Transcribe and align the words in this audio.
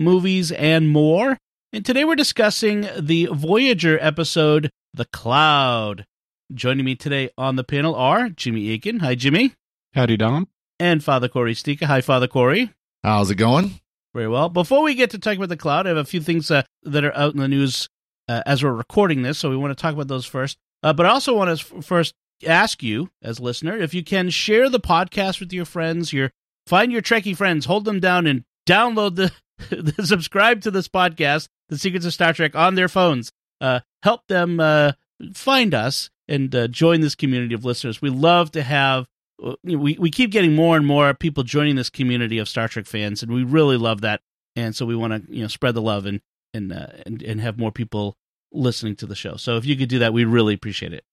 movies, 0.00 0.50
and 0.50 0.88
more. 0.88 1.36
And 1.72 1.84
today 1.84 2.04
we're 2.04 2.16
discussing 2.16 2.88
the 2.98 3.28
Voyager 3.32 3.98
episode, 4.00 4.70
The 4.92 5.04
Cloud. 5.04 6.04
Joining 6.52 6.84
me 6.84 6.96
today 6.96 7.30
on 7.38 7.54
the 7.56 7.62
panel 7.62 7.94
are 7.94 8.28
Jimmy 8.28 8.72
Akin. 8.72 9.00
Hi, 9.00 9.14
Jimmy. 9.14 9.54
Howdy, 9.94 10.16
Dom. 10.16 10.48
And 10.80 11.04
Father 11.04 11.28
Cory 11.28 11.54
Sticha. 11.54 11.84
Hi, 11.84 12.00
Father 12.00 12.26
Cory. 12.26 12.72
How's 13.04 13.30
it 13.30 13.36
going? 13.36 13.80
Very 14.14 14.26
well. 14.26 14.48
Before 14.48 14.82
we 14.82 14.94
get 14.94 15.10
to 15.10 15.18
talking 15.18 15.38
about 15.38 15.50
the 15.50 15.56
cloud, 15.56 15.86
I 15.86 15.90
have 15.90 15.98
a 15.98 16.04
few 16.04 16.20
things 16.20 16.50
uh, 16.50 16.62
that 16.82 17.04
are 17.04 17.16
out 17.16 17.34
in 17.34 17.38
the 17.40 17.46
news 17.46 17.88
uh, 18.28 18.42
as 18.46 18.64
we're 18.64 18.72
recording 18.72 19.22
this, 19.22 19.38
so 19.38 19.50
we 19.50 19.56
want 19.56 19.76
to 19.76 19.80
talk 19.80 19.94
about 19.94 20.08
those 20.08 20.26
first. 20.26 20.56
Uh, 20.82 20.92
but 20.92 21.06
I 21.06 21.10
also 21.10 21.36
want 21.36 21.56
to 21.56 21.76
f- 21.76 21.84
first 21.84 22.14
ask 22.46 22.82
you, 22.82 23.10
as 23.22 23.38
listener, 23.38 23.76
if 23.76 23.94
you 23.94 24.02
can 24.02 24.30
share 24.30 24.68
the 24.68 24.80
podcast 24.80 25.38
with 25.40 25.52
your 25.52 25.64
friends, 25.64 26.12
your 26.12 26.30
find 26.66 26.90
your 26.90 27.02
Trekkie 27.02 27.36
friends, 27.36 27.66
hold 27.66 27.84
them 27.84 28.00
down, 28.00 28.26
and 28.26 28.44
download 28.66 29.16
the, 29.16 29.32
the 29.49 29.49
subscribe 30.04 30.62
to 30.62 30.70
this 30.70 30.88
podcast, 30.88 31.48
The 31.68 31.78
Secrets 31.78 32.06
of 32.06 32.12
Star 32.12 32.32
Trek, 32.32 32.54
on 32.54 32.74
their 32.74 32.88
phones. 32.88 33.30
Uh, 33.60 33.80
help 34.02 34.26
them 34.28 34.60
uh, 34.60 34.92
find 35.34 35.74
us 35.74 36.10
and 36.28 36.54
uh, 36.54 36.68
join 36.68 37.00
this 37.00 37.14
community 37.14 37.54
of 37.54 37.64
listeners. 37.64 38.00
We 38.00 38.10
love 38.10 38.50
to 38.52 38.62
have. 38.62 39.06
uh, 39.42 39.54
We 39.62 39.96
we 39.98 40.10
keep 40.10 40.30
getting 40.30 40.54
more 40.54 40.76
and 40.76 40.86
more 40.86 41.12
people 41.14 41.42
joining 41.42 41.76
this 41.76 41.90
community 41.90 42.38
of 42.38 42.48
Star 42.48 42.68
Trek 42.68 42.86
fans, 42.86 43.22
and 43.22 43.32
we 43.32 43.44
really 43.44 43.76
love 43.76 44.00
that. 44.02 44.20
And 44.56 44.74
so 44.74 44.86
we 44.86 44.96
want 44.96 45.26
to 45.26 45.34
you 45.34 45.42
know 45.42 45.48
spread 45.48 45.74
the 45.74 45.82
love 45.82 46.06
and 46.06 46.20
and 46.54 46.72
uh, 46.72 46.86
and 47.06 47.22
and 47.22 47.40
have 47.40 47.58
more 47.58 47.70
people 47.72 48.16
listening 48.52 48.96
to 48.96 49.06
the 49.06 49.14
show. 49.14 49.36
So 49.36 49.56
if 49.56 49.64
you 49.66 49.76
could 49.76 49.88
do 49.88 49.98
that, 50.00 50.12
we'd 50.12 50.24
really 50.24 50.54
appreciate 50.54 50.92
it. 50.92 51.04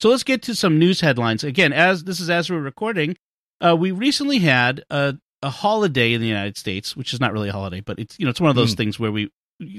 So 0.00 0.08
let's 0.10 0.24
get 0.24 0.42
to 0.42 0.54
some 0.54 0.78
news 0.78 1.00
headlines. 1.00 1.44
Again, 1.44 1.72
as 1.72 2.04
this 2.04 2.20
is 2.20 2.28
as 2.28 2.50
we're 2.50 2.58
recording, 2.60 3.16
uh, 3.60 3.76
we 3.78 3.90
recently 3.92 4.40
had 4.40 4.84
a, 4.90 5.14
a 5.44 5.50
holiday 5.50 6.12
in 6.14 6.20
the 6.20 6.26
United 6.26 6.56
States, 6.56 6.96
which 6.96 7.12
is 7.14 7.20
not 7.20 7.32
really 7.32 7.48
a 7.48 7.52
holiday, 7.52 7.80
but 7.80 7.98
it's 7.98 8.18
you 8.18 8.24
know 8.24 8.30
it's 8.30 8.40
one 8.40 8.50
of 8.50 8.56
those 8.56 8.74
Mm. 8.74 8.76
things 8.78 8.98
where 8.98 9.12
we 9.12 9.30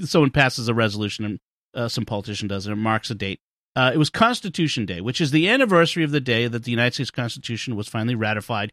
someone 0.04 0.32
passes 0.32 0.68
a 0.70 0.74
resolution 0.74 1.26
and 1.26 1.40
uh, 1.74 1.88
some 1.88 2.06
politician 2.06 2.48
does, 2.48 2.66
and 2.66 2.74
it 2.74 2.82
marks 2.82 3.10
a 3.10 3.16
date. 3.16 3.40
Uh, 3.76 3.92
it 3.94 3.98
was 3.98 4.10
Constitution 4.10 4.86
Day, 4.86 5.02
which 5.02 5.20
is 5.20 5.32
the 5.32 5.50
anniversary 5.50 6.04
of 6.06 6.12
the 6.12 6.22
day 6.22 6.48
that 6.48 6.64
the 6.64 6.72
United 6.72 6.94
States 6.94 7.12
Constitution 7.12 7.76
was 7.76 7.88
finally 7.90 8.16
ratified. 8.16 8.72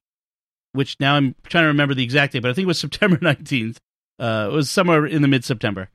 Which 0.75 0.97
now 1.01 1.17
I'm 1.17 1.35
trying 1.45 1.65
to 1.65 1.69
remember 1.69 1.95
the 1.95 2.05
exact 2.05 2.33
date, 2.33 2.41
but 2.41 2.51
I 2.51 2.55
think 2.55 2.65
it 2.65 2.69
was 2.69 2.79
September 2.87 3.17
19th. 3.17 3.79
Uh, 4.19 4.49
it 4.51 4.55
was 4.55 4.71
somewhere 4.71 5.05
in 5.05 5.23
the 5.23 5.29
mid 5.29 5.45
September. 5.45 5.91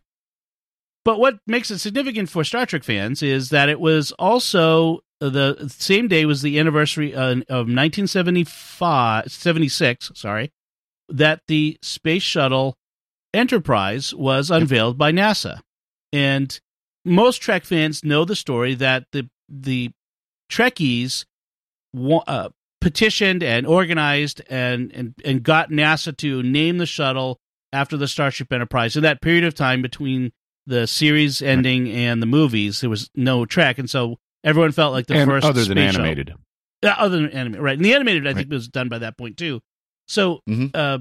But 1.05 1.19
what 1.19 1.39
makes 1.47 1.71
it 1.71 1.79
significant 1.79 2.29
for 2.29 2.43
Star 2.43 2.65
Trek 2.65 2.83
fans 2.83 3.23
is 3.23 3.49
that 3.49 3.69
it 3.69 3.79
was 3.79 4.11
also 4.19 4.99
the 5.21 5.67
same 5.75 6.07
day 6.09 6.25
was 6.25 6.41
the 6.41 6.59
anniversary 6.59 7.15
uh, 7.15 7.31
of 7.47 7.69
1975 7.69 9.31
76, 9.31 10.11
sorry, 10.15 10.51
that 11.09 11.41
the 11.47 11.77
space 11.81 12.23
shuttle 12.23 12.75
Enterprise 13.33 14.13
was 14.15 14.49
unveiled 14.49 14.97
by 14.97 15.11
NASA. 15.11 15.59
And 16.13 16.59
most 17.05 17.37
Trek 17.37 17.65
fans 17.65 18.03
know 18.03 18.25
the 18.25 18.35
story 18.35 18.73
that 18.75 19.05
the 19.11 19.29
the 19.49 19.91
Trekkies 20.49 21.25
uh, 22.27 22.49
petitioned 22.81 23.43
and 23.43 23.67
organized 23.67 24.41
and, 24.49 24.91
and 24.93 25.13
and 25.23 25.43
got 25.43 25.69
NASA 25.69 26.15
to 26.17 26.41
name 26.43 26.77
the 26.77 26.85
shuttle 26.85 27.39
after 27.73 27.97
the 27.97 28.07
Starship 28.07 28.51
Enterprise. 28.51 28.95
In 28.95 29.03
that 29.03 29.21
period 29.21 29.43
of 29.43 29.53
time 29.53 29.81
between 29.81 30.31
the 30.65 30.87
series 30.87 31.41
ending 31.41 31.89
and 31.89 32.21
the 32.21 32.25
movies, 32.25 32.81
there 32.81 32.89
was 32.89 33.09
no 33.15 33.45
Trek, 33.45 33.77
and 33.77 33.89
so 33.89 34.17
everyone 34.43 34.71
felt 34.71 34.93
like 34.93 35.07
the 35.07 35.15
and 35.15 35.29
first 35.29 35.45
other 35.45 35.65
than 35.65 35.77
shuttle- 35.77 36.01
animated. 36.01 36.33
uh, 36.83 36.95
other 36.97 37.17
than 37.17 37.29
animated, 37.31 37.61
right? 37.61 37.77
And 37.77 37.85
the 37.85 37.93
animated, 37.93 38.27
I 38.27 38.33
think, 38.33 38.49
was 38.49 38.67
done 38.67 38.89
by 38.89 38.99
that 38.99 39.17
point 39.17 39.37
too. 39.37 39.61
So, 40.07 40.41
Mhm. 40.49 40.71
uh, 40.73 40.99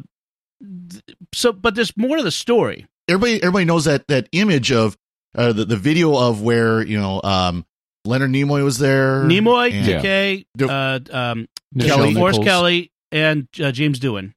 th- 0.91 1.03
so, 1.35 1.53
but 1.53 1.75
there's 1.75 1.97
more 1.97 2.17
to 2.17 2.23
the 2.23 2.31
story. 2.31 2.87
Everybody, 3.09 3.43
everybody 3.43 3.65
knows 3.65 3.85
that 3.85 4.07
that 4.09 4.29
image 4.33 4.73
of 4.73 4.97
uh, 5.37 5.53
the 5.53 5.65
the 5.65 5.77
video 5.77 6.17
of 6.17 6.43
where 6.43 6.83
you 6.83 6.99
know 6.99 7.21
um, 7.23 7.65
Leonard 8.05 8.31
Nimoy 8.31 8.65
was 8.65 8.79
there. 8.79 9.23
Nimoy, 9.25 9.73
and- 9.73 9.87
Yeah. 9.87 10.01
TK, 10.01 10.47
uh, 10.63 11.01
um, 11.13 11.47
Nichelle 11.75 11.87
Kelly. 11.89 12.15
Forrest 12.15 12.43
Kelly, 12.43 12.93
and 13.13 13.47
uh, 13.63 13.71
James 13.73 14.01
Doohan. 14.01 14.33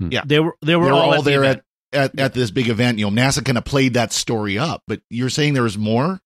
Hmm. 0.00 0.08
Yeah. 0.12 0.22
they 0.24 0.38
were 0.38 0.54
they 0.62 0.76
were 0.76 0.84
They 0.84 0.90
were 0.90 0.96
all, 0.96 1.02
all, 1.12 1.14
at 1.14 1.24
there 1.24 1.42
event. 1.44 1.62
at, 1.92 2.14
at 2.14 2.20
at 2.20 2.34
this 2.34 2.50
big 2.50 2.68
event. 2.68 2.98
You 2.98 3.10
know, 3.10 3.22
NASA 3.22 3.44
kind 3.44 3.58
of 3.58 3.64
played 3.64 3.94
that 3.94 4.12
story 4.12 4.58
up, 4.58 4.82
but 4.86 5.00
you're 5.10 5.30
saying 5.30 5.54
there 5.54 5.62
was 5.64 5.78
more. 5.78 6.20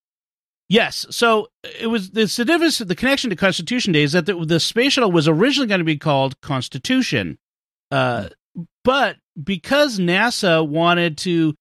Yes. 0.68 1.06
So 1.10 1.48
it 1.80 1.86
was 1.88 2.10
the 2.12 2.26
significance, 2.28 2.78
the 2.78 2.94
connection 2.94 3.28
to 3.30 3.36
Constitution 3.36 3.92
Day 3.92 4.02
is 4.04 4.12
that 4.12 4.24
the, 4.26 4.34
the 4.44 4.58
space 4.58 4.94
shuttle 4.94 5.12
was 5.12 5.28
originally 5.28 5.68
going 5.68 5.80
to 5.80 5.84
be 5.84 5.98
called 5.98 6.40
Constitution, 6.40 7.36
uh, 7.92 8.28
but 8.84 9.16
because 9.42 9.98
NASA 9.98 10.66
wanted 10.66 11.19
to 11.19 11.54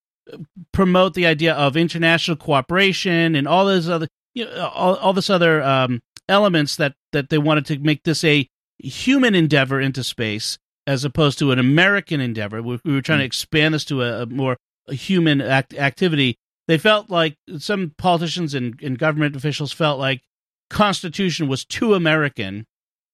promote 0.71 1.13
the 1.13 1.25
idea 1.25 1.53
of 1.53 1.77
international 1.77 2.37
cooperation 2.37 3.35
and 3.35 3.47
all 3.47 3.65
those 3.65 3.89
other, 3.89 4.07
you 4.33 4.45
know, 4.45 4.67
all, 4.73 4.95
all 4.95 5.13
this 5.13 5.29
other 5.29 5.61
um, 5.61 6.01
elements 6.27 6.75
that 6.77 6.95
that 7.11 7.29
they 7.29 7.37
wanted 7.37 7.65
to 7.65 7.79
make 7.79 8.03
this 8.03 8.23
a 8.23 8.47
human 8.79 9.35
endeavor 9.35 9.79
into 9.79 10.03
space 10.03 10.57
as 10.87 11.05
opposed 11.05 11.37
to 11.39 11.51
an 11.51 11.59
American 11.59 12.19
endeavor. 12.19 12.61
We, 12.61 12.79
we 12.83 12.93
were 12.93 13.01
trying 13.01 13.19
to 13.19 13.25
expand 13.25 13.73
this 13.73 13.85
to 13.85 14.01
a, 14.01 14.23
a 14.23 14.25
more 14.25 14.57
human 14.89 15.41
act, 15.41 15.73
activity 15.75 16.37
they 16.67 16.77
felt 16.77 17.09
like 17.09 17.35
some 17.57 17.93
politicians 17.97 18.53
and, 18.53 18.79
and 18.81 18.97
government 18.97 19.35
officials 19.35 19.71
felt 19.71 19.99
like 19.99 20.21
constitution 20.69 21.47
was 21.47 21.65
too 21.65 21.93
american 21.93 22.65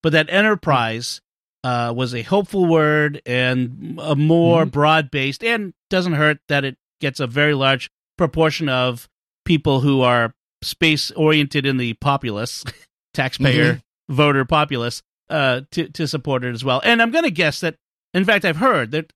but 0.03 0.11
that 0.11 0.29
enterprise 0.29 1.21
uh, 1.67 1.91
was 1.95 2.13
a 2.15 2.21
hopeful 2.21 2.65
word 2.65 3.21
and 3.25 3.99
a 4.01 4.15
more 4.15 4.65
Mhm. 4.65 4.71
broad-based 4.71 5.43
and 5.43 5.73
doesn't 5.89 6.13
hurt 6.13 6.37
that 6.47 6.63
it 6.63 6.75
gets 7.01 7.19
a 7.19 7.27
very 7.27 7.53
large 7.53 7.89
proportion 8.17 8.69
of 8.69 9.07
people 9.45 9.81
who 9.81 10.01
are 10.01 10.33
space 10.61 11.11
oriented 11.11 11.65
in 11.65 11.77
the 11.77 11.93
populace 11.95 12.63
taxpayer 13.13 13.81
voter 14.09 14.45
populace 14.45 15.01
uh, 15.29 15.61
to, 15.71 15.89
to 15.89 16.07
support 16.07 16.43
it 16.43 16.53
as 16.53 16.63
well 16.63 16.81
and 16.85 17.01
i'm 17.01 17.11
going 17.11 17.23
to 17.23 17.31
guess 17.43 17.59
that 17.59 17.75
in 18.13 18.23
fact 18.25 18.45
i've 18.45 18.57
heard 18.57 18.91
that 18.91 19.11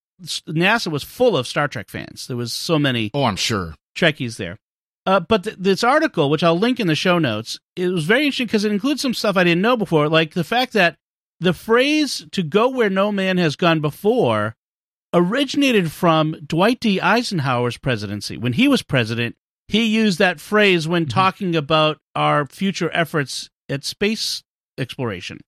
nasa 0.47 0.91
was 0.91 1.03
full 1.03 1.35
of 1.37 1.47
star 1.47 1.67
trek 1.67 1.89
fans 1.89 2.27
there 2.27 2.37
was 2.37 2.51
so 2.53 2.77
many 2.77 3.09
Oh, 3.13 3.23
I'm 3.23 3.35
sure. 3.37 3.73
Trekkies 3.95 4.37
there. 4.37 4.57
Uh, 5.05 5.19
but 5.19 5.43
th- 5.43 5.55
this 5.59 5.83
article, 5.83 6.29
which 6.29 6.43
I'll 6.43 6.57
link 6.59 6.79
in 6.79 6.85
the 6.87 6.95
show 6.95 7.17
notes, 7.19 7.59
it 7.75 7.87
was 7.87 8.05
very 8.05 8.21
interesting 8.25 8.45
because 8.45 8.63
it 8.65 8.71
includes 8.71 9.01
some 9.01 9.13
stuff 9.15 9.35
I 9.35 9.43
didn't 9.43 9.61
know 9.63 9.75
before, 9.75 10.07
like 10.07 10.33
the 10.35 10.43
fact 10.43 10.73
that 10.73 10.95
the 11.41 11.53
phrase 11.53 12.25
"to 12.31 12.41
go 12.43 12.69
where 12.69 12.89
no 12.89 13.11
man 13.11 13.37
has 13.37 13.55
gone 13.57 13.81
before" 13.81 14.55
originated 15.13 15.91
from 15.91 16.37
Dwight 16.45 16.79
D. 16.79 17.01
Eisenhower's 17.01 17.77
presidency. 17.77 18.37
When 18.37 18.53
he 18.53 18.67
was 18.69 18.81
president, 18.81 19.35
he 19.67 19.83
used 19.85 20.19
that 20.19 20.39
phrase 20.39 20.87
when 20.87 21.05
talking 21.05 21.55
about 21.55 21.97
our 22.15 22.45
future 22.45 22.89
efforts 22.93 23.49
at 23.67 23.83
space 23.83 24.43
exploration, 24.77 25.39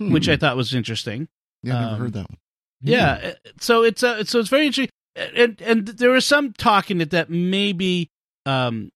Hmm. 0.00 0.12
which 0.12 0.28
I 0.28 0.36
thought 0.36 0.56
was 0.56 0.74
interesting. 0.74 1.28
yeah, 1.62 1.74
I've 1.76 1.82
never 1.82 1.94
um, 1.94 2.00
heard 2.00 2.12
that 2.14 2.30
one. 2.30 2.38
Yeah. 2.80 3.12
uh, 3.44 3.48
So 3.60 3.82
it's 3.84 4.02
uh, 4.02 4.24
so 4.24 4.38
it's 4.40 4.48
very 4.48 4.66
interesting, 4.66 4.90
and 5.16 5.60
and 5.62 5.86
there 5.86 6.10
was 6.10 6.24
some 6.24 6.52
talk 6.52 6.90
in 6.90 7.00
it 7.00 7.10
that 7.10 7.30
maybe 7.30 8.10
um, 8.46 8.90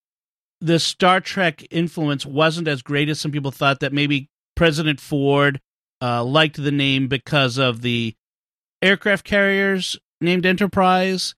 the 0.61 0.79
Star 0.79 1.21
Trek 1.21 1.65
influence 1.71 2.25
wasn't 2.25 2.69
as 2.69 2.83
great 2.83 3.09
as 3.09 3.21
some 3.21 3.33
people 3.33 3.51
thought. 3.51 3.81
That 3.81 3.93
maybe 3.93 4.29
President 4.57 5.01
Ford 5.01 5.61
uh, 6.03 6.25
liked 6.25 6.57
the 6.63 6.73
name 6.73 7.07
because 7.09 7.57
of 7.59 7.81
the 7.83 8.15
aircraft 8.83 9.25
carriers 9.25 9.97
named 10.21 10.45
Enterprise. 10.47 11.35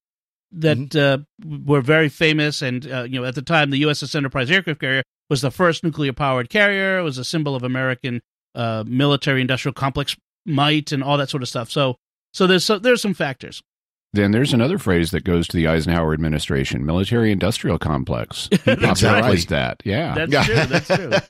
that 0.52 0.78
Mm-hmm. 0.78 0.98
uh, 0.98 1.58
were 1.66 1.80
very 1.82 2.08
famous, 2.08 2.62
and 2.62 2.90
uh, 2.90 3.02
you 3.02 3.20
know 3.20 3.26
at 3.26 3.34
the 3.34 3.42
time 3.42 3.70
the 3.70 3.82
USS 3.82 4.14
Enterprise 4.14 4.50
aircraft 4.50 4.80
carrier 4.80 5.02
was 5.28 5.40
the 5.42 5.50
first 5.50 5.82
nuclear 5.84 6.12
powered 6.12 6.48
carrier. 6.48 6.98
It 6.98 7.02
was 7.02 7.18
a 7.18 7.24
symbol 7.24 7.54
of 7.56 7.62
American 7.64 8.20
uh, 8.54 8.84
military 8.86 9.40
industrial 9.40 9.74
complex 9.74 10.16
might 10.46 10.92
and 10.92 11.02
all 11.02 11.16
that 11.18 11.28
sort 11.30 11.42
of 11.42 11.48
stuff. 11.48 11.70
So 11.70 11.96
so 12.32 12.46
there's 12.46 12.64
so, 12.64 12.78
there's 12.78 13.02
some 13.02 13.14
factors. 13.14 13.62
Then 14.12 14.30
there's 14.30 14.52
another 14.52 14.78
phrase 14.78 15.10
that 15.10 15.24
goes 15.24 15.48
to 15.48 15.56
the 15.56 15.66
Eisenhower 15.66 16.12
administration: 16.14 16.86
military-industrial 16.86 17.78
complex. 17.80 18.48
He 18.64 18.76
popularized 18.76 19.48
that. 19.48 19.82
Yeah. 19.84 20.14
That's 20.26 20.46
true. 20.46 20.54
That's 20.66 20.86
true. 20.88 21.10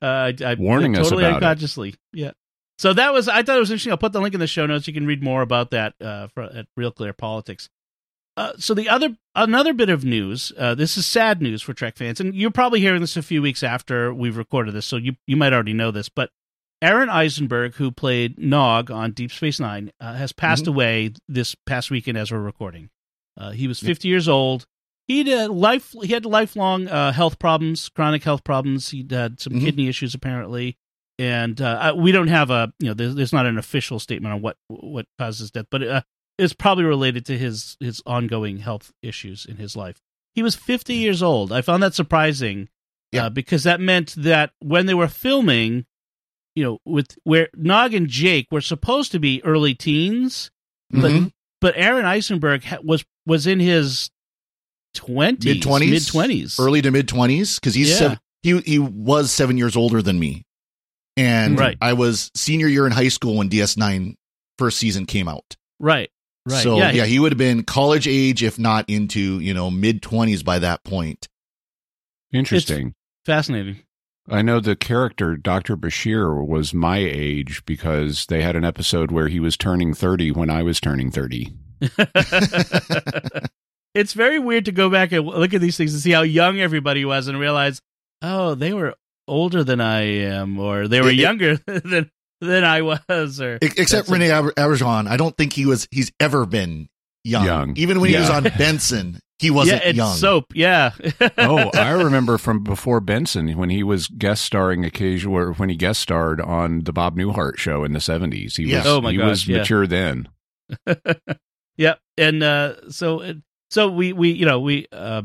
Uh, 0.00 0.30
I, 0.30 0.34
I 0.44 0.54
Warning 0.54 0.96
us 0.96 1.04
totally 1.06 1.24
about 1.24 1.42
it. 1.42 1.44
unconsciously. 1.46 1.94
Yeah. 2.12 2.30
So 2.78 2.92
that 2.92 3.12
was 3.12 3.28
I 3.28 3.42
thought 3.42 3.56
it 3.56 3.60
was 3.60 3.70
interesting. 3.70 3.90
I'll 3.92 3.98
put 3.98 4.12
the 4.12 4.20
link 4.20 4.34
in 4.34 4.40
the 4.40 4.46
show 4.46 4.66
notes. 4.66 4.86
You 4.86 4.94
can 4.94 5.06
read 5.06 5.22
more 5.22 5.42
about 5.42 5.70
that 5.72 5.94
uh, 6.00 6.28
for, 6.28 6.44
at 6.44 6.66
Real 6.76 6.92
Clear 6.92 7.12
Politics. 7.12 7.68
Uh, 8.36 8.52
so 8.56 8.72
the 8.72 8.88
other 8.88 9.16
another 9.34 9.72
bit 9.74 9.88
of 9.88 10.04
news. 10.04 10.52
Uh, 10.56 10.74
this 10.74 10.96
is 10.96 11.04
sad 11.06 11.42
news 11.42 11.60
for 11.60 11.74
Trek 11.74 11.96
fans, 11.96 12.20
and 12.20 12.34
you're 12.36 12.52
probably 12.52 12.78
hearing 12.80 13.00
this 13.00 13.16
a 13.16 13.22
few 13.22 13.42
weeks 13.42 13.64
after 13.64 14.14
we've 14.14 14.36
recorded 14.36 14.74
this, 14.74 14.86
so 14.86 14.96
you 14.96 15.16
you 15.26 15.36
might 15.36 15.52
already 15.52 15.72
know 15.72 15.90
this. 15.90 16.08
But 16.08 16.30
Aron 16.80 17.10
Eisenberg, 17.10 17.74
who 17.74 17.90
played 17.90 18.38
Nog 18.38 18.92
on 18.92 19.10
Deep 19.10 19.32
Space 19.32 19.58
Nine, 19.58 19.90
uh, 20.00 20.14
has 20.14 20.30
passed 20.30 20.66
Mhm. 20.66 20.68
away 20.68 21.10
this 21.28 21.56
past 21.66 21.90
weekend 21.90 22.16
as 22.16 22.30
we're 22.30 22.38
recording. 22.38 22.90
Uh, 23.36 23.50
he 23.50 23.66
was 23.66 23.80
50 23.80 24.06
years 24.06 24.28
old. 24.28 24.66
He 25.08 25.28
had 25.28 25.50
life. 25.50 25.92
He 26.02 26.12
had 26.12 26.24
lifelong 26.24 26.86
uh, 26.86 27.10
health 27.10 27.40
problems, 27.40 27.88
chronic 27.88 28.22
health 28.22 28.44
problems. 28.44 28.90
He 28.90 29.04
had 29.10 29.40
some 29.40 29.54
Mhm. 29.54 29.60
kidney 29.62 29.88
issues 29.88 30.14
apparently, 30.14 30.76
and 31.18 31.60
uh, 31.60 31.94
we 31.96 32.12
don't 32.12 32.28
have 32.28 32.50
a 32.50 32.72
you 32.78 32.88
know 32.88 32.94
there's, 32.94 33.14
there's 33.14 33.32
not 33.32 33.46
an 33.46 33.58
official 33.58 33.98
statement 33.98 34.34
on 34.34 34.40
what 34.42 34.56
what 34.68 35.06
caused 35.18 35.40
his 35.40 35.50
death, 35.50 35.66
but 35.70 35.82
uh, 35.82 36.02
it's 36.38 36.52
probably 36.52 36.84
related 36.84 37.26
to 37.26 37.36
his 37.38 37.76
his 37.80 38.02
ongoing 38.06 38.58
health 38.58 38.92
issues 39.02 39.44
in 39.46 39.56
his 39.56 39.74
life. 39.76 40.00
He 40.34 40.42
was 40.42 40.54
50 40.54 40.94
years 40.94 41.22
old. 41.22 41.52
I 41.52 41.62
found 41.62 41.82
that 41.82 41.94
surprising, 41.94 42.68
Yeah. 43.12 43.26
uh, 43.26 43.30
because 43.30 43.64
that 43.64 43.80
meant 43.80 44.14
that 44.16 44.52
when 44.60 44.86
they 44.86 44.94
were 44.94 45.08
filming, 45.08 45.84
you 46.54 46.62
know, 46.64 46.78
with 46.84 47.16
where 47.24 47.48
Nog 47.56 47.92
and 47.94 48.06
Jake 48.08 48.46
were 48.52 48.60
supposed 48.60 49.10
to 49.12 49.18
be 49.18 49.42
early 49.44 49.74
teens, 49.74 50.50
but 50.90 51.10
Mhm. 51.10 51.32
but 51.60 51.74
Aron 51.76 52.04
Eisenberg 52.04 52.62
ha- 52.64 52.78
was 52.84 53.04
was 53.26 53.46
in 53.48 53.58
his 53.58 54.10
twenties, 54.94 55.44
mid 55.54 55.62
twenties, 55.62 55.90
mid 55.90 56.06
twenties, 56.06 56.56
early 56.60 56.82
to 56.82 56.90
mid 56.90 57.08
twenties, 57.08 57.58
because 57.58 57.74
he's 57.74 57.90
Yeah. 57.90 57.96
seven, 57.96 58.18
he 58.42 58.58
he 58.60 58.78
was 58.78 59.30
seven 59.32 59.58
years 59.58 59.76
older 59.76 60.02
than 60.02 60.18
me, 60.18 60.44
and 61.18 61.58
Right. 61.58 61.76
I 61.80 61.92
was 61.94 62.30
senior 62.34 62.68
year 62.68 62.86
in 62.86 62.92
high 62.92 63.08
school 63.08 63.36
when 63.36 63.48
DS9 63.50 64.14
first 64.56 64.78
season 64.78 65.06
came 65.06 65.28
out. 65.28 65.56
Right, 65.78 66.10
right. 66.46 66.62
So 66.62 66.76
yeah, 66.78 66.90
yeah, 66.92 67.04
he 67.04 67.18
would 67.18 67.32
have 67.32 67.38
been 67.38 67.62
college 67.64 68.08
age, 68.08 68.42
if 68.42 68.58
not 68.58 68.88
into 68.88 69.38
you 69.40 69.52
know 69.54 69.70
mid 69.70 70.02
twenties 70.02 70.42
by 70.42 70.58
that 70.60 70.84
point. 70.84 71.28
Interesting. 72.32 72.94
fascinating. 73.24 73.82
I 74.30 74.42
know 74.42 74.60
the 74.60 74.76
character 74.76 75.36
Dr. 75.38 75.74
Bashir 75.76 76.46
was 76.46 76.74
my 76.74 76.98
age 76.98 77.64
because 77.64 78.26
they 78.26 78.42
had 78.42 78.56
an 78.56 78.64
episode 78.64 79.10
where 79.10 79.28
he 79.28 79.40
was 79.40 79.56
turning 79.56 79.94
30 79.94 80.32
when 80.32 80.50
I 80.50 80.62
was 80.62 80.80
turning 80.80 81.10
30. 81.10 81.50
it's 83.94 84.12
very 84.12 84.38
weird 84.38 84.66
to 84.66 84.72
go 84.72 84.90
back 84.90 85.12
and 85.12 85.26
look 85.26 85.54
at 85.54 85.60
these 85.62 85.76
things 85.78 85.94
and 85.94 86.02
see 86.02 86.10
how 86.10 86.22
young 86.22 86.60
everybody 86.60 87.04
was 87.06 87.26
and 87.28 87.38
realize, 87.38 87.80
oh, 88.20 88.54
they 88.54 88.74
were 88.74 88.94
older 89.28 89.62
than 89.64 89.80
I 89.80 90.00
am, 90.02 90.58
or 90.58 90.88
they 90.88 91.00
were 91.00 91.08
It- 91.08 91.14
it- 91.18 91.22
younger 91.22 91.56
than 91.66 92.10
than 92.40 92.64
I 92.64 92.82
was, 92.82 93.40
or 93.40 93.58
Except 93.60 93.90
That's 93.90 94.08
a- 94.08 94.12
Rene 94.12 94.30
Aber- 94.30 94.52
I 94.56 95.16
don't 95.16 95.36
think 95.36 95.52
he 95.52 95.66
was. 95.66 95.86
He's 95.90 96.10
ever 96.20 96.46
been 96.46 96.88
young. 97.24 97.44
Young. 97.44 97.76
Even 97.76 98.00
when 98.00 98.10
he 98.10 98.16
was 98.16 98.30
on 98.30 98.42
Benson, 98.58 99.18
he 99.40 99.50
wasn't 99.50 99.82
yeah, 99.82 99.88
it's 99.88 99.96
young. 99.96 100.14
soap. 100.16 100.46
Yeah. 100.54 100.92
oh, 101.38 101.70
I 101.74 101.90
remember 101.90 102.38
from 102.38 102.62
before 102.64 103.00
Benson 103.00 103.48
when 103.58 103.70
he 103.70 103.82
was 103.82 104.06
guest 104.06 104.44
starring 104.44 104.84
occasionally, 104.84 105.36
or 105.36 105.52
when 105.54 105.68
he 105.68 105.74
guest 105.76 106.00
starred 106.00 106.40
on 106.40 106.84
the 106.84 106.92
Bob 106.92 107.16
Newhart 107.16 107.56
show 107.58 107.82
in 107.84 107.92
the 107.92 107.98
70s. 107.98 108.56
He 108.56 108.64
Yeah. 108.70 108.78
was, 108.78 108.86
Oh 108.86 109.00
my 109.00 109.10
he 109.12 109.18
gosh, 109.18 109.28
was 109.28 109.48
yeah. 109.48 109.58
mature 109.58 109.86
then. 109.88 110.28
yeah, 111.76 111.94
and 112.16 112.42
uh, 112.42 112.88
so 112.90 113.20
uh, 113.22 113.32
so 113.70 113.90
we 113.90 114.12
we 114.12 114.30
you 114.30 114.46
know 114.46 114.60
we 114.60 114.86
uh, 114.92 115.22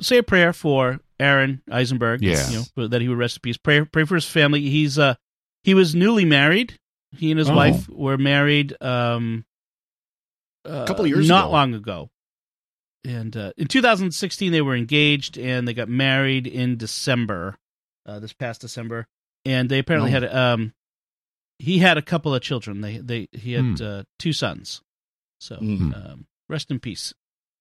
say 0.00 0.18
a 0.18 0.22
prayer 0.22 0.52
for 0.52 1.00
Aron 1.22 1.62
Eisenberg. 1.70 2.22
Yeah. 2.22 2.50
you 2.50 2.62
know 2.76 2.88
that 2.88 3.00
he 3.00 3.08
would 3.08 3.18
rest 3.18 3.36
in 3.36 3.40
peace. 3.40 3.56
Pray 3.56 3.84
pray 3.84 4.04
for 4.04 4.14
his 4.16 4.24
family. 4.26 4.60
He's 4.68 4.98
uh 4.98 5.14
he 5.64 5.74
was 5.74 5.94
newly 5.94 6.24
married. 6.24 6.78
He 7.16 7.30
and 7.30 7.38
his 7.38 7.48
Oh. 7.50 7.54
wife 7.54 7.88
were 7.88 8.18
married 8.18 8.74
um 8.80 9.44
a 10.64 10.84
couple 10.86 11.04
of 11.04 11.08
years 11.10 11.28
not 11.28 11.44
ago. 11.46 11.52
long 11.52 11.74
ago. 11.74 12.10
And 13.04 13.36
uh, 13.36 13.52
in 13.56 13.66
2016, 13.66 14.52
they 14.52 14.62
were 14.62 14.76
engaged 14.76 15.36
and 15.36 15.66
they 15.66 15.74
got 15.74 15.88
married 15.88 16.46
in 16.46 16.76
December, 16.76 17.56
uh, 18.06 18.20
this 18.20 18.32
past 18.32 18.60
December. 18.60 19.08
And 19.44 19.68
they 19.68 19.80
apparently 19.80 20.10
Oh. 20.10 20.20
had 20.20 20.24
um, 20.34 20.72
he 21.58 21.78
had 21.78 21.98
a 21.98 22.02
couple 22.02 22.32
of 22.34 22.42
children. 22.42 22.80
They 22.80 22.98
they 22.98 23.28
he 23.32 23.52
had 23.54 23.78
Hmm. 23.78 23.84
uh, 23.84 24.02
two 24.20 24.32
sons. 24.32 24.82
So 25.40 25.56
Hmm. 25.56 25.92
um, 25.94 26.26
rest 26.48 26.70
in 26.70 26.78
peace. 26.78 27.12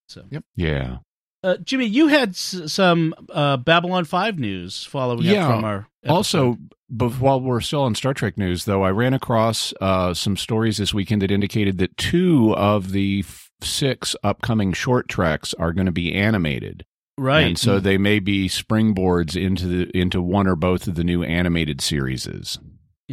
So 0.08 0.26
Yep. 0.30 0.44
Yeah. 0.56 0.98
Uh, 1.44 1.58
Jimmy, 1.64 1.86
you 1.86 2.08
had 2.08 2.30
s- 2.30 2.62
some 2.68 3.14
uh, 3.30 3.58
Babylon 3.58 4.06
Five 4.06 4.38
news 4.40 4.84
following 4.86 5.24
Yeah. 5.24 5.48
up 5.48 5.56
from 5.56 5.64
our 5.66 5.88
Also, 6.08 6.52
episode. 6.52 6.74
bef- 6.94 7.20
while 7.20 7.42
we're 7.42 7.62
still 7.62 7.82
on 7.84 7.96
Star 7.96 8.14
Trek 8.14 8.38
news, 8.38 8.66
though, 8.66 8.84
I 8.84 8.92
ran 8.92 9.14
across 9.14 9.74
uh, 9.82 10.14
some 10.14 10.38
stories 10.38 10.78
this 10.78 10.94
weekend 10.94 11.22
that 11.22 11.32
indicated 11.32 11.78
that 11.80 11.98
two 11.98 12.54
of 12.56 12.92
the 12.92 13.24
f- 13.28 13.50
six 13.62 14.16
upcoming 14.24 14.74
short 14.74 15.08
treks 15.08 15.54
are 15.56 15.74
going 15.74 15.86
to 15.86 15.92
be 15.92 16.14
animated, 16.14 16.84
right. 17.18 17.42
and 17.42 17.58
so 17.60 17.80
they 17.80 17.98
may 17.98 18.20
be 18.20 18.48
springboards 18.48 19.36
into 19.40 19.68
the 19.68 19.98
into 19.98 20.22
one 20.22 20.48
or 20.48 20.56
both 20.56 20.88
of 20.88 20.96
the 20.96 21.04
new 21.04 21.24
animated 21.24 21.82
series. 21.82 22.26
Interesting. 22.28 22.60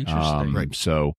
Um, 0.07 0.55
Right. 0.57 0.75
So 0.75 1.15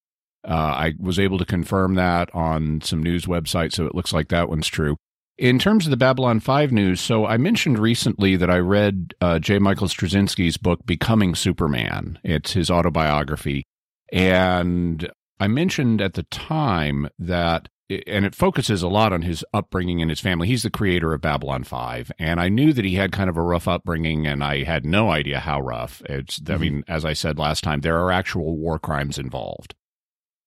uh, 0.47 0.53
I 0.53 0.93
was 0.99 1.19
able 1.19 1.37
to 1.37 1.45
confirm 1.45 1.95
that 1.95 2.33
on 2.33 2.81
some 2.81 3.03
news 3.03 3.25
websites, 3.25 3.73
so 3.73 3.85
it 3.85 3.93
looks 3.95 4.13
like 4.13 4.29
that 4.29 4.47
one's 4.49 4.67
true. 4.67 4.95
In 5.39 5.57
terms 5.57 5.85
of 5.85 5.91
the 5.91 5.95
Babylon 5.97 6.41
5 6.41 6.73
news, 6.73 6.99
so 6.99 7.25
I 7.25 7.37
mentioned 7.37 7.79
recently 7.79 8.35
that 8.35 8.49
I 8.49 8.57
read 8.57 9.13
uh, 9.21 9.39
J. 9.39 9.57
Michael 9.57 9.87
Straczynski's 9.87 10.57
book, 10.57 10.85
Becoming 10.85 11.33
Superman. 11.33 12.19
It's 12.25 12.51
his 12.51 12.69
autobiography. 12.69 13.63
And 14.11 15.09
I 15.39 15.47
mentioned 15.47 16.01
at 16.01 16.15
the 16.15 16.23
time 16.23 17.07
that, 17.17 17.69
and 18.05 18.25
it 18.25 18.35
focuses 18.35 18.83
a 18.83 18.89
lot 18.89 19.13
on 19.13 19.21
his 19.21 19.45
upbringing 19.53 20.01
and 20.01 20.11
his 20.11 20.19
family. 20.19 20.45
He's 20.49 20.63
the 20.63 20.69
creator 20.69 21.13
of 21.13 21.21
Babylon 21.21 21.63
5. 21.63 22.11
And 22.19 22.41
I 22.41 22.49
knew 22.49 22.73
that 22.73 22.83
he 22.83 22.95
had 22.95 23.13
kind 23.13 23.29
of 23.29 23.37
a 23.37 23.41
rough 23.41 23.65
upbringing, 23.67 24.27
and 24.27 24.43
I 24.43 24.63
had 24.65 24.85
no 24.85 25.09
idea 25.09 25.39
how 25.39 25.61
rough. 25.61 26.01
It's, 26.09 26.41
I 26.49 26.55
Mhm. 26.55 26.59
mean, 26.59 26.83
as 26.89 27.05
I 27.05 27.13
said 27.13 27.39
last 27.39 27.63
time, 27.63 27.79
there 27.79 27.97
are 27.99 28.11
actual 28.11 28.57
war 28.57 28.77
crimes 28.77 29.17
involved. 29.17 29.73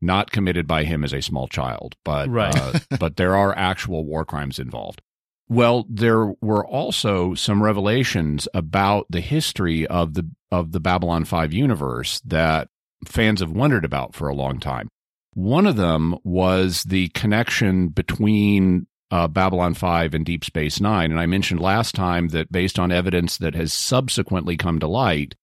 Not 0.03 0.31
committed 0.33 0.67
by 0.67 0.85
him 0.85 1.05
as 1.05 1.13
a 1.15 1.23
small 1.23 1.47
child, 1.49 1.95
but 2.05 2.29
Right. 2.29 2.55
uh, 2.55 2.79
but 2.99 3.17
there 3.17 3.37
are 3.37 3.57
actual 3.57 4.05
war 4.05 4.25
crimes 4.25 4.59
involved. 4.59 5.01
Well, 5.49 5.87
there 5.89 6.33
were 6.41 6.67
also 6.67 7.35
some 7.35 7.63
revelations 7.63 8.49
about 8.53 9.07
the 9.11 9.21
history 9.21 9.87
of 9.87 10.15
the 10.15 10.29
of 10.51 10.73
the 10.73 10.81
Babylon 10.81 11.25
5 11.25 11.53
universe 11.53 12.21
that 12.27 12.69
fans 13.07 13.41
have 13.41 13.51
wondered 13.53 13.85
about 13.85 14.15
for 14.15 14.29
a 14.29 14.35
long 14.35 14.59
time. 14.61 14.89
One 15.35 15.67
of 15.67 15.77
them 15.77 16.17
was 16.25 16.83
the 16.85 17.09
connection 17.11 17.89
between 17.89 18.87
uh, 19.11 19.29
Babylon 19.29 19.75
5 19.75 20.15
and 20.15 20.25
Deep 20.27 20.45
Space 20.45 20.81
Nine. 20.81 21.11
And 21.11 21.21
I 21.21 21.27
mentioned 21.27 21.61
last 21.61 21.95
time 21.95 22.29
that 22.29 22.51
based 22.53 22.79
on 22.79 22.91
evidence 22.93 23.37
that 23.39 23.55
has 23.55 23.73
subsequently 23.73 24.57
come 24.57 24.79
to 24.81 24.87
light, 24.89 25.35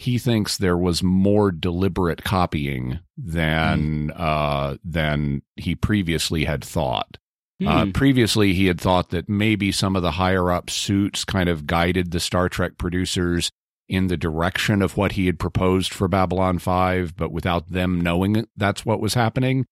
he 0.00 0.16
thinks 0.16 0.56
there 0.56 0.78
was 0.78 1.02
more 1.02 1.52
deliberate 1.52 2.24
copying 2.24 3.00
than 3.18 4.10
uh, 4.12 4.76
than 4.82 5.42
he 5.56 5.74
previously 5.74 6.44
had 6.44 6.64
thought. 6.64 7.18
Uh, 7.62 7.84
Hmm. 7.84 7.90
previously, 7.90 8.54
he 8.54 8.64
had 8.66 8.80
thought 8.80 9.10
that 9.10 9.28
maybe 9.28 9.70
some 9.70 9.94
of 9.94 10.00
the 10.02 10.12
higher 10.12 10.50
up 10.50 10.70
suits 10.70 11.26
kind 11.26 11.50
of 11.50 11.66
guided 11.66 12.10
the 12.10 12.20
Star 12.20 12.48
Trek 12.48 12.78
producers 12.78 13.50
in 13.90 14.06
the 14.06 14.16
direction 14.16 14.80
of 14.80 14.96
what 14.96 15.12
he 15.12 15.26
had 15.26 15.38
proposed 15.38 15.92
for 15.92 16.08
Babylon 16.08 16.58
5, 16.58 17.14
but 17.16 17.30
without 17.30 17.70
them 17.70 18.00
knowing 18.00 18.46
that's 18.56 18.86
what 18.86 19.00
was 19.02 19.12
happening. 19.12 19.66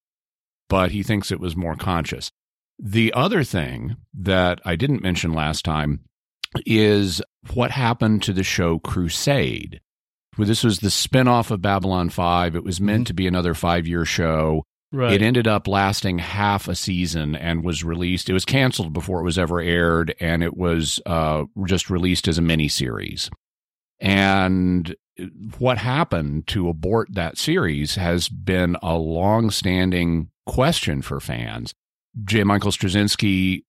But 0.67 0.91
he 0.91 1.01
thinks 1.01 1.31
it 1.31 1.39
was 1.39 1.55
more 1.55 1.75
conscious. 1.75 2.29
The 2.77 3.11
other 3.13 3.43
thing 3.43 3.95
that 4.13 4.59
I 4.63 4.75
didn't 4.75 5.01
mention 5.01 5.33
last 5.33 5.65
time 5.65 6.01
is 6.67 7.21
what 7.53 7.71
happened 7.71 8.21
to 8.23 8.33
the 8.33 8.43
show 8.43 8.77
Crusade. 8.77 9.81
Well, 10.39 10.47
this 10.47 10.63
was 10.63 10.79
the 10.79 10.87
spinoff 10.87 11.51
of 11.51 11.61
Babylon 11.61 12.09
5. 12.09 12.55
It 12.55 12.63
was 12.63 12.79
meant 12.79 13.03
Mhm. 13.03 13.07
to 13.07 13.13
be 13.13 13.27
another 13.27 13.53
five 13.53 13.85
year 13.87 14.05
show. 14.05 14.63
right. 14.91 15.13
It 15.13 15.21
ended 15.21 15.47
up 15.47 15.67
lasting 15.67 16.17
half 16.17 16.67
a 16.67 16.73
season 16.73 17.35
and 17.35 17.63
was 17.63 17.83
released. 17.83 18.27
It 18.27 18.33
was 18.33 18.43
canceled 18.45 18.91
before 18.91 19.19
it 19.19 19.23
was 19.23 19.37
ever 19.37 19.59
aired, 19.61 20.15
and 20.19 20.41
it 20.41 20.57
was 20.57 20.99
uh, 21.05 21.43
just 21.67 21.91
released 21.91 22.27
as 22.27 22.39
a 22.39 22.41
miniseries. 22.41 23.29
And 23.99 24.95
what 25.59 25.77
happened 25.77 26.47
to 26.47 26.69
abort 26.69 27.09
that 27.13 27.37
series 27.37 27.95
has 27.95 28.29
been 28.29 28.77
a 28.81 28.97
long-standing 28.97 30.29
question 30.47 31.01
for 31.03 31.19
fans. 31.19 31.73
J. 32.23 32.43
Michael 32.43 32.71
Straczynski 32.71 33.61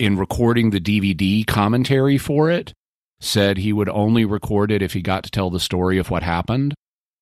in 0.00 0.16
recording 0.16 0.70
the 0.70 0.80
DVD 0.80 1.44
commentary 1.44 2.18
for 2.18 2.50
it, 2.50 2.72
said 3.20 3.58
he 3.58 3.72
would 3.72 3.88
only 3.88 4.24
record 4.24 4.70
it 4.70 4.82
if 4.82 4.92
he 4.92 5.02
got 5.02 5.24
to 5.24 5.30
tell 5.30 5.50
the 5.50 5.60
story 5.60 5.98
of 5.98 6.10
what 6.10 6.22
happened. 6.22 6.74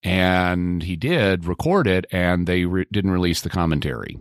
And 0.02 0.82
he 0.82 0.96
did 0.96 1.44
record 1.44 1.86
it, 1.86 2.06
and 2.10 2.46
they 2.46 2.64
re- 2.64 2.86
didn't 2.90 3.12
release 3.12 3.40
the 3.40 3.50
commentary. 3.50 4.18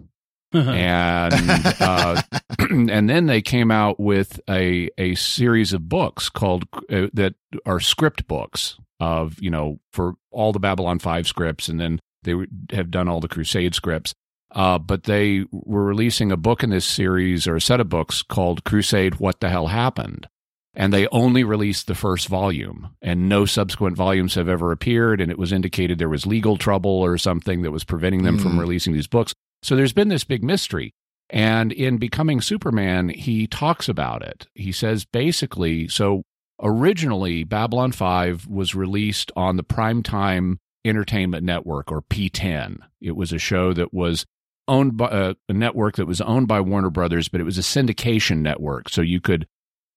and 0.54 1.34
uh, 1.80 2.22
and 2.60 3.10
then 3.10 3.26
they 3.26 3.42
came 3.42 3.72
out 3.72 4.00
with 4.00 4.40
a 4.50 4.90
a 4.98 5.16
series 5.16 5.74
of 5.74 5.90
books 5.90 6.30
called 6.30 6.66
uh, 6.92 7.08
that 7.14 7.36
are 7.66 7.80
script 7.80 8.28
books 8.28 8.78
of 9.00 9.42
you 9.42 9.50
know 9.50 9.80
for 9.92 10.14
all 10.30 10.52
the 10.52 10.60
Babylon 10.60 11.00
Five 11.00 11.26
scripts, 11.26 11.68
and 11.68 11.80
then 11.80 12.00
they 12.24 12.36
have 12.72 12.92
done 12.92 13.08
all 13.08 13.20
the 13.20 13.28
Crusade 13.28 13.74
scripts. 13.74 14.14
Uh, 14.54 14.78
but 14.78 15.04
they 15.04 15.46
were 15.52 15.86
releasing 15.86 16.32
a 16.32 16.38
book 16.38 16.62
in 16.62 16.70
this 16.70 16.86
series 16.86 17.48
or 17.48 17.56
a 17.56 17.62
set 17.62 17.80
of 17.80 17.88
books 17.90 18.22
called 18.22 18.66
Crusade: 18.66 19.16
What 19.16 19.40
the 19.40 19.50
Hell 19.50 19.68
Happened, 19.68 20.28
and 20.74 20.94
they 20.94 21.08
only 21.08 21.44
released 21.44 21.88
the 21.88 21.96
first 21.96 22.28
volume, 22.28 22.96
and 23.02 23.28
no 23.28 23.46
subsequent 23.46 23.98
volumes 23.98 24.36
have 24.36 24.48
ever 24.48 24.72
appeared. 24.72 25.20
And 25.20 25.30
it 25.30 25.38
was 25.38 25.52
indicated 25.52 26.00
there 26.00 26.10
was 26.10 26.26
legal 26.26 26.58
trouble 26.58 26.92
or 26.92 27.18
something 27.18 27.62
that 27.62 27.72
was 27.72 27.84
preventing 27.84 28.24
them 28.24 28.38
mm. 28.38 28.42
from 28.42 28.60
releasing 28.60 28.94
these 28.94 29.08
books. 29.08 29.34
So 29.64 29.76
there's 29.76 29.94
been 29.94 30.08
this 30.08 30.24
big 30.24 30.44
mystery. 30.44 30.94
And 31.30 31.72
in 31.72 31.98
Becoming 31.98 32.42
Superman, 32.42 33.10
he 33.10 33.48
talks 33.48 33.88
about 33.88 34.22
it. 34.22 34.48
He 34.54 34.72
says 34.72 35.06
basically, 35.06 35.88
so 35.88 36.24
originally 36.62 37.44
Babylon 37.44 37.92
5 37.94 38.48
was 38.48 38.76
released 38.76 39.32
on 39.36 39.56
the 39.56 39.64
Primetime 39.64 40.58
Entertainment 40.84 41.44
Network 41.44 41.92
or 41.92 42.02
PTEN. 42.02 42.80
It 43.00 43.16
was 43.16 43.32
a 43.32 43.38
show 43.38 43.72
that 43.74 43.94
was 43.94 44.26
owned 44.68 44.98
by 44.98 45.06
uh, 45.06 45.34
a 45.48 45.54
network 45.54 45.96
that 45.96 46.06
was 46.06 46.22
owned 46.22 46.48
by 46.48 46.60
Warner 46.60 46.90
Brothers, 46.90 47.30
but 47.30 47.42
it 47.42 47.46
was 47.46 47.58
a 47.58 47.62
syndication 47.62 48.40
network. 48.40 48.90
So 48.90 49.02
you 49.02 49.22
could, 49.22 49.48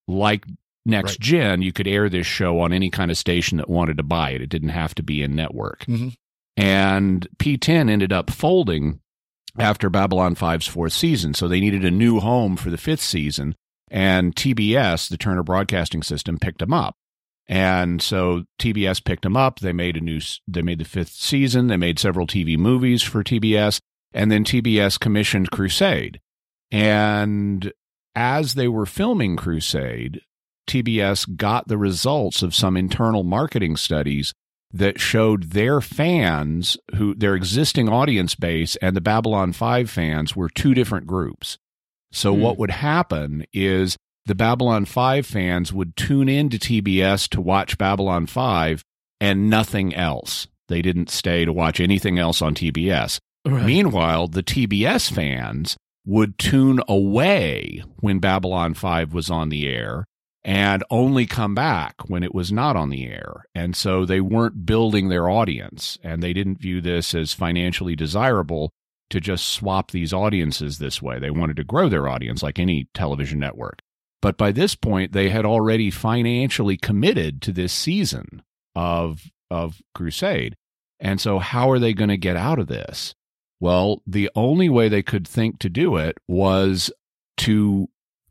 like 0.06 0.46
Next 0.86 1.12
right. 1.12 1.20
Gen, 1.20 1.62
you 1.62 1.72
could 1.72 1.88
air 1.88 2.08
this 2.08 2.26
show 2.26 2.60
on 2.60 2.72
any 2.72 2.90
kind 2.90 3.10
of 3.10 3.16
station 3.16 3.58
that 3.58 3.70
wanted 3.70 3.96
to 3.96 4.02
buy 4.02 4.30
it. 4.30 4.42
It 4.42 4.50
didn't 4.50 4.68
have 4.70 4.94
to 4.96 5.02
be 5.02 5.22
in 5.22 5.34
network. 5.34 5.84
Mm-hmm. 5.86 6.08
And 6.56 7.26
PTEN 7.38 7.90
ended 7.90 8.12
up 8.12 8.30
folding 8.30 9.00
after 9.58 9.88
Babylon 9.88 10.34
5's 10.34 10.66
fourth 10.66 10.92
season. 10.92 11.34
So 11.34 11.48
they 11.48 11.60
needed 11.60 11.84
a 11.84 11.90
new 11.90 12.20
home 12.20 12.56
for 12.56 12.70
the 12.70 12.76
fifth 12.76 13.02
season. 13.02 13.56
And 13.90 14.34
TBS, 14.34 15.08
the 15.08 15.16
Turner 15.16 15.42
Broadcasting 15.42 16.02
System, 16.02 16.38
picked 16.38 16.58
them 16.58 16.72
up. 16.72 16.96
And 17.46 18.00
so 18.00 18.44
TBS 18.58 19.04
picked 19.04 19.22
them 19.22 19.36
up. 19.36 19.60
They 19.60 19.72
made 19.72 19.96
a 19.96 20.00
new, 20.00 20.20
they 20.48 20.62
made 20.62 20.78
the 20.78 20.84
fifth 20.84 21.12
season. 21.12 21.68
They 21.68 21.76
made 21.76 21.98
several 21.98 22.26
TV 22.26 22.56
movies 22.58 23.02
for 23.02 23.22
TBS. 23.22 23.80
And 24.12 24.30
then 24.30 24.44
TBS 24.44 24.98
commissioned 24.98 25.50
Crusade. 25.50 26.20
And 26.70 27.72
as 28.14 28.54
they 28.54 28.68
were 28.68 28.86
filming 28.86 29.36
Crusade, 29.36 30.22
TBS 30.66 31.36
got 31.36 31.68
the 31.68 31.78
results 31.78 32.42
of 32.42 32.54
some 32.54 32.76
internal 32.76 33.22
marketing 33.22 33.76
studies 33.76 34.32
that 34.72 35.00
showed 35.00 35.50
their 35.50 35.80
fans 35.80 36.76
who 36.96 37.14
their 37.14 37.36
existing 37.36 37.88
audience 37.88 38.34
base 38.34 38.74
and 38.76 38.96
the 38.96 39.00
Babylon 39.00 39.52
5 39.52 39.88
fans 39.88 40.34
were 40.34 40.48
two 40.48 40.74
different 40.74 41.06
groups. 41.06 41.58
So 42.12 42.34
mm. 42.34 42.40
what 42.40 42.58
would 42.58 42.72
happen 42.72 43.44
is 43.52 43.96
the 44.26 44.34
Babylon 44.34 44.84
5 44.84 45.24
fans 45.24 45.72
would 45.72 45.96
tune 45.96 46.28
in 46.28 46.48
to 46.48 46.58
TBS 46.58 47.28
to 47.30 47.40
watch 47.40 47.78
Babylon 47.78 48.26
5 48.26 48.82
and 49.20 49.48
nothing 49.48 49.94
else. 49.94 50.48
They 50.68 50.82
didn't 50.82 51.10
stay 51.10 51.44
to 51.44 51.52
watch 51.52 51.78
anything 51.78 52.18
else 52.18 52.42
on 52.42 52.54
TBS. 52.54 53.18
Right. 53.46 53.64
Meanwhile, 53.64 54.28
the 54.28 54.42
TBS 54.42 55.12
fans 55.12 55.76
would 56.04 56.36
tune 56.38 56.80
away 56.88 57.82
when 58.00 58.18
Babylon 58.18 58.74
5 58.74 59.14
was 59.14 59.30
on 59.30 59.50
the 59.50 59.68
air 59.68 60.04
and 60.44 60.84
only 60.90 61.26
come 61.26 61.54
back 61.54 61.94
when 62.08 62.22
it 62.22 62.34
was 62.34 62.52
not 62.52 62.76
on 62.76 62.90
the 62.90 63.06
air. 63.06 63.44
And 63.54 63.74
so 63.74 64.04
they 64.04 64.20
weren't 64.20 64.66
building 64.66 65.08
their 65.08 65.28
audience 65.28 65.98
and 66.02 66.22
they 66.22 66.34
didn't 66.34 66.60
view 66.60 66.80
this 66.80 67.14
as 67.14 67.32
financially 67.32 67.96
desirable 67.96 68.72
to 69.10 69.20
just 69.20 69.48
swap 69.48 69.90
these 69.90 70.12
audiences 70.12 70.78
this 70.78 71.00
way. 71.00 71.18
They 71.18 71.30
wanted 71.30 71.56
to 71.56 71.64
grow 71.64 71.88
their 71.88 72.08
audience 72.08 72.42
like 72.42 72.58
any 72.58 72.88
television 72.94 73.38
network. 73.38 73.80
But 74.20 74.36
by 74.36 74.52
this 74.52 74.74
point, 74.74 75.12
they 75.12 75.30
had 75.30 75.44
already 75.44 75.90
financially 75.90 76.76
committed 76.76 77.40
to 77.42 77.52
this 77.52 77.72
season 77.72 78.42
of, 78.74 79.30
of 79.50 79.80
Crusade. 79.94 80.56
And 81.00 81.20
so, 81.20 81.38
how 81.38 81.70
are 81.70 81.78
they 81.78 81.92
going 81.92 82.08
to 82.08 82.16
get 82.16 82.36
out 82.36 82.58
of 82.58 82.66
this? 82.66 83.14
Well, 83.60 84.02
the 84.06 84.30
only 84.34 84.70
way 84.70 84.88
they 84.88 85.02
could 85.02 85.28
think 85.28 85.58
to 85.58 85.68
do 85.68 85.96
it 85.96 86.16
was 86.26 86.90
to 87.38 87.88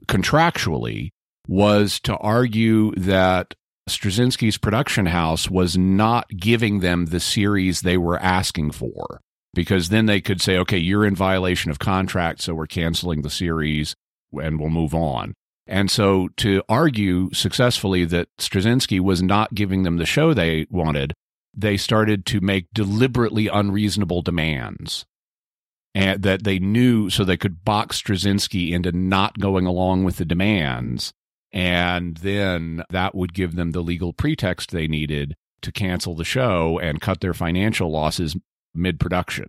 contractually 0.08 1.12
was 1.48 2.00
to 2.02 2.16
argue 2.18 2.94
that 2.96 3.54
Straczynski's 3.90 4.58
production 4.58 5.08
house 5.08 5.50
was 5.50 5.78
not 5.78 6.30
giving 6.30 6.80
them 6.80 7.08
the 7.08 7.20
series 7.20 7.82
they 7.82 7.98
were 7.98 8.20
asking 8.20 8.72
for. 8.72 9.20
Because 9.54 9.90
then 9.90 10.08
they 10.08 10.20
could 10.20 10.42
say, 10.42 10.58
okay, 10.58 10.78
you're 10.78 11.06
in 11.06 11.16
violation 11.16 11.70
of 11.70 11.78
contract, 11.78 12.42
so 12.42 12.56
we're 12.56 12.66
canceling 12.66 13.22
the 13.22 13.30
series 13.30 13.96
and 14.34 14.60
we'll 14.60 14.70
move 14.70 14.96
on. 14.96 15.34
And 15.68 15.92
so 15.92 16.30
to 16.38 16.64
argue 16.68 17.32
successfully 17.34 18.04
that 18.06 18.30
Straczynski 18.40 19.00
was 19.00 19.22
not 19.22 19.54
giving 19.54 19.84
them 19.84 19.98
the 19.98 20.06
show 20.06 20.34
they 20.34 20.66
wanted, 20.70 21.14
they 21.54 21.78
started 21.78 22.26
to 22.28 22.42
make 22.42 22.66
deliberately 22.74 23.48
unreasonable 23.48 24.22
demands. 24.24 25.06
And 25.94 26.24
that 26.24 26.44
they 26.44 26.58
knew 26.58 27.12
so 27.12 27.24
they 27.24 27.38
could 27.38 27.64
box 27.64 28.02
Straczynski 28.02 28.72
into 28.72 28.92
not 28.92 29.38
going 29.38 29.68
along 29.68 30.04
with 30.04 30.18
the 30.18 30.26
demands 30.26 31.14
and 31.54 32.18
then 32.18 32.84
that 32.90 33.14
would 33.14 33.34
give 33.34 33.56
them 33.56 33.72
the 33.72 33.82
legal 33.82 34.12
pretext 34.12 34.72
they 34.72 34.88
needed 34.88 35.36
to 35.62 35.72
cancel 35.72 36.16
the 36.16 36.26
show 36.26 36.80
and 36.80 37.00
cut 37.00 37.22
their 37.22 37.34
financial 37.34 37.92
losses 37.92 38.36
mid 38.74 39.00
production. 39.00 39.46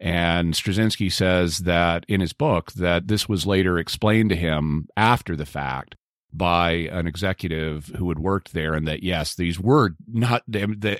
And 0.00 0.52
Straczynski 0.54 1.12
says 1.12 1.58
that 1.58 2.04
in 2.08 2.20
his 2.20 2.32
book 2.32 2.72
that 2.72 3.06
this 3.06 3.28
was 3.28 3.46
later 3.46 3.78
explained 3.78 4.30
to 4.30 4.36
him 4.36 4.88
after 4.96 5.36
the 5.36 5.46
fact 5.46 5.94
by 6.32 6.70
an 6.90 7.06
executive 7.06 7.86
who 7.96 8.08
had 8.08 8.18
worked 8.18 8.52
there 8.52 8.74
and 8.74 8.88
that 8.88 9.02
yes 9.02 9.34
these 9.34 9.60
were 9.60 9.90
not 10.08 10.42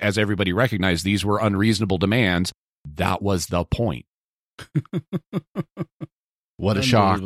as 0.01 0.17
everybody 0.17 0.53
recognized 0.53 1.03
these 1.03 1.25
were 1.25 1.39
unreasonable 1.39 1.97
demands. 1.97 2.53
That 2.95 3.21
was 3.21 3.47
the 3.47 3.65
point. 3.65 4.05
What 6.57 6.77
a 6.77 6.81
shock. 6.81 7.21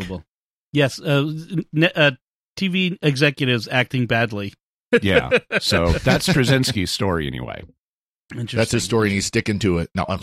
Yes 0.72 1.00
uh, 1.00 1.30
uh, 1.96 2.12
TV 2.58 2.98
executives 3.02 3.68
acting 3.72 4.08
badly. 4.08 4.54
yeah. 5.02 5.30
So 5.62 5.92
that's 5.92 6.28
Straczynski's 6.28 6.92
story 6.92 7.28
anyway. 7.28 7.64
That's 8.34 8.72
his 8.72 8.84
story, 8.84 9.08
and 9.08 9.14
he's 9.14 9.26
sticking 9.26 9.60
to 9.60 9.78
it. 9.80 9.90
No, 9.96 10.06
I'm... 10.08 10.20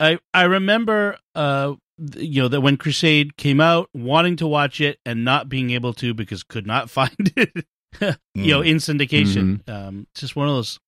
I 0.00 0.18
I 0.34 0.44
remember, 0.44 1.16
uh, 1.34 1.74
you 2.16 2.42
know, 2.42 2.48
that 2.48 2.60
when 2.60 2.76
Crusade 2.76 3.36
came 3.36 3.60
out, 3.60 3.88
wanting 3.94 4.36
to 4.36 4.46
watch 4.46 4.80
it 4.80 4.98
and 5.06 5.24
not 5.24 5.48
being 5.48 5.70
able 5.70 5.92
to 5.94 6.12
because 6.12 6.42
could 6.42 6.66
not 6.66 6.90
find 6.98 7.32
it, 7.36 7.66
you 8.34 8.52
know, 8.52 8.60
mm. 8.60 8.68
in 8.68 8.76
syndication. 8.76 9.62
Mm-hmm. 9.62 9.70
Um, 9.70 10.06
just 10.14 10.34
one 10.34 10.48
of 10.48 10.54
those. 10.54 10.78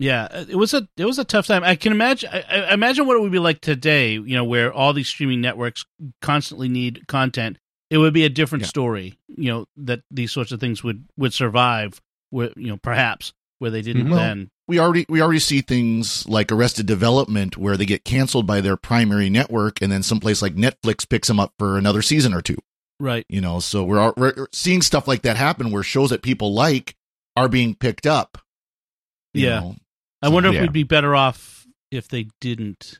Yeah, 0.00 0.28
it 0.48 0.54
was 0.54 0.74
a 0.74 0.88
it 0.96 1.04
was 1.04 1.18
a 1.18 1.24
tough 1.24 1.46
time. 1.46 1.64
I 1.64 1.74
can 1.74 1.92
imagine. 1.92 2.30
I, 2.32 2.42
I 2.42 2.74
imagine 2.74 3.06
what 3.06 3.16
it 3.16 3.20
would 3.20 3.32
be 3.32 3.40
like 3.40 3.60
today. 3.60 4.12
You 4.12 4.36
know, 4.36 4.44
where 4.44 4.72
all 4.72 4.92
these 4.92 5.08
streaming 5.08 5.40
networks 5.40 5.84
constantly 6.20 6.68
need 6.68 7.08
content 7.08 7.58
it 7.90 7.98
would 7.98 8.14
be 8.14 8.24
a 8.24 8.28
different 8.28 8.62
yeah. 8.62 8.68
story. 8.68 9.17
You 9.38 9.52
know 9.52 9.66
that 9.76 10.00
these 10.10 10.32
sorts 10.32 10.52
of 10.52 10.60
things 10.60 10.82
would 10.82 11.04
would 11.16 11.32
survive. 11.32 12.00
Where 12.30 12.50
you 12.56 12.68
know 12.68 12.76
perhaps 12.76 13.32
where 13.58 13.70
they 13.70 13.82
didn't 13.82 14.02
mm-hmm. 14.02 14.12
well, 14.12 14.20
then. 14.20 14.50
We 14.66 14.78
already 14.78 15.06
we 15.08 15.22
already 15.22 15.38
see 15.38 15.60
things 15.62 16.28
like 16.28 16.52
Arrested 16.52 16.86
Development 16.86 17.56
where 17.56 17.76
they 17.76 17.86
get 17.86 18.04
canceled 18.04 18.46
by 18.46 18.60
their 18.60 18.76
primary 18.76 19.30
network, 19.30 19.80
and 19.80 19.90
then 19.90 20.02
someplace 20.02 20.42
like 20.42 20.54
Netflix 20.54 21.08
picks 21.08 21.28
them 21.28 21.40
up 21.40 21.54
for 21.58 21.78
another 21.78 22.02
season 22.02 22.34
or 22.34 22.42
two. 22.42 22.58
Right. 23.00 23.24
You 23.28 23.40
know, 23.40 23.60
so 23.60 23.84
we're 23.84 24.12
we're 24.16 24.48
seeing 24.52 24.82
stuff 24.82 25.08
like 25.08 25.22
that 25.22 25.36
happen 25.36 25.70
where 25.70 25.82
shows 25.82 26.10
that 26.10 26.22
people 26.22 26.52
like 26.52 26.96
are 27.36 27.48
being 27.48 27.74
picked 27.74 28.06
up. 28.06 28.38
Yeah. 29.32 29.60
Know? 29.60 29.76
I 30.20 30.28
wonder 30.28 30.52
if 30.52 30.60
we'd 30.60 30.72
be 30.72 30.82
better 30.82 31.14
off 31.14 31.66
if 31.90 32.08
they 32.08 32.28
didn't. 32.40 32.98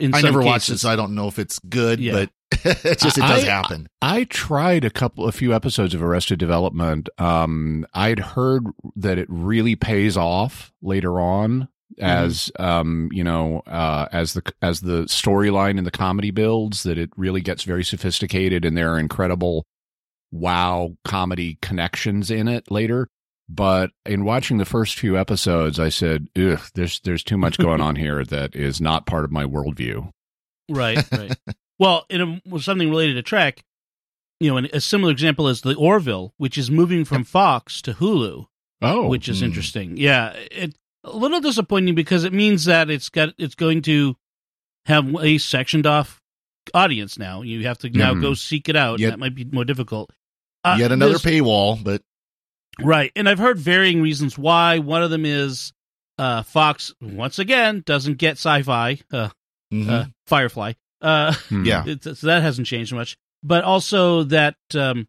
I 0.00 0.22
never 0.22 0.40
cases. 0.40 0.44
watched 0.44 0.68
it, 0.70 0.78
so 0.78 0.90
I 0.90 0.96
don't 0.96 1.14
know 1.14 1.28
if 1.28 1.38
it's 1.38 1.58
good, 1.60 2.00
yeah. 2.00 2.12
but 2.12 2.30
it 2.64 2.98
just 2.98 3.18
it 3.18 3.22
does 3.22 3.44
I, 3.44 3.48
happen. 3.48 3.88
I 4.02 4.24
tried 4.24 4.84
a 4.84 4.90
couple, 4.90 5.26
a 5.26 5.32
few 5.32 5.54
episodes 5.54 5.94
of 5.94 6.02
Arrested 6.02 6.38
Development. 6.38 7.08
Um, 7.18 7.86
I'd 7.94 8.18
heard 8.18 8.66
that 8.96 9.18
it 9.18 9.26
really 9.28 9.76
pays 9.76 10.16
off 10.16 10.72
later 10.82 11.20
on 11.20 11.68
as 12.00 12.50
mm-hmm. 12.58 12.64
um 12.64 13.08
you 13.12 13.22
know 13.22 13.62
uh 13.66 14.06
as 14.12 14.32
the 14.32 14.42
as 14.62 14.80
the 14.80 15.02
storyline 15.04 15.78
and 15.78 15.86
the 15.86 15.90
comedy 15.90 16.30
builds 16.30 16.82
that 16.82 16.98
it 16.98 17.10
really 17.16 17.40
gets 17.40 17.62
very 17.62 17.84
sophisticated 17.84 18.64
and 18.64 18.76
there 18.76 18.92
are 18.92 18.98
incredible 18.98 19.64
wow 20.32 20.96
comedy 21.04 21.58
connections 21.62 22.30
in 22.30 22.48
it 22.48 22.70
later 22.70 23.08
but 23.48 23.90
in 24.06 24.24
watching 24.24 24.58
the 24.58 24.64
first 24.64 24.98
few 24.98 25.16
episodes 25.16 25.78
i 25.78 25.88
said 25.88 26.26
ugh 26.36 26.60
there's 26.74 27.00
there's 27.00 27.22
too 27.22 27.38
much 27.38 27.58
going 27.58 27.80
on 27.80 27.96
here 27.96 28.24
that 28.24 28.56
is 28.56 28.80
not 28.80 29.06
part 29.06 29.24
of 29.24 29.30
my 29.30 29.44
worldview 29.44 30.10
right 30.68 31.04
right 31.12 31.36
well, 31.78 32.06
in 32.10 32.42
a, 32.52 32.58
something 32.60 32.88
related 32.90 33.14
to 33.14 33.22
Trek, 33.22 33.62
you 34.40 34.50
know, 34.50 34.56
and 34.56 34.66
a 34.72 34.80
similar 34.80 35.12
example 35.12 35.48
is 35.48 35.60
the 35.62 35.74
Orville, 35.74 36.34
which 36.36 36.58
is 36.58 36.70
moving 36.70 37.04
from 37.04 37.24
Fox 37.24 37.80
to 37.82 37.94
Hulu, 37.94 38.46
Oh, 38.82 39.06
which 39.08 39.28
is 39.28 39.38
Hmm. 39.40 39.46
interesting. 39.46 39.96
Yeah, 39.96 40.30
it 40.50 40.76
a 41.04 41.14
little 41.16 41.40
disappointing 41.40 41.94
because 41.94 42.24
it 42.24 42.32
means 42.32 42.64
that 42.64 42.90
it's 42.90 43.08
got 43.10 43.34
it's 43.38 43.54
going 43.54 43.82
to 43.82 44.16
have 44.86 45.14
a 45.16 45.38
sectioned 45.38 45.86
off 45.86 46.20
audience 46.72 47.18
now. 47.18 47.42
You 47.42 47.66
have 47.66 47.78
to 47.78 47.90
now 47.90 48.14
Mhm. 48.14 48.22
go 48.22 48.34
seek 48.34 48.68
it 48.68 48.76
out. 48.76 48.98
Yet- 49.00 49.10
that 49.10 49.18
might 49.18 49.34
be 49.34 49.44
more 49.44 49.64
difficult. 49.66 50.10
Uh, 50.64 50.76
Yet 50.78 50.92
another 50.92 51.14
paywall, 51.18 51.82
but 51.82 52.02
Right. 52.80 53.12
And 53.14 53.28
I've 53.28 53.38
heard 53.38 53.58
varying 53.58 54.02
reasons 54.02 54.36
why. 54.36 54.78
One 54.80 55.02
of 55.02 55.10
them 55.10 55.24
is 55.24 55.72
uh, 56.18 56.42
Fox, 56.42 56.92
once 57.00 57.38
again, 57.38 57.82
doesn't 57.86 58.18
get 58.18 58.32
sci 58.32 58.62
fi, 58.62 58.98
uh, 59.12 59.28
uh, 59.74 60.04
Firefly. 60.26 60.72
Uh, 61.04 61.32
Hmm. 61.48 61.64
yeah. 61.64 61.84
it, 61.86 62.02
so 62.02 62.26
that 62.26 62.42
hasn't 62.42 62.66
changed 62.66 62.92
much. 62.94 63.16
But 63.42 63.62
also 63.64 64.22
that 64.24 64.56
um, 64.74 65.06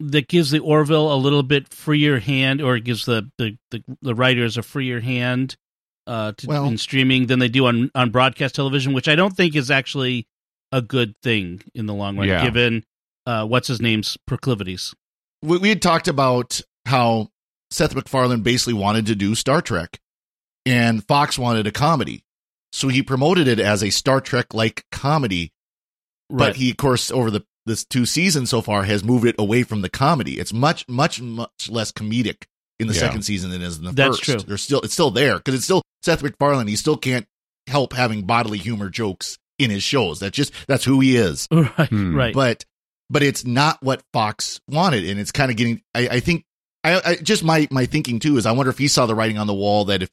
that 0.00 0.26
gives 0.28 0.50
the 0.50 0.60
Orville 0.60 1.12
a 1.12 1.16
little 1.16 1.42
bit 1.42 1.68
freer 1.74 2.18
hand, 2.18 2.62
or 2.62 2.76
it 2.76 2.84
gives 2.84 3.04
the, 3.04 3.30
the, 3.36 3.56
the, 3.70 3.82
the 4.00 4.14
writers 4.14 4.56
a 4.56 4.62
freer 4.62 5.00
hand 5.00 5.56
uh, 6.06 6.32
to, 6.38 6.46
Well- 6.46 6.64
in 6.66 6.78
streaming 6.78 7.26
than 7.26 7.38
they 7.40 7.48
do 7.48 7.66
on, 7.66 7.90
on 7.94 8.10
broadcast 8.10 8.54
television, 8.54 8.92
which 8.94 9.08
I 9.08 9.14
don't 9.16 9.36
think 9.36 9.54
is 9.54 9.70
actually 9.70 10.26
a 10.72 10.80
good 10.80 11.14
thing 11.22 11.62
in 11.74 11.86
the 11.86 11.94
long 11.94 12.16
run, 12.16 12.28
Yeah. 12.28 12.44
given 12.44 12.84
uh, 13.26 13.44
what's 13.46 13.68
his 13.68 13.80
name's 13.82 14.16
proclivities. 14.26 14.94
we, 15.42 15.58
we 15.58 15.68
had 15.68 15.82
talked 15.82 16.08
about 16.08 16.60
how 16.86 17.28
Seth 17.70 17.94
MacFarlane 17.94 18.40
basically 18.42 18.72
wanted 18.74 19.04
to 19.06 19.14
do 19.14 19.34
Star 19.34 19.60
Trek, 19.60 19.98
and 20.64 21.04
Fox 21.06 21.38
wanted 21.38 21.66
a 21.66 21.72
comedy, 21.72 22.22
so 22.72 22.88
he 22.88 23.02
promoted 23.02 23.48
it 23.48 23.58
as 23.60 23.82
a 23.82 23.90
Star 23.90 24.20
Trek 24.20 24.54
like 24.54 24.84
comedy. 24.92 25.52
But 26.30 26.56
he, 26.56 26.70
of 26.70 26.76
course, 26.76 27.10
over 27.10 27.30
the 27.30 27.44
this 27.66 27.84
two 27.84 28.04
seasons 28.06 28.50
so 28.50 28.60
far, 28.62 28.82
has 28.84 29.02
moved 29.04 29.26
it 29.26 29.34
away 29.38 29.62
from 29.62 29.82
the 29.82 29.88
comedy. 29.90 30.38
It's 30.38 30.52
much, 30.52 30.86
much, 30.88 31.20
much 31.20 31.68
less 31.70 31.92
comedic 31.92 32.44
in 32.78 32.86
the 32.86 32.94
Yeah. 32.94 33.00
second 33.00 33.22
season 33.22 33.50
than 33.50 33.62
it 33.62 33.66
is 33.66 33.78
in 33.78 33.84
the 33.84 33.92
That's 33.92 34.18
first. 34.18 34.22
true. 34.24 34.38
There's 34.40 34.62
still 34.62 34.80
it's 34.80 34.92
still 34.94 35.10
there 35.10 35.36
because 35.36 35.54
it's 35.54 35.64
still 35.64 35.82
Seth 36.02 36.22
MacFarlane. 36.22 36.66
He 36.66 36.76
still 36.76 36.96
can't 36.96 37.26
help 37.66 37.92
having 37.94 38.22
bodily 38.22 38.58
humor 38.58 38.88
jokes 38.90 39.38
in 39.58 39.70
his 39.70 39.82
shows. 39.82 40.20
That's 40.20 40.36
just 40.36 40.52
that's 40.66 40.84
who 40.84 41.00
he 41.00 41.16
is 41.16 41.48
right, 41.52 41.88
Hmm. 41.88 42.14
right. 42.14 42.34
but 42.34 42.64
but 43.10 43.22
it's 43.22 43.44
not 43.46 43.82
what 43.82 44.02
Fox 44.12 44.60
wanted, 44.68 45.08
and 45.08 45.18
it's 45.18 45.32
kind 45.32 45.50
of 45.50 45.56
getting. 45.56 45.80
I, 45.94 46.08
I 46.08 46.20
think 46.20 46.44
I, 46.84 47.00
I 47.04 47.14
just 47.16 47.42
my 47.42 47.66
my 47.70 47.86
thinking 47.86 48.18
too 48.18 48.36
is 48.36 48.44
I 48.46 48.52
wonder 48.52 48.70
if 48.70 48.78
he 48.78 48.88
saw 48.88 49.06
the 49.06 49.14
writing 49.14 49.38
on 49.38 49.46
the 49.46 49.54
wall 49.54 49.86
that 49.86 50.02
if 50.02 50.10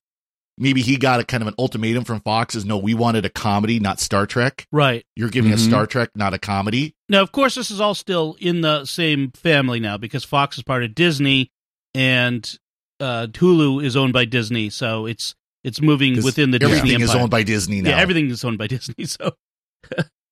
maybe 0.57 0.81
he 0.81 0.97
got 0.97 1.19
a 1.19 1.23
kind 1.23 1.41
of 1.43 1.47
an 1.47 1.53
ultimatum 1.59 2.03
from 2.03 2.21
Fox 2.21 2.55
is 2.55 2.65
no, 2.65 2.77
we 2.77 2.93
wanted 2.93 3.25
a 3.25 3.29
comedy, 3.29 3.79
not 3.79 3.99
Star 3.99 4.25
Trek. 4.25 4.67
right. 4.71 5.05
You're 5.15 5.29
giving 5.29 5.51
us 5.53 5.61
Mhm. 5.63 5.67
Star 5.69 5.87
Trek, 5.87 6.09
not 6.15 6.33
a 6.33 6.37
comedy. 6.39 6.95
Now, 7.09 7.21
of 7.21 7.31
course, 7.31 7.55
this 7.55 7.71
is 7.71 7.79
all 7.81 7.93
still 7.95 8.35
in 8.39 8.61
the 8.61 8.85
same 8.85 9.31
family 9.31 9.79
now 9.79 9.97
because 9.97 10.23
Fox 10.23 10.57
is 10.57 10.63
part 10.63 10.83
of 10.83 10.95
Disney, 10.95 11.51
and 11.93 12.57
uh, 12.99 13.27
Hulu 13.27 13.83
is 13.83 13.95
owned 13.97 14.13
by 14.13 14.25
Disney, 14.25 14.69
so 14.69 15.05
it's 15.05 15.35
it's 15.63 15.81
moving 15.81 16.23
within 16.23 16.51
the 16.51 16.57
everything 16.57 16.69
Disney 16.69 16.77
Everything 16.79 17.01
is 17.01 17.09
empire. 17.09 17.21
owned 17.23 17.31
by 17.31 17.43
Disney 17.43 17.81
now. 17.81 17.89
yeah, 17.89 17.97
everything 17.99 18.29
is 18.29 18.43
owned 18.45 18.57
by 18.57 18.67
Disney. 18.75 19.05
So, 19.05 19.31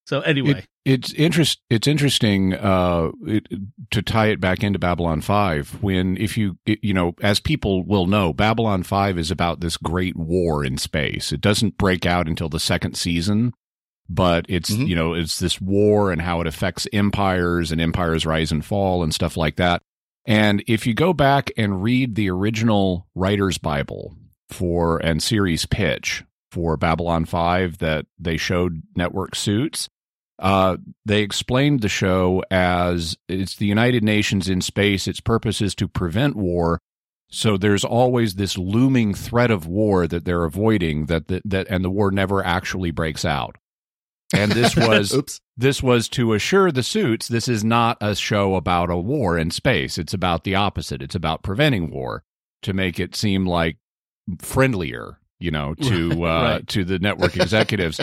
so 0.06 0.22
anyway, 0.22 0.66
It's 0.86 1.14
interest. 1.14 1.62
It's 1.70 1.88
interesting 1.88 2.54
uh, 2.54 3.12
it, 3.26 3.48
to 3.92 4.02
tie 4.02 4.28
it 4.28 4.42
back 4.42 4.64
into 4.64 4.78
Babylon 4.80 5.22
Five. 5.22 5.82
When 5.82 6.18
if 6.18 6.38
you 6.38 6.58
it- 6.66 6.80
you 6.84 6.94
know, 6.94 7.14
as 7.22 7.40
people 7.40 7.84
will 7.86 8.06
know, 8.08 8.34
Babylon 8.34 8.84
Five 8.84 9.18
is 9.18 9.32
about 9.32 9.62
this 9.62 9.78
great 9.78 10.16
war 10.18 10.64
in 10.66 10.78
space. 10.78 11.32
It 11.32 11.40
doesn't 11.42 11.78
break 11.78 12.06
out 12.06 12.28
until 12.28 12.50
the 12.50 12.60
second 12.60 12.96
season, 12.98 13.54
but 14.10 14.46
it's 14.50 14.72
Mhm. 14.72 14.88
you 14.90 14.96
know 14.96 15.14
it's 15.14 15.40
this 15.40 15.62
war 15.62 16.12
and 16.12 16.22
how 16.22 16.42
it 16.42 16.48
affects 16.48 16.86
empires 16.92 17.72
and 17.72 17.80
empires 17.80 18.26
rise 18.26 18.52
and 18.52 18.64
fall 18.66 19.04
and 19.04 19.14
stuff 19.14 19.38
like 19.38 19.56
that. 19.56 19.82
And 20.26 20.64
if 20.68 20.86
you 20.88 20.94
go 20.94 21.14
back 21.14 21.50
and 21.58 21.82
read 21.84 22.16
the 22.16 22.30
original 22.30 23.08
writer's 23.16 23.58
Bible 23.58 24.18
for 24.50 24.98
and 24.98 25.22
series 25.24 25.66
pitch 25.66 26.24
for 26.52 26.78
Babylon 26.78 27.26
5 27.26 27.80
that 27.80 28.06
they 28.20 28.38
showed 28.38 28.84
network 28.96 29.36
suits, 29.36 29.90
uh, 30.44 30.76
they 31.06 31.22
explained 31.22 31.80
the 31.80 31.90
show 31.90 32.44
as 32.52 33.18
it's 33.30 33.56
the 33.56 33.66
United 33.66 34.04
Nations 34.04 34.50
in 34.50 34.60
space. 34.60 35.08
Its 35.08 35.22
purpose 35.22 35.62
is 35.62 35.74
to 35.76 35.88
prevent 35.88 36.36
war. 36.36 36.80
So 37.32 37.56
there's 37.56 37.86
always 37.86 38.36
this 38.36 38.58
looming 38.58 39.14
threat 39.14 39.50
of 39.50 39.66
war 39.66 40.06
that 40.06 40.26
they're 40.26 40.44
avoiding 40.44 41.06
that, 41.06 41.30
that, 41.30 41.44
that 41.46 41.68
and 41.70 41.84
the 41.84 41.90
war 41.90 42.12
never 42.12 42.46
actually 42.46 42.92
breaks 42.92 43.24
out. 43.24 43.56
And 44.36 44.52
this 44.52 44.76
was 44.78 45.14
Oops. 45.14 45.40
this 45.56 45.82
was 45.82 46.10
to 46.10 46.34
assure 46.34 46.74
the 46.74 46.84
suits 46.84 47.30
this 47.30 47.48
is 47.48 47.64
not 47.64 47.98
a 48.02 48.14
show 48.14 48.56
about 48.56 48.92
a 48.92 48.98
war 48.98 49.38
in 49.38 49.50
space. 49.50 49.98
It's 49.98 50.14
about 50.14 50.44
the 50.44 50.56
opposite. 50.56 51.02
It's 51.02 51.16
about 51.16 51.42
preventing 51.42 51.90
war 51.90 52.24
to 52.64 52.74
make 52.74 53.00
it 53.00 53.16
seem 53.16 53.46
like 53.46 53.78
friendlier, 54.40 55.20
you 55.40 55.52
know, 55.52 55.74
to 55.82 56.26
uh, 56.26 56.44
Right. 56.44 56.68
to 56.68 56.84
the 56.84 57.00
network 57.00 57.36
executives. 57.36 58.00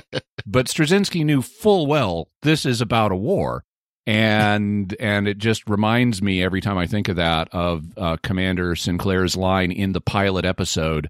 but 0.47 0.67
Straczynski 0.67 1.25
knew 1.25 1.43
full 1.43 1.87
well 1.87 2.29
this 2.43 2.65
is 2.67 2.81
about 2.81 3.13
a 3.13 3.17
war. 3.17 3.65
And 4.07 4.97
and 4.99 5.29
it 5.29 5.39
just 5.39 5.69
reminds 5.69 6.21
me 6.23 6.43
every 6.43 6.61
time 6.61 6.79
I 6.79 6.87
think 6.87 7.09
of 7.09 7.17
that 7.17 7.49
of 7.53 7.85
uh, 7.97 8.17
Commander 8.23 8.75
Sinclair's 8.75 9.37
line 9.37 9.71
in 9.71 9.93
the 9.93 10.01
pilot 10.01 10.45
episode, 10.47 11.09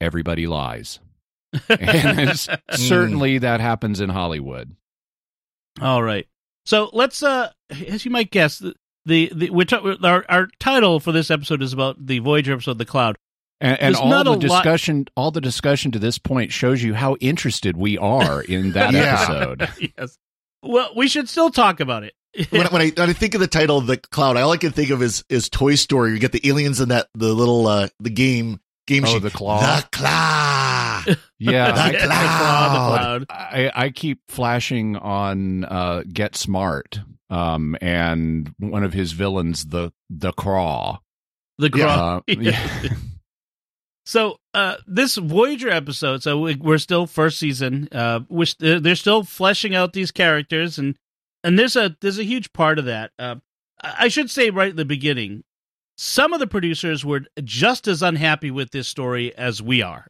"Everybody 0.00 0.46
lies," 0.48 0.98
and 1.68 2.20
it's, 2.28 2.48
certainly 2.72 3.38
that 3.38 3.60
happens 3.60 4.00
in 4.00 4.10
Hollywood. 4.10 4.74
all 5.80 6.02
right. 6.02 6.26
So 6.66 6.90
let's, 6.92 7.22
uh, 7.22 7.50
as 7.86 8.04
you 8.04 8.10
might 8.10 8.30
guess, 8.32 8.58
the 8.58 8.74
the, 9.06 9.30
the 9.34 9.50
which 9.50 9.72
our 9.72 10.24
our 10.28 10.48
title 10.58 10.98
for 11.00 11.12
this 11.12 11.30
episode 11.30 11.62
is 11.62 11.72
about 11.72 12.04
the 12.04 12.18
Voyager 12.18 12.52
episode, 12.52 12.78
the 12.78 12.84
Cloud. 12.84 13.16
And, 13.64 13.80
and 13.80 13.96
all 13.96 14.08
not 14.10 14.24
the 14.24 14.30
a 14.30 14.32
lot- 14.32 14.40
discussion, 14.40 15.06
all 15.16 15.30
the 15.30 15.40
discussion 15.40 15.90
to 15.92 15.98
this 15.98 16.18
point 16.18 16.52
shows 16.52 16.82
you 16.82 16.92
how 16.94 17.16
interested 17.16 17.76
we 17.76 17.96
are 17.98 18.42
in 18.42 18.72
that 18.72 18.92
Yeah. 18.92 19.16
episode. 19.58 19.92
yes. 19.98 20.18
Well, 20.62 20.90
we 20.94 21.08
should 21.08 21.28
still 21.28 21.50
talk 21.50 21.80
about 21.80 22.04
it. 22.04 22.12
when, 22.50 22.66
when 22.66 22.82
I 22.82 22.90
when 22.96 23.10
I 23.10 23.12
think 23.12 23.34
of 23.34 23.40
the 23.40 23.46
title 23.46 23.78
of 23.78 23.86
the 23.86 23.96
cloud, 23.96 24.36
all 24.36 24.50
I 24.52 24.56
can 24.56 24.72
think 24.72 24.90
of 24.90 25.02
is 25.02 25.24
is 25.28 25.48
Toy 25.48 25.76
Story. 25.76 26.12
You 26.12 26.18
get 26.18 26.32
the 26.32 26.46
aliens 26.48 26.80
in 26.80 26.88
that 26.90 27.08
the 27.14 27.32
little 27.32 27.66
uh 27.66 27.88
the 28.00 28.10
game 28.10 28.60
game 28.86 29.04
Oh, 29.04 29.14
sheet. 29.14 29.22
the 29.22 29.30
claw. 29.30 29.60
The 29.60 29.88
claw. 29.92 31.04
Yeah, 31.38 31.72
The 31.72 31.80
I, 31.80 31.92
the 31.92 31.98
cloud, 31.98 33.20
the 33.20 33.26
cloud. 33.26 33.26
I, 33.30 33.72
I 33.74 33.90
keep 33.90 34.20
flashing 34.28 34.96
on 34.96 35.64
uh, 35.64 36.02
Get 36.10 36.34
Smart, 36.36 36.98
um, 37.30 37.76
and 37.80 38.52
one 38.58 38.82
of 38.84 38.92
his 38.94 39.12
villains, 39.12 39.66
the 39.66 39.92
the 40.10 40.32
Craw. 40.32 40.98
The 41.58 41.70
Yeah. 41.74 41.84
Gro- 41.84 41.84
Uh, 41.86 42.20
yeah. 42.26 42.88
So 44.06 44.38
uh, 44.52 44.76
this 44.86 45.16
Voyager 45.16 45.70
episode, 45.70 46.22
so 46.22 46.40
we, 46.40 46.56
we're 46.56 46.78
still 46.78 47.06
first 47.06 47.38
season. 47.38 47.88
Uh, 47.90 48.20
which 48.28 48.58
they're, 48.58 48.78
they're 48.80 48.96
still 48.96 49.24
fleshing 49.24 49.74
out 49.74 49.92
these 49.94 50.10
characters, 50.10 50.78
and 50.78 50.96
and 51.42 51.58
there's 51.58 51.76
a 51.76 51.96
there's 52.00 52.18
a 52.18 52.24
huge 52.24 52.52
part 52.52 52.78
of 52.78 52.84
that. 52.84 53.12
Uh, 53.18 53.36
I 53.82 54.08
should 54.08 54.30
say 54.30 54.50
right 54.50 54.70
at 54.70 54.76
the 54.76 54.84
beginning, 54.84 55.42
some 55.96 56.32
of 56.32 56.40
the 56.40 56.46
producers 56.46 57.04
were 57.04 57.22
just 57.42 57.88
as 57.88 58.02
unhappy 58.02 58.50
with 58.50 58.70
this 58.72 58.88
story 58.88 59.34
as 59.36 59.62
we 59.62 59.80
are 59.82 60.06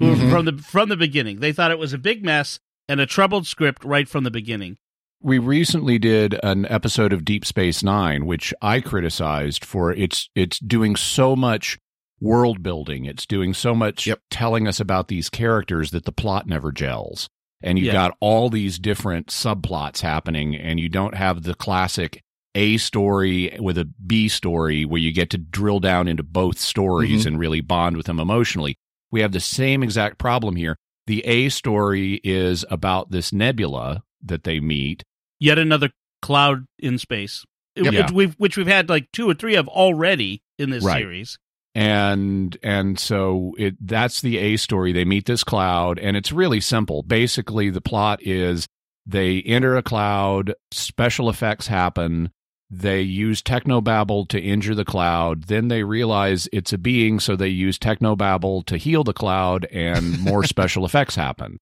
Mhm. 0.00 0.30
from 0.30 0.44
the 0.44 0.52
from 0.58 0.88
the 0.88 0.96
beginning. 0.96 1.40
They 1.40 1.52
thought 1.52 1.70
it 1.72 1.78
was 1.78 1.92
a 1.92 1.98
big 1.98 2.24
mess 2.24 2.60
and 2.88 3.00
a 3.00 3.06
troubled 3.06 3.46
script 3.46 3.84
right 3.84 4.08
from 4.08 4.22
the 4.24 4.30
beginning. 4.30 4.76
We 5.20 5.38
recently 5.38 5.98
did 5.98 6.38
an 6.44 6.66
episode 6.66 7.12
of 7.12 7.24
Deep 7.24 7.44
Space 7.44 7.82
Nine, 7.82 8.26
which 8.26 8.54
I 8.62 8.80
criticized 8.80 9.64
for 9.64 9.92
its 9.92 10.28
it's 10.36 10.58
doing 10.60 10.94
so 10.94 11.34
much 11.34 11.78
world 12.20 12.62
building. 12.62 13.04
It's 13.04 13.26
doing 13.26 13.52
so 13.54 13.74
much 13.74 14.06
Yep. 14.06 14.20
telling 14.30 14.66
us 14.66 14.80
about 14.80 15.08
these 15.08 15.28
characters 15.28 15.90
that 15.90 16.04
the 16.04 16.12
plot 16.12 16.46
never 16.46 16.72
gels. 16.72 17.28
And 17.62 17.78
you've 17.78 17.86
Yeah. 17.86 17.92
got 17.92 18.16
all 18.20 18.48
these 18.50 18.78
different 18.78 19.28
subplots 19.28 20.00
happening, 20.00 20.54
and 20.54 20.78
you 20.78 20.88
don't 20.88 21.14
have 21.14 21.42
the 21.42 21.54
classic 21.54 22.22
A 22.54 22.76
story 22.78 23.54
with 23.58 23.76
a 23.76 23.84
B 23.84 24.28
story 24.28 24.84
where 24.84 25.00
you 25.00 25.12
get 25.12 25.28
to 25.30 25.38
drill 25.38 25.78
down 25.80 26.08
into 26.08 26.22
both 26.22 26.58
stories 26.58 27.24
Mhm. 27.24 27.26
and 27.26 27.38
really 27.38 27.60
bond 27.60 27.96
with 27.96 28.06
them 28.06 28.18
emotionally. 28.20 28.76
We 29.10 29.20
have 29.20 29.32
the 29.32 29.40
same 29.40 29.82
exact 29.82 30.18
problem 30.18 30.56
here. 30.56 30.76
The 31.06 31.20
A 31.26 31.48
story 31.50 32.20
is 32.24 32.64
about 32.70 33.10
this 33.10 33.32
nebula 33.32 34.02
that 34.24 34.44
they 34.44 34.58
meet. 34.58 35.02
Yet 35.38 35.58
another 35.58 35.90
cloud 36.22 36.64
in 36.78 36.98
space, 36.98 37.44
Yep. 37.76 37.84
which 37.84 37.94
Yeah. 37.94 38.10
we've 38.12 38.34
which 38.38 38.56
we've 38.56 38.66
had 38.66 38.88
like 38.88 39.12
two 39.12 39.28
or 39.28 39.34
three 39.34 39.54
of 39.54 39.68
already 39.68 40.40
in 40.58 40.70
this 40.70 40.82
Right. 40.84 41.00
series. 41.02 41.38
And 41.76 42.56
and 42.62 42.98
so 42.98 43.54
it 43.58 43.76
that's 43.86 44.22
the 44.22 44.38
A 44.38 44.56
story. 44.56 44.92
They 44.92 45.04
meet 45.04 45.26
this 45.26 45.44
cloud, 45.44 45.98
and 45.98 46.16
it's 46.16 46.32
really 46.32 46.60
simple. 46.60 47.02
Basically, 47.02 47.68
the 47.70 47.80
plot 47.82 48.20
is 48.22 48.66
they 49.04 49.42
enter 49.42 49.76
a 49.76 49.82
cloud, 49.82 50.54
special 50.72 51.28
effects 51.28 51.66
happen. 51.66 52.30
They 52.70 53.02
use 53.02 53.42
technobabble 53.42 54.28
to 54.30 54.40
injure 54.40 54.74
the 54.74 54.84
cloud. 54.84 55.44
Then 55.44 55.68
they 55.68 55.84
realize 55.84 56.48
it's 56.52 56.72
a 56.72 56.78
being, 56.78 57.20
so 57.20 57.36
they 57.36 57.48
use 57.48 57.78
technobabble 57.78 58.64
to 58.66 58.76
heal 58.76 59.04
the 59.04 59.12
cloud, 59.12 59.66
and 59.66 60.18
more 60.20 60.42
special 60.54 60.84
effects 60.84 61.14
happen. 61.14 61.58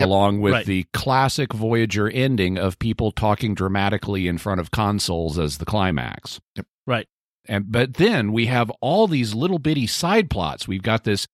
Yep. 0.00 0.08
along 0.08 0.40
with 0.40 0.52
Right. 0.54 0.66
the 0.66 0.86
classic 0.92 1.52
Voyager 1.52 2.10
ending 2.10 2.58
of 2.58 2.80
people 2.80 3.12
talking 3.12 3.54
dramatically 3.54 4.26
in 4.26 4.38
front 4.38 4.60
of 4.60 4.72
consoles 4.72 5.38
as 5.38 5.58
the 5.58 5.64
climax. 5.64 6.40
Right. 6.84 7.06
And 7.46 7.70
but 7.70 7.94
then 7.94 8.32
we 8.32 8.46
have 8.46 8.70
all 8.80 9.06
these 9.06 9.34
little 9.34 9.58
bitty 9.58 9.86
side 9.86 10.30
plots. 10.30 10.66
We've 10.66 10.82
got 10.82 11.04
this 11.04 11.26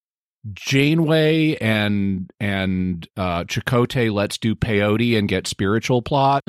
Janeway 0.52 1.56
and 1.56 2.30
and 2.40 3.06
uh 3.16 3.44
Chakotay 3.44 4.10
let's 4.12 4.38
do 4.38 4.54
peyote 4.54 5.18
and 5.18 5.28
get 5.28 5.46
spiritual 5.46 6.02
plot. 6.02 6.42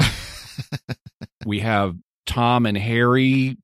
we 1.46 1.60
have 1.60 1.96
Tom 2.26 2.66
and 2.66 2.78
Harry 2.78 3.58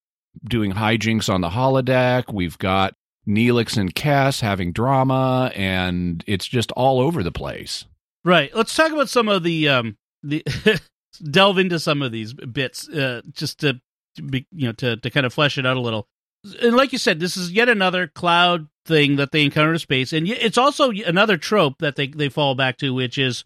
doing 0.43 0.73
hijinks 0.73 1.33
on 1.33 1.41
the 1.41 1.49
holodeck. 1.49 2.33
We've 2.33 2.57
got 2.57 2.93
Neelix 3.27 3.77
and 3.77 3.93
Kes 3.93 4.41
having 4.41 4.71
drama, 4.71 5.51
and 5.55 6.23
it's 6.27 6.47
just 6.47 6.71
all 6.73 6.99
over 6.99 7.23
the 7.23 7.31
place. 7.31 7.85
Right. 8.23 8.53
Let's 8.55 8.75
talk 8.75 8.91
about 8.91 9.09
some 9.09 9.29
of 9.29 9.43
the 9.43 9.69
um 9.69 9.97
the 10.23 10.43
delve 11.31 11.57
into 11.57 11.79
some 11.79 12.01
of 12.01 12.11
these 12.11 12.33
bits 12.33 12.87
uh 12.89 13.21
just 13.31 13.59
to, 13.61 13.79
you 14.19 14.43
know 14.67 14.71
to 14.73 14.97
to 14.97 15.09
kind 15.09 15.25
of 15.25 15.33
flesh 15.33 15.57
it 15.57 15.65
out 15.65 15.77
a 15.77 15.81
little. 15.81 16.07
And 16.61 16.75
like 16.75 16.91
you 16.91 16.97
said, 16.97 17.19
this 17.19 17.35
is 17.35 17.51
yet 17.51 17.67
another 17.69 18.07
cloud 18.07 18.67
thing 18.85 19.17
that 19.17 19.31
they 19.31 19.43
encounter 19.43 19.73
in 19.73 19.79
space, 19.79 20.13
and 20.13 20.27
it's 20.27 20.57
also 20.57 20.91
another 20.91 21.37
trope 21.37 21.75
that 21.79 21.95
they 21.95 22.07
they 22.07 22.29
fall 22.29 22.55
back 22.55 22.77
to, 22.77 22.93
which 22.93 23.17
is 23.17 23.43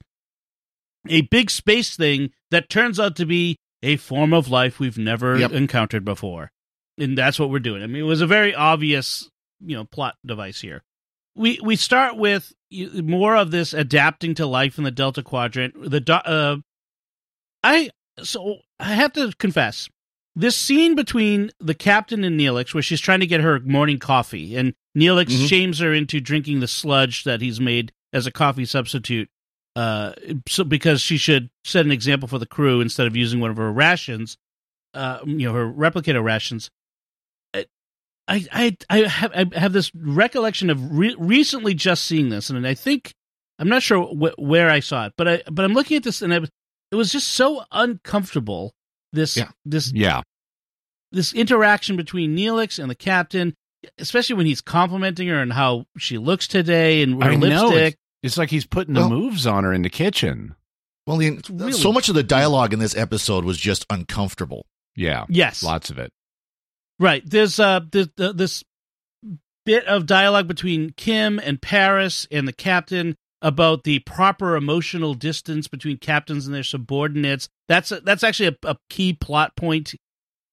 a 1.07 1.21
big 1.21 1.49
space 1.49 1.95
thing 1.95 2.31
that 2.51 2.69
turns 2.69 2.99
out 2.99 3.15
to 3.15 3.25
be 3.25 3.57
a 3.81 3.95
form 3.97 4.33
of 4.33 4.49
life 4.49 4.79
we've 4.79 4.97
never 4.97 5.37
Yep. 5.37 5.51
encountered 5.51 6.05
before, 6.05 6.51
and 6.97 7.17
that's 7.17 7.39
what 7.39 7.49
we're 7.49 7.59
doing. 7.59 7.81
I 7.81 7.87
mean, 7.87 8.03
it 8.03 8.07
was 8.07 8.21
a 8.21 8.27
very 8.27 8.53
obvious 8.53 9.29
you 9.59 9.75
know 9.75 9.85
plot 9.85 10.15
device 10.25 10.61
here 10.61 10.83
we 11.35 11.59
we 11.63 11.75
start 11.75 12.17
with 12.17 12.53
more 12.71 13.35
of 13.35 13.51
this 13.51 13.73
adapting 13.73 14.35
to 14.35 14.45
life 14.45 14.77
in 14.77 14.83
the 14.83 14.91
Delta 14.91 15.23
Quadrant. 15.23 15.73
The 15.89 16.21
uh, 16.25 16.57
I 17.63 17.89
so 18.21 18.57
I 18.79 18.93
have 18.95 19.13
to 19.13 19.31
confess 19.39 19.89
this 20.35 20.57
scene 20.57 20.95
between 20.95 21.51
the 21.59 21.73
captain 21.73 22.23
and 22.23 22.39
Neelix, 22.39 22.73
where 22.73 22.83
she's 22.83 23.01
trying 23.01 23.19
to 23.19 23.27
get 23.27 23.41
her 23.41 23.59
morning 23.59 23.99
coffee, 23.99 24.55
and 24.55 24.73
Neelix 24.97 25.27
Mhm. 25.27 25.47
shames 25.49 25.79
her 25.79 25.93
into 25.93 26.19
drinking 26.21 26.59
the 26.59 26.67
sludge 26.67 27.23
that 27.25 27.41
he's 27.41 27.59
made 27.59 27.91
as 28.13 28.25
a 28.27 28.31
coffee 28.31 28.65
substitute. 28.65 29.29
Uh, 29.75 30.13
so 30.49 30.63
because 30.63 31.01
she 31.01 31.17
should 31.17 31.49
set 31.63 31.85
an 31.85 31.91
example 31.91 32.27
for 32.27 32.39
the 32.39 32.45
crew 32.45 32.81
instead 32.81 33.07
of 33.07 33.15
using 33.15 33.39
one 33.39 33.49
of 33.51 33.57
her 33.57 33.71
rations, 33.71 34.37
uh, 34.93 35.19
you 35.25 35.47
know, 35.47 35.53
her 35.53 35.71
replicator 35.71 36.23
rations. 36.23 36.69
I 38.27 38.45
I 38.51 38.77
I 38.89 38.97
have 39.07 39.31
I 39.33 39.59
have 39.59 39.73
this 39.73 39.91
recollection 39.95 40.69
of 40.69 40.97
re- 40.97 41.15
recently 41.17 41.73
just 41.73 42.05
seeing 42.05 42.29
this, 42.29 42.49
and 42.49 42.65
I 42.67 42.73
think 42.75 43.13
I'm 43.59 43.67
not 43.67 43.83
sure 43.83 44.05
wh- 44.05 44.39
where 44.39 44.69
I 44.69 44.79
saw 44.79 45.07
it, 45.07 45.13
but 45.17 45.27
I 45.27 45.43
but 45.51 45.65
I'm 45.65 45.73
looking 45.73 45.97
at 45.97 46.03
this, 46.03 46.21
and 46.21 46.33
I 46.33 46.37
it 46.37 46.95
was 46.95 47.11
just 47.11 47.29
so 47.29 47.63
uncomfortable. 47.71 48.73
This 49.13 49.35
Yeah. 49.37 49.49
this 49.65 49.91
Yeah, 49.93 50.21
this 51.11 51.33
interaction 51.33 51.95
between 51.97 52.35
Neelix 52.37 52.79
and 52.79 52.89
the 52.89 52.95
captain, 52.95 53.53
especially 53.97 54.35
when 54.35 54.45
he's 54.45 54.61
complimenting 54.61 55.27
her 55.27 55.41
and 55.41 55.51
how 55.53 55.85
she 55.97 56.17
looks 56.17 56.47
today 56.47 57.01
and 57.03 57.21
her 57.23 57.31
I 57.31 57.35
know. 57.35 57.67
lipstick. 57.69 57.97
it's 58.23 58.37
like 58.37 58.49
he's 58.49 58.65
putting 58.65 58.93
Well- 58.95 59.09
the 59.09 59.15
moves 59.15 59.45
on 59.47 59.63
her 59.63 59.73
in 59.73 59.81
the 59.81 59.89
kitchen. 59.89 60.55
Well, 61.07 61.17
the, 61.17 61.41
really- 61.49 61.71
so 61.73 61.91
much 61.91 62.07
of 62.09 62.15
the 62.15 62.23
dialogue 62.23 62.73
in 62.73 62.79
this 62.79 62.95
episode 62.95 63.43
was 63.43 63.57
just 63.57 63.85
uncomfortable. 63.89 64.65
Yeah, 64.95 65.25
Yes, 65.29 65.63
lots 65.63 65.89
of 65.89 65.97
it. 65.97 66.11
Right. 66.99 67.23
There's 67.27 67.59
uh 67.59 67.79
this, 67.91 68.09
uh, 68.19 68.31
this 68.33 68.63
bit 69.65 69.85
of 69.85 70.05
dialogue 70.05 70.47
between 70.47 70.91
Kim 70.91 71.39
and 71.39 71.59
Paris 71.61 72.27
and 72.31 72.47
the 72.47 72.53
captain 72.53 73.15
about 73.41 73.83
the 73.83 73.99
proper 73.99 74.55
emotional 74.55 75.13
distance 75.13 75.67
between 75.67 75.97
captains 75.97 76.45
and 76.45 76.55
their 76.55 76.63
subordinates. 76.63 77.49
That's 77.67 77.91
a, 77.91 78.01
that's 78.01 78.23
actually 78.23 78.49
a, 78.63 78.69
a 78.69 78.77
key 78.89 79.13
plot 79.13 79.55
point 79.55 79.95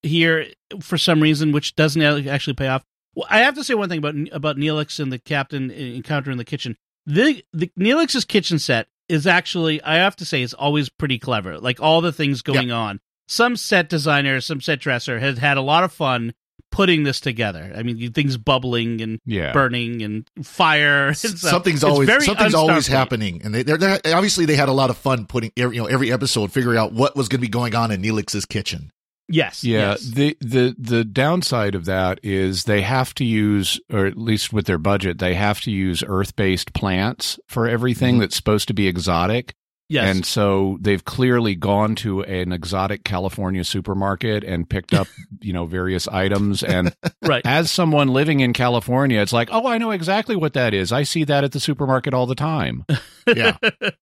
here 0.01 0.47
for 0.81 0.97
some 0.97 1.21
reason, 1.21 1.51
which 1.51 1.75
doesn't 1.75 2.01
actually 2.27 2.53
pay 2.53 2.67
off. 2.67 2.83
Well, 3.15 3.27
I 3.29 3.39
have 3.39 3.55
to 3.55 3.63
say 3.63 3.73
one 3.73 3.89
thing 3.89 3.99
about 3.99 4.15
about 4.31 4.57
Neelix 4.57 4.99
and 4.99 5.11
the 5.11 5.19
captain 5.19 5.71
encounter 5.71 6.31
in 6.31 6.37
the 6.37 6.45
kitchen. 6.45 6.77
The 7.05 7.43
the 7.53 7.71
Neelix's 7.77 8.25
kitchen 8.25 8.59
set 8.59 8.87
is 9.07 9.25
actually, 9.25 9.81
I 9.81 9.95
have 9.95 10.15
to 10.17 10.25
say, 10.25 10.41
is 10.41 10.53
always 10.53 10.89
pretty 10.89 11.17
clever. 11.17 11.59
Like 11.59 11.81
all 11.81 12.01
the 12.01 12.13
things 12.13 12.41
going 12.41 12.71
on. 12.71 12.99
Some 13.27 13.57
set 13.57 13.89
designer, 13.89 14.41
some 14.41 14.61
set 14.61 14.79
dresser 14.79 15.19
has 15.19 15.37
had 15.37 15.57
a 15.57 15.61
lot 15.61 15.83
of 15.83 15.91
fun 15.91 16.33
putting 16.71 17.03
this 17.03 17.19
together. 17.19 17.73
I 17.75 17.83
mean, 17.83 18.11
things 18.13 18.37
bubbling 18.37 19.01
and 19.01 19.19
Yeah, 19.25 19.51
burning 19.53 20.01
and 20.01 20.27
fire. 20.43 21.07
And 21.09 21.17
stuff. 21.17 21.37
something's 21.39 21.77
It's 21.77 21.83
always 21.83 22.25
something's 22.25 22.53
always 22.53 22.87
happening, 22.87 23.41
and 23.43 23.53
they 23.53 23.63
they're, 23.63 23.77
they're 23.77 23.99
obviously 24.15 24.45
they 24.45 24.55
had 24.55 24.69
a 24.69 24.73
lot 24.73 24.89
of 24.89 24.97
fun 24.97 25.25
putting 25.25 25.51
every, 25.57 25.75
you 25.77 25.81
know 25.81 25.87
every 25.87 26.11
episode 26.11 26.51
figuring 26.51 26.77
out 26.77 26.93
what 26.93 27.15
was 27.15 27.27
going 27.27 27.39
to 27.39 27.41
be 27.47 27.49
going 27.49 27.75
on 27.75 27.91
in 27.91 28.01
Neelix's 28.01 28.45
kitchen. 28.45 28.91
Yes. 29.31 29.63
Yeah, 29.63 29.91
yes. 29.91 30.01
the 30.01 30.37
the 30.41 30.75
the 30.79 31.03
downside 31.05 31.75
of 31.75 31.85
that 31.85 32.19
is 32.23 32.63
they 32.63 32.81
have 32.81 33.13
to 33.15 33.23
use, 33.23 33.79
or 33.93 34.07
at 34.07 34.17
least 34.17 34.51
with 34.51 34.65
their 34.65 34.79
budget, 34.79 35.19
they 35.19 35.35
have 35.35 35.61
to 35.61 35.71
use 35.71 36.03
earth 36.07 36.35
based 36.35 36.73
plants 36.73 37.39
for 37.47 37.67
everything 37.67 38.15
Mhm. 38.15 38.19
that's 38.21 38.35
supposed 38.35 38.67
to 38.69 38.73
be 38.73 38.87
exotic. 38.87 39.53
Yes. 39.89 40.15
And 40.15 40.25
so 40.25 40.77
they've 40.79 41.03
clearly 41.03 41.55
gone 41.55 41.95
to 41.95 42.21
an 42.23 42.51
exotic 42.53 43.03
California 43.03 43.63
supermarket 43.63 44.43
and 44.43 44.69
picked 44.69 44.93
up, 44.93 45.07
you 45.41 45.51
know, 45.51 45.65
various 45.65 46.07
items. 46.07 46.63
And 46.63 46.95
right. 47.23 47.41
as 47.45 47.69
someone 47.71 48.07
living 48.09 48.39
in 48.39 48.53
California, 48.53 49.19
it's 49.21 49.33
like, 49.33 49.49
oh, 49.51 49.67
I 49.67 49.77
know 49.77 49.91
exactly 49.91 50.35
what 50.35 50.53
that 50.53 50.73
is. 50.73 50.91
I 50.91 51.03
see 51.03 51.23
that 51.25 51.43
at 51.43 51.51
the 51.51 51.59
supermarket 51.59 52.13
all 52.13 52.25
the 52.25 52.35
time. 52.35 52.85
Yeah. 53.35 53.57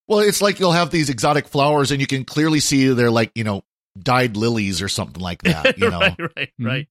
well, 0.08 0.20
it's 0.20 0.42
like 0.42 0.58
you'll 0.58 0.72
have 0.72 0.90
these 0.90 1.10
exotic 1.10 1.50
flowers, 1.50 1.92
and 1.92 2.00
you 2.00 2.08
can 2.08 2.24
clearly 2.24 2.62
see 2.62 2.88
they're 2.94 3.12
like 3.12 3.32
you 3.36 3.44
know 3.44 3.62
dyed 4.02 4.38
lilies 4.38 4.82
or 4.82 4.88
something 4.88 5.22
like 5.22 5.42
that. 5.42 5.78
You 5.78 5.90
know, 5.90 6.00
right, 6.00 6.16
right, 6.38 6.50
Mhm. 6.62 6.66
right. 6.66 6.88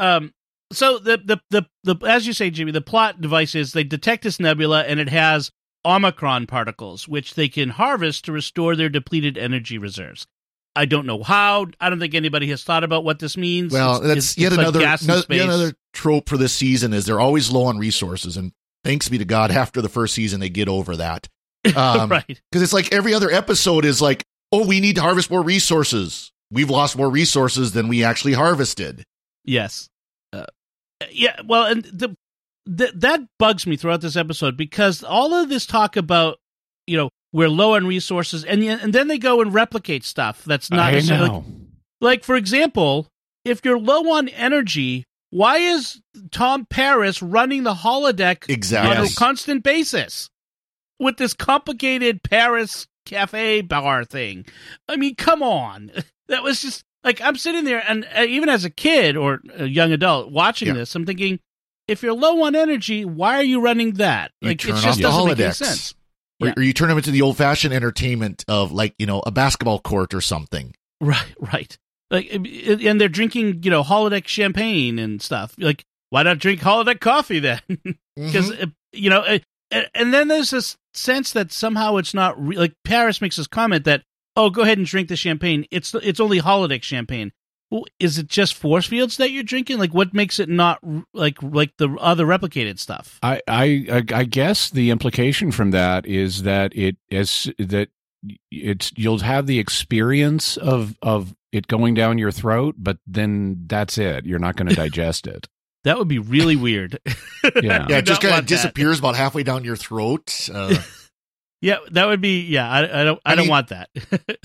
Um. 0.00 0.34
So 0.72 0.98
the, 0.98 1.18
the 1.18 1.40
the 1.50 1.66
the 1.84 2.06
as 2.06 2.26
you 2.26 2.32
say, 2.32 2.50
Jimmy, 2.50 2.72
the 2.72 2.80
plot 2.80 3.20
device 3.20 3.54
is 3.54 3.72
they 3.74 3.84
detect 3.84 4.24
this 4.24 4.40
nebula 4.40 4.82
and 4.82 4.98
it 4.98 5.08
has 5.10 5.52
omicron 5.84 6.46
particles, 6.46 7.08
which 7.08 7.34
they 7.34 7.48
can 7.48 7.70
harvest 7.70 8.24
to 8.26 8.32
restore 8.32 8.76
their 8.76 8.88
depleted 8.88 9.36
energy 9.38 9.78
reserves. 9.78 10.26
I 10.74 10.86
don't 10.86 11.06
know 11.06 11.22
how. 11.22 11.66
I 11.80 11.90
don't 11.90 12.00
think 12.00 12.14
anybody 12.14 12.48
has 12.48 12.64
thought 12.64 12.82
about 12.84 13.04
what 13.04 13.18
this 13.18 13.36
means. 13.36 13.72
well, 13.72 13.96
It's- 13.96 14.08
that's 14.08 14.32
it's- 14.32 14.38
yet 14.38 14.52
it's 14.52 14.58
another 14.60 14.80
in 14.80 15.06
no- 15.06 15.36
yet 15.36 15.44
another 15.44 15.74
trope 15.92 16.28
for 16.28 16.36
this 16.38 16.52
season 16.54 16.92
is 16.94 17.04
they're 17.04 17.20
always 17.20 17.50
low 17.50 17.64
on 17.64 17.78
resources, 17.78 18.36
and 18.38 18.52
thanks 18.84 19.08
be 19.08 19.18
to 19.18 19.24
God, 19.26 19.50
after 19.62 19.82
the 19.82 19.88
first 19.90 20.14
season 20.14 20.40
they 20.40 20.48
get 20.48 20.68
over 20.68 20.96
that. 20.96 21.28
Um, 21.76 22.10
right. 22.10 22.24
Because 22.26 22.62
it's 22.62 22.72
like 22.72 22.92
every 22.92 23.14
other 23.14 23.30
episode 23.30 23.84
is 23.84 24.02
like, 24.02 24.24
oh, 24.50 24.66
we 24.66 24.80
need 24.80 24.96
to 24.96 25.02
harvest 25.02 25.30
more 25.30 25.42
resources. 25.42 26.32
We've 26.50 26.70
lost 26.70 26.96
more 26.96 27.08
resources 27.08 27.70
than 27.72 27.86
we 27.86 28.02
actually 28.02 28.32
harvested. 28.32 29.04
Yes. 29.44 29.88
Uh, 30.32 30.46
yeah. 31.12 31.40
Well, 31.46 31.66
and 31.66 31.84
the, 31.84 32.16
that 32.66 33.26
bugs 33.38 33.66
me 33.66 33.76
throughout 33.76 34.00
this 34.00 34.16
episode 34.16 34.56
because 34.56 35.02
all 35.02 35.34
of 35.34 35.48
this 35.48 35.66
talk 35.66 35.96
about 35.96 36.38
you 36.86 36.96
know 36.96 37.08
we're 37.32 37.48
low 37.48 37.74
on 37.74 37.86
resources, 37.86 38.44
and 38.44 38.62
and 38.62 38.92
then 38.92 39.08
they 39.08 39.18
go 39.18 39.40
and 39.40 39.52
replicate 39.54 40.04
stuff 40.04 40.44
that's 40.44 40.70
not 40.70 40.94
I 40.94 41.00
know. 41.00 41.44
like 42.00 42.24
for 42.24 42.36
example, 42.36 43.08
if 43.44 43.64
you're 43.64 43.78
low 43.78 44.12
on 44.12 44.28
energy, 44.28 45.04
why 45.30 45.56
is 45.58 46.00
Tom 46.30 46.66
Paris 46.68 47.22
running 47.22 47.62
the 47.62 47.74
holodeck 47.74 48.48
Exactly. 48.50 48.96
on 48.96 49.04
a 49.06 49.10
constant 49.14 49.62
basis 49.62 50.28
with 51.00 51.16
this 51.16 51.32
complicated 51.34 52.22
Paris 52.22 52.86
cafe 53.06 53.62
bar 53.62 54.04
thing? 54.04 54.44
I 54.88 54.96
mean, 54.96 55.14
come 55.14 55.42
on. 55.42 55.90
That 56.28 56.44
was 56.44 56.62
just 56.62 56.82
like 57.04 57.20
I'm 57.20 57.36
sitting 57.36 57.64
there, 57.64 57.82
and 57.86 58.06
uh, 58.16 58.22
even 58.22 58.48
as 58.48 58.64
a 58.64 58.70
kid 58.70 59.16
or 59.18 59.40
a 59.54 59.66
young 59.66 59.92
adult 59.92 60.30
watching 60.32 60.68
Yeah. 60.68 60.74
this, 60.74 60.94
I'm 60.94 61.04
thinking, 61.04 61.40
if 61.92 62.02
you're 62.02 62.12
low 62.14 62.42
on 62.44 62.54
energy, 62.54 63.04
why 63.04 63.36
are 63.36 63.42
you 63.44 63.60
running 63.60 63.92
that? 63.94 64.32
You 64.40 64.48
Like, 64.48 64.64
it 64.64 64.68
just 64.68 64.86
off 64.86 64.96
the 64.96 65.02
doesn't 65.02 65.26
make 65.26 65.38
any 65.40 65.52
sense. 65.52 65.94
Or, 66.40 66.48
Yeah. 66.48 66.54
or 66.56 66.62
you 66.62 66.72
turn 66.72 66.88
them 66.88 66.98
into 66.98 67.10
the 67.12 67.22
old 67.22 67.36
fashioned 67.36 67.72
entertainment 67.72 68.44
of 68.48 68.72
like, 68.72 68.94
you 68.98 69.06
know, 69.06 69.20
a 69.24 69.30
basketball 69.30 69.78
court 69.78 70.12
or 70.14 70.20
something. 70.20 70.74
Right, 71.00 71.34
right. 71.38 71.78
Like, 72.10 72.30
uh, 72.34 72.76
and 72.82 73.00
they're 73.00 73.08
drinking, 73.08 73.62
you 73.62 73.70
know, 73.70 73.82
holodeck 73.82 74.26
champagne 74.26 74.98
and 74.98 75.22
stuff. 75.22 75.54
Like, 75.58 75.84
why 76.10 76.24
not 76.24 76.38
drink 76.38 76.60
holodeck 76.60 77.00
coffee 77.00 77.38
then? 77.38 77.60
Because 78.16 78.50
Mhm. 78.50 78.72
you 78.92 79.08
know, 79.08 79.20
uh, 79.20 79.38
uh, 79.72 79.82
and 79.94 80.12
then 80.12 80.28
there's 80.28 80.50
this 80.50 80.76
sense 80.92 81.32
that 81.32 81.50
somehow 81.50 81.96
it's 81.96 82.12
not 82.12 82.34
re- 82.38 82.56
like 82.58 82.74
Paris 82.84 83.22
makes 83.22 83.36
this 83.36 83.46
comment 83.46 83.84
that, 83.86 84.02
oh, 84.36 84.50
go 84.50 84.60
ahead 84.60 84.76
and 84.76 84.86
drink 84.86 85.08
the 85.08 85.16
champagne. 85.16 85.64
It's 85.70 85.94
it's 85.94 86.20
only 86.20 86.38
holodeck 86.40 86.82
champagne. 86.82 87.32
Well, 87.72 87.86
is 87.98 88.18
it 88.18 88.26
just 88.28 88.52
force 88.52 88.84
fields 88.86 89.16
that 89.16 89.30
you're 89.30 89.42
drinking? 89.42 89.78
Like, 89.78 89.94
what 89.94 90.12
makes 90.12 90.38
it 90.38 90.50
not 90.50 90.78
like 91.14 91.42
like 91.42 91.72
the 91.78 91.88
other 91.98 92.26
replicated 92.26 92.78
stuff? 92.78 93.18
I, 93.22 93.40
I 93.48 93.86
I 93.90 94.04
I 94.14 94.24
guess 94.24 94.68
the 94.68 94.90
implication 94.90 95.50
from 95.52 95.70
that 95.70 96.04
is 96.04 96.42
that 96.42 96.76
it 96.76 96.98
is 97.10 97.50
that 97.58 97.88
it's 98.50 98.92
you'll 98.94 99.20
have 99.20 99.46
the 99.46 99.58
experience 99.58 100.58
of 100.58 100.98
of 101.00 101.34
it 101.50 101.66
going 101.66 101.94
down 101.94 102.18
your 102.18 102.30
throat, 102.30 102.74
but 102.76 102.98
then 103.06 103.64
that's 103.68 103.96
it. 103.96 104.26
You're 104.26 104.38
not 104.38 104.56
going 104.56 104.68
to 104.68 104.74
digest 104.76 105.26
it. 105.26 105.48
That 105.84 105.96
would 105.98 106.08
be 106.08 106.18
really 106.18 106.56
weird. 106.56 106.98
Yeah. 107.42 107.86
yeah, 107.88 107.98
it 107.98 108.02
just 108.02 108.20
kind 108.20 108.32
of 108.32 108.36
want 108.36 108.48
that. 108.48 108.54
disappears 108.54 108.98
about 108.98 109.16
halfway 109.16 109.44
down 109.44 109.64
your 109.64 109.76
throat. 109.76 110.50
Uh, 110.52 110.74
Yeah, 111.62 111.76
that 111.92 112.06
would 112.06 112.20
be. 112.20 112.40
Yeah, 112.40 112.68
I, 112.68 113.02
I 113.02 113.04
don't. 113.04 113.20
I, 113.24 113.32
I 113.32 113.34
don't 113.36 113.44
mean- 113.44 113.50
want 113.50 113.68
that. 113.68 113.88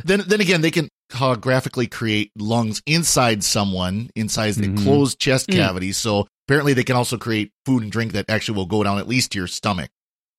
then 0.05 0.21
then 0.27 0.39
again, 0.39 0.61
they 0.61 0.69
can 0.69 0.87
holographically 1.11 1.89
create 1.89 2.31
lungs 2.37 2.81
inside 2.85 3.43
someone, 3.43 4.09
inside 4.15 4.55
the 4.55 4.67
Mhm. 4.67 4.83
closed 4.83 5.19
chest 5.19 5.49
Mm. 5.49 5.53
cavity. 5.53 5.91
So 5.91 6.27
apparently, 6.47 6.73
they 6.73 6.83
can 6.83 6.95
also 6.95 7.17
create 7.17 7.51
food 7.65 7.83
and 7.83 7.91
drink 7.91 8.11
that 8.13 8.25
actually 8.29 8.55
will 8.57 8.65
go 8.65 8.83
down 8.83 8.97
at 8.99 9.07
least 9.07 9.31
to 9.31 9.37
your 9.39 9.47
stomach 9.47 9.89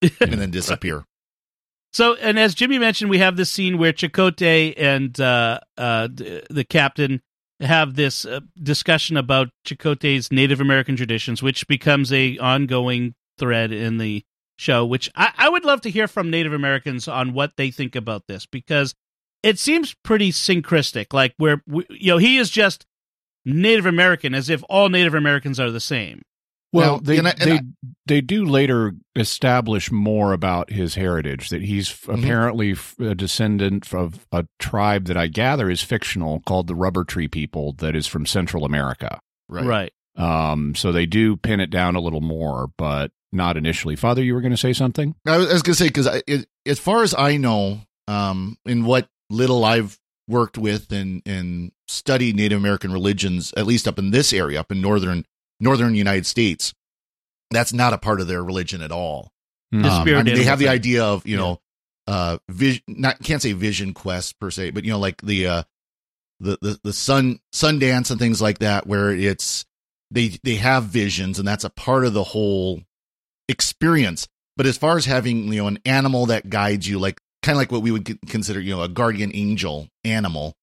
and 0.21 0.41
then 0.41 0.51
disappear. 0.51 1.05
So, 1.93 2.15
and 2.17 2.39
as 2.39 2.55
Jimmy 2.55 2.79
mentioned, 2.79 3.11
we 3.11 3.19
have 3.19 3.37
this 3.37 3.51
scene 3.51 3.79
where 3.79 3.93
Chakotay 3.93 4.75
and 4.77 5.19
uh, 5.19 5.61
uh, 5.79 6.09
the, 6.13 6.45
the 6.51 6.65
captain 6.65 7.23
have 7.61 7.95
this 7.95 8.25
uh, 8.27 8.41
discussion 8.63 9.17
about 9.17 9.49
Chakotay's 9.67 10.31
Native 10.31 10.61
American 10.61 10.97
traditions, 10.97 11.43
which 11.43 11.67
becomes 11.67 12.13
a 12.13 12.37
ongoing 12.39 13.15
thread 13.39 13.73
in 13.73 13.97
the 13.99 14.23
show. 14.59 14.85
Which 14.85 15.11
I, 15.17 15.33
I 15.39 15.49
would 15.49 15.65
love 15.65 15.81
to 15.81 15.91
hear 15.91 16.07
from 16.07 16.31
Native 16.31 16.53
Americans 16.53 17.09
on 17.09 17.33
what 17.33 17.57
they 17.57 17.71
think 17.71 17.97
about 17.97 18.27
this 18.29 18.45
because 18.45 18.95
it 19.43 19.59
seems 19.59 19.95
pretty 20.05 20.31
syncretistic. 20.33 21.13
Like 21.13 21.35
where 21.37 21.63
we, 21.67 21.85
you 21.91 22.09
know 22.13 22.19
he 22.19 22.39
is 22.39 22.51
just 22.51 22.85
Native 23.45 23.87
American, 23.87 24.35
as 24.35 24.51
if 24.51 24.63
all 24.69 24.89
Native 24.89 25.15
Americans 25.15 25.59
are 25.61 25.71
the 25.71 25.81
same. 25.81 26.23
Well, 26.71 26.97
Now, 26.97 27.01
they 27.03 27.19
and 27.19 27.29
I- 27.29 27.35
and 27.39 27.51
they 27.51 27.55
I- 27.57 27.63
they 28.07 28.21
do 28.21 28.45
later 28.45 28.93
establish 29.17 29.91
more 29.91 30.33
about 30.35 30.71
his 30.71 30.97
heritage. 30.97 31.49
That 31.49 31.63
he's 31.63 31.89
f 31.91 32.03
Mhm. 32.03 32.19
apparently 32.23 32.77
a 33.01 33.15
descendant 33.15 33.93
of 33.95 34.27
a 34.33 34.45
tribe 34.59 35.07
that 35.07 35.17
I 35.17 35.29
gather 35.29 35.71
is 35.71 35.83
fictional, 35.83 36.41
called 36.41 36.67
the 36.67 36.75
Rubber 36.75 37.05
Tree 37.05 37.29
People, 37.29 37.73
that 37.79 37.97
is 37.97 38.07
from 38.07 38.27
Central 38.27 38.65
America. 38.67 39.19
Right. 39.49 39.65
right. 39.65 39.93
Um, 40.17 40.75
so 40.75 40.93
they 40.93 41.07
do 41.07 41.37
pin 41.37 41.61
it 41.61 41.71
down 41.71 41.95
a 41.97 42.01
little 42.01 42.21
more, 42.21 42.71
but 42.77 43.13
not 43.33 43.57
initially. 43.57 43.97
Father, 43.97 44.23
you 44.23 44.35
were 44.35 44.41
going 44.43 44.51
to 44.53 44.57
say 44.59 44.73
something? 44.75 45.15
I 45.27 45.37
was, 45.39 45.49
I 45.49 45.53
was 45.55 45.63
going 45.63 45.75
to 45.75 45.79
say 45.79 45.89
because 45.89 46.09
as 46.67 46.79
far 46.79 47.03
as 47.03 47.15
I 47.17 47.37
know, 47.39 47.81
um, 48.09 48.57
in 48.67 48.85
what 48.85 49.09
little 49.31 49.65
I've 49.65 49.99
worked 50.27 50.59
with 50.59 50.93
and 50.93 51.23
and 51.27 51.73
studied 51.87 52.37
Native 52.37 52.59
American 52.59 52.93
religions, 52.93 53.53
at 53.57 53.67
least 53.67 53.89
up 53.89 53.99
in 53.99 54.11
this 54.11 54.33
area, 54.33 54.61
up 54.61 54.71
in 54.73 54.81
northern 54.81 55.25
northern 55.61 55.95
United 55.95 56.27
States, 56.27 56.75
that's 57.51 57.73
not 57.73 57.93
a 57.93 57.99
part 57.99 58.21
of 58.21 58.29
their 58.29 58.45
religion 58.45 58.83
at 58.83 58.93
all. 58.93 59.33
The 59.73 59.89
Um, 59.89 60.03
spirit 60.03 60.21
I 60.21 60.23
mean, 60.23 60.35
they 60.35 60.41
animal 60.41 60.51
have 60.51 60.59
the 60.59 60.69
idea 60.69 61.05
of 61.05 61.27
you 61.27 61.37
know, 61.37 61.61
uh, 62.07 62.39
vision. 62.49 62.83
Not 62.89 63.23
can't 63.23 63.43
say 63.43 63.53
vision 63.53 63.95
quest 63.95 64.39
per 64.39 64.51
se, 64.51 64.71
but 64.71 64.85
you 64.85 64.91
know, 64.91 64.99
like 64.99 65.21
the 65.23 65.47
uh, 65.47 65.63
the 66.41 66.59
the 66.61 66.81
the 66.85 66.93
sun 66.93 67.41
Sundance 67.55 68.11
and 68.11 68.19
things 68.19 68.41
like 68.41 68.59
that, 68.61 68.87
where 68.87 69.11
it's 69.11 69.67
they 70.11 70.39
they 70.43 70.57
have 70.57 70.85
visions, 70.85 71.39
and 71.39 71.47
that's 71.47 71.65
a 71.65 71.71
part 71.71 72.07
of 72.07 72.15
the 72.15 72.25
whole 72.25 72.83
experience. 73.49 74.29
But 74.57 74.67
as 74.67 74.77
far 74.79 74.97
as 74.97 75.05
having 75.05 75.53
you 75.53 75.61
know 75.63 75.69
an 75.69 75.79
animal 75.85 76.27
that 76.27 76.49
guides 76.51 76.89
you, 76.89 76.99
like 76.99 77.21
kind 77.43 77.55
of 77.57 77.59
like 77.59 77.73
what 77.73 77.83
we 77.83 77.91
would 77.91 78.19
consider 78.29 78.61
you 78.61 78.75
know 78.75 78.83
a 78.83 78.89
guardian 78.89 79.31
angel 79.35 79.89
animal, 80.05 80.55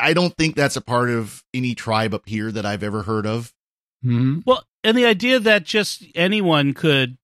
I 0.00 0.12
don't 0.12 0.36
think 0.36 0.56
that's 0.56 0.76
a 0.76 0.80
part 0.80 1.10
of 1.10 1.42
any 1.52 1.74
tribe 1.74 2.14
up 2.14 2.22
here 2.26 2.50
that 2.52 2.64
I've 2.66 2.82
ever 2.82 3.02
heard 3.02 3.26
of. 3.26 3.52
Mm-hmm. 4.04 4.40
Well, 4.46 4.64
and 4.82 4.96
the 4.96 5.04
idea 5.06 5.38
that 5.40 5.64
just 5.64 6.04
anyone 6.14 6.72
could 6.72 7.18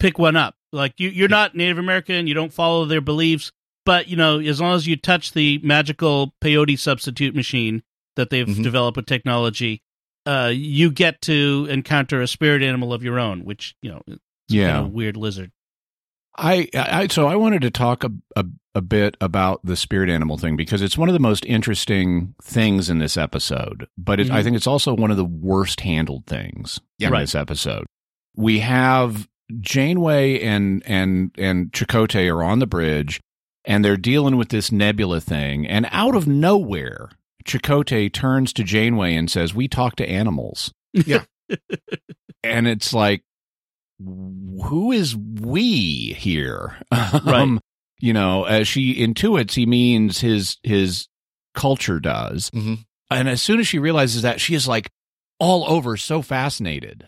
pick 0.00 0.18
one 0.18 0.36
up. 0.36 0.54
Like 0.72 0.94
you, 0.98 1.10
you're 1.10 1.28
not 1.28 1.54
Native 1.54 1.76
American, 1.78 2.26
you 2.26 2.32
don't 2.34 2.52
follow 2.52 2.86
their 2.86 3.02
beliefs, 3.02 3.52
but 3.84 4.08
you 4.08 4.16
know, 4.16 4.38
as 4.40 4.60
long 4.60 4.74
as 4.74 4.86
you 4.86 4.96
touch 4.96 5.32
the 5.32 5.58
magical 5.62 6.34
peyote 6.42 6.78
substitute 6.78 7.34
machine 7.34 7.82
that 8.16 8.30
they've 8.30 8.46
Mhm. 8.46 8.62
developed 8.62 8.96
with 8.96 9.04
technology, 9.06 9.82
uh, 10.24 10.50
you 10.54 10.90
get 10.90 11.20
to 11.22 11.66
encounter 11.68 12.22
a 12.22 12.26
spirit 12.26 12.62
animal 12.62 12.92
of 12.94 13.02
your 13.02 13.18
own, 13.18 13.44
which 13.44 13.74
you 13.82 13.90
know, 13.90 14.02
Yeah. 14.48 14.68
kind 14.68 14.78
of 14.78 14.84
a 14.86 14.88
weird 14.96 15.16
lizard. 15.18 15.52
I, 16.36 16.68
I 16.74 17.06
so 17.08 17.26
I 17.26 17.36
wanted 17.36 17.62
to 17.62 17.70
talk 17.70 18.04
a, 18.04 18.10
a 18.36 18.44
a 18.74 18.80
bit 18.80 19.18
about 19.20 19.60
the 19.64 19.76
spirit 19.76 20.08
animal 20.08 20.38
thing 20.38 20.56
because 20.56 20.80
it's 20.80 20.96
one 20.96 21.08
of 21.10 21.12
the 21.12 21.18
most 21.20 21.44
interesting 21.44 22.34
things 22.42 22.88
in 22.88 22.98
this 23.00 23.18
episode, 23.18 23.86
but 23.98 24.18
it, 24.18 24.30
I 24.30 24.40
Mhm. 24.40 24.44
think 24.44 24.56
it's 24.56 24.66
also 24.66 24.94
one 24.94 25.10
of 25.10 25.18
the 25.18 25.26
worst 25.26 25.80
handled 25.80 26.24
things 26.26 26.80
Yeah. 26.98 27.08
in 27.08 27.12
Right. 27.12 27.20
this 27.20 27.34
episode. 27.34 27.84
We 28.34 28.60
have 28.60 29.28
Janeway 29.60 30.40
and 30.40 30.82
and 30.86 31.32
and 31.36 31.70
Chakotay 31.72 32.32
are 32.34 32.42
on 32.42 32.60
the 32.60 32.66
bridge, 32.66 33.20
and 33.66 33.84
they're 33.84 33.98
dealing 33.98 34.36
with 34.38 34.48
this 34.48 34.72
nebula 34.72 35.20
thing, 35.20 35.66
and 35.66 35.86
out 35.90 36.14
of 36.14 36.26
nowhere, 36.26 37.10
Chakotay 37.44 38.10
turns 38.10 38.54
to 38.54 38.64
Janeway 38.64 39.14
and 39.14 39.30
says, 39.30 39.52
"We 39.54 39.68
talk 39.68 39.96
to 39.96 40.08
animals." 40.08 40.72
Yeah. 41.06 41.24
and 42.42 42.66
it's 42.66 42.94
like 42.94 43.22
who 44.62 44.92
is 44.92 45.16
we 45.16 46.12
here 46.14 46.76
Right. 46.92 47.26
um, 47.26 47.60
you 48.00 48.12
know 48.12 48.44
as 48.44 48.66
she 48.68 48.94
intuits 48.94 49.52
he 49.54 49.66
means 49.66 50.20
his 50.20 50.56
his 50.62 51.08
culture 51.54 52.00
does 52.00 52.50
Mhm. 52.50 52.84
and 53.10 53.28
as 53.28 53.42
soon 53.42 53.60
as 53.60 53.66
she 53.66 53.78
realizes 53.78 54.22
that 54.22 54.40
she 54.40 54.54
is 54.54 54.66
like 54.68 54.90
all 55.38 55.64
over 55.70 55.96
so 55.96 56.22
fascinated 56.22 57.06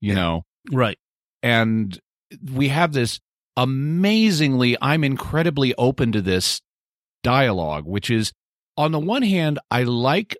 you 0.00 0.14
know 0.14 0.42
Right. 0.70 0.98
and 1.42 1.98
we 2.52 2.68
have 2.68 2.92
this 2.92 3.20
amazingly 3.56 4.76
i'm 4.80 5.02
incredibly 5.04 5.74
open 5.76 6.12
to 6.12 6.20
this 6.20 6.60
dialogue 7.22 7.84
which 7.86 8.10
is 8.10 8.32
on 8.76 8.92
the 8.92 8.98
one 8.98 9.22
hand 9.22 9.58
i 9.70 9.82
like 9.82 10.36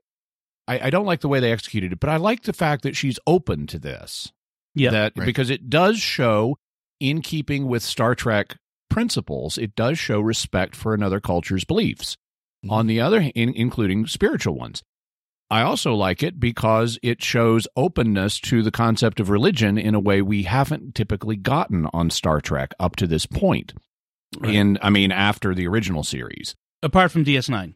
I, 0.68 0.86
I 0.86 0.90
don't 0.90 1.06
like 1.06 1.20
the 1.20 1.28
way 1.28 1.40
they 1.40 1.52
executed 1.52 1.92
it 1.92 2.00
but 2.00 2.10
i 2.10 2.16
like 2.16 2.42
the 2.42 2.52
fact 2.52 2.82
that 2.84 2.96
she's 2.96 3.18
open 3.26 3.66
to 3.68 3.78
this 3.78 4.30
Yeah. 4.74 4.90
that 4.90 5.12
Right. 5.16 5.26
because 5.26 5.50
it 5.50 5.68
does 5.70 5.98
show 5.98 6.56
in 7.00 7.22
keeping 7.22 7.66
with 7.66 7.82
star 7.82 8.14
trek 8.14 8.56
principles 8.88 9.56
it 9.58 9.74
does 9.76 9.98
show 9.98 10.20
respect 10.20 10.74
for 10.76 10.94
another 10.94 11.20
culture's 11.20 11.64
beliefs 11.64 12.16
Mhm. 12.64 12.70
on 12.72 12.86
the 12.88 13.00
other 13.00 13.20
hand 13.22 13.32
including 13.36 14.06
spiritual 14.06 14.54
ones 14.56 14.82
I 15.52 15.62
also 15.62 15.94
like 15.96 16.22
it 16.22 16.38
because 16.38 16.96
it 17.02 17.20
shows 17.24 17.66
openness 17.74 18.38
to 18.42 18.62
the 18.62 18.70
concept 18.70 19.18
of 19.18 19.30
religion 19.30 19.78
in 19.78 19.96
a 19.96 20.00
way 20.00 20.22
we 20.22 20.44
haven't 20.44 20.94
typically 20.94 21.34
gotten 21.34 21.88
on 21.92 22.08
Star 22.10 22.40
Trek 22.40 22.72
up 22.78 22.94
to 22.96 23.06
this 23.08 23.26
point. 23.26 23.72
Right. 24.38 24.54
In 24.54 24.78
I 24.80 24.90
mean 24.90 25.10
after 25.10 25.52
the 25.52 25.66
original 25.66 26.04
series. 26.04 26.54
Apart 26.84 27.10
from 27.10 27.24
DS9. 27.24 27.74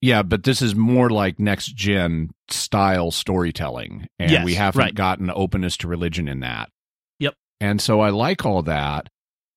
Yeah, 0.00 0.22
but 0.22 0.44
this 0.44 0.62
is 0.62 0.74
more 0.76 1.10
like 1.10 1.38
next 1.40 1.74
gen 1.74 2.30
style 2.50 3.10
storytelling 3.10 4.06
and 4.18 4.30
Yes, 4.30 4.44
we 4.44 4.54
haven't 4.54 4.78
right. 4.80 4.94
gotten 4.94 5.30
openness 5.34 5.76
to 5.78 5.88
religion 5.88 6.28
in 6.28 6.40
that. 6.40 6.70
Yep. 7.18 7.34
And 7.60 7.80
so 7.80 8.00
I 8.00 8.10
like 8.10 8.46
all 8.46 8.62
that, 8.62 9.08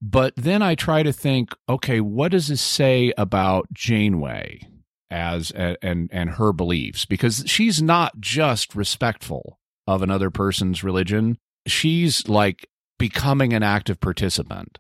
but 0.02 0.34
then 0.36 0.62
I 0.62 0.74
try 0.76 1.04
to 1.04 1.14
think, 1.14 1.56
okay, 1.70 2.02
what 2.02 2.32
does 2.32 2.48
this 2.48 2.62
say 2.62 3.14
about 3.18 3.68
Janeway? 3.74 4.68
as 5.14 5.52
and 5.52 6.10
and 6.10 6.30
her 6.32 6.54
beliefs 6.54 7.04
because 7.06 7.44
she's 7.46 7.82
not 7.82 8.18
just 8.22 8.74
respectful 8.74 9.60
of 9.86 10.02
another 10.02 10.30
person's 10.32 10.86
religion 10.86 11.38
she's 11.68 12.30
like 12.30 12.66
becoming 12.98 13.52
an 13.52 13.62
active 13.62 14.00
participant 14.00 14.78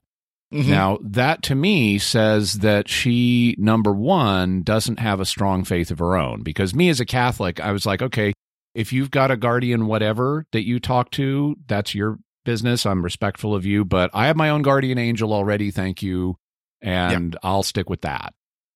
Mhm. 0.53 0.67
now 0.67 0.97
that 1.01 1.41
to 1.43 1.55
me 1.55 1.97
says 1.97 2.55
that 2.59 2.89
she 2.89 3.55
number 3.57 3.93
1 3.93 4.63
doesn't 4.63 4.99
have 4.99 5.19
a 5.19 5.25
strong 5.25 5.63
faith 5.63 5.91
of 5.91 5.99
her 5.99 6.15
own. 6.17 6.43
Because 6.43 6.75
me 6.75 6.89
as 6.89 6.99
a 6.99 7.05
catholic 7.05 7.59
I 7.59 7.71
was 7.71 7.85
like 7.85 8.01
okay 8.01 8.33
if 8.75 8.91
you've 8.93 9.11
got 9.11 9.31
a 9.31 9.37
guardian 9.37 9.87
whatever 9.87 10.45
that 10.51 10.65
you 10.65 10.79
talk 10.79 11.11
to 11.11 11.55
that's 11.67 11.93
your 11.95 12.19
business. 12.45 12.85
I'm 12.85 13.03
respectful 13.03 13.53
of 13.55 13.65
you. 13.65 13.85
But 13.85 14.09
I 14.13 14.27
have 14.27 14.35
my 14.35 14.49
own 14.49 14.61
guardian 14.61 14.97
angel 14.97 15.31
already 15.33 15.71
thank 15.71 16.01
you. 16.01 16.35
And 16.81 17.37
I'll 17.43 17.63
stick 17.63 17.89
with 17.89 18.01
that. 18.01 18.33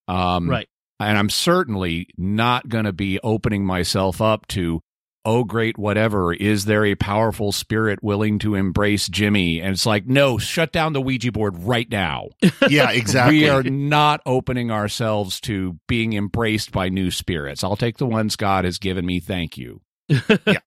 Um 0.08 0.50
right. 0.50 0.68
and 1.00 1.18
I'm 1.18 1.30
certainly 1.30 2.08
not 2.18 2.70
going 2.70 2.86
to 2.86 2.94
be 2.94 3.20
opening 3.22 3.66
myself 3.66 4.22
up 4.22 4.48
to, 4.50 4.80
oh, 5.26 5.44
great, 5.44 5.78
whatever. 5.78 6.34
Is 6.34 6.66
there 6.66 6.86
a 6.86 6.96
powerful 6.96 7.52
spirit 7.52 8.04
willing 8.04 8.40
to 8.40 8.56
embrace 8.56 9.08
Jimmy? 9.08 9.60
And 9.60 9.72
it's 9.72 9.86
like, 9.86 10.06
no, 10.06 10.38
shut 10.38 10.72
down 10.72 10.94
the 10.94 11.02
Ouija 11.02 11.32
board 11.32 11.58
right 11.58 11.90
now. 11.90 12.30
yeah, 12.70 12.92
exactly. 12.92 13.40
We 13.40 13.50
are 13.50 13.64
not 13.64 14.22
opening 14.26 14.72
ourselves 14.72 15.42
to 15.42 15.78
being 15.88 16.14
embraced 16.14 16.72
by 16.72 16.90
new 16.90 17.12
spirits. 17.12 17.64
I'll 17.64 17.76
take 17.76 17.98
the 17.98 18.06
ones 18.06 18.36
God 18.36 18.66
has 18.66 18.78
given 18.78 19.06
me. 19.06 19.20
Thank 19.20 19.58
you. 19.58 19.82
yeah. 20.46 20.60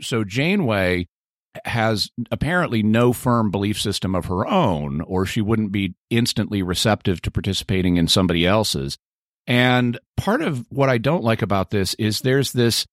So 0.00 0.24
Janeway 0.24 1.06
has 1.64 2.10
apparently 2.30 2.82
no 2.82 3.12
firm 3.12 3.50
belief 3.50 3.80
system 3.80 4.14
of 4.14 4.26
her 4.26 4.46
own, 4.46 5.00
or 5.02 5.26
she 5.26 5.40
wouldn't 5.40 5.72
be 5.72 5.94
instantly 6.08 6.62
receptive 6.62 7.20
to 7.22 7.30
participating 7.30 7.96
in 7.96 8.08
somebody 8.08 8.46
else's. 8.46 8.98
And 9.46 9.98
part 10.16 10.42
of 10.42 10.64
what 10.70 10.88
I 10.88 10.98
don't 10.98 11.24
like 11.24 11.42
about 11.42 11.70
this 11.70 11.94
is 11.94 12.20
there's 12.20 12.52
this 12.52 12.86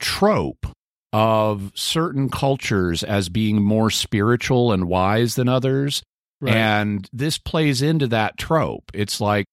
trope 0.00 0.66
of 1.12 1.72
certain 1.74 2.28
cultures 2.28 3.02
as 3.02 3.28
being 3.28 3.62
more 3.62 3.90
spiritual 3.90 4.72
and 4.72 4.88
wise 4.88 5.34
than 5.34 5.48
others. 5.48 6.02
Right. 6.40 6.54
And 6.54 7.08
this 7.12 7.38
plays 7.38 7.82
into 7.82 8.06
that 8.08 8.38
trope. 8.38 8.90
It's 8.94 9.20
like 9.20 9.46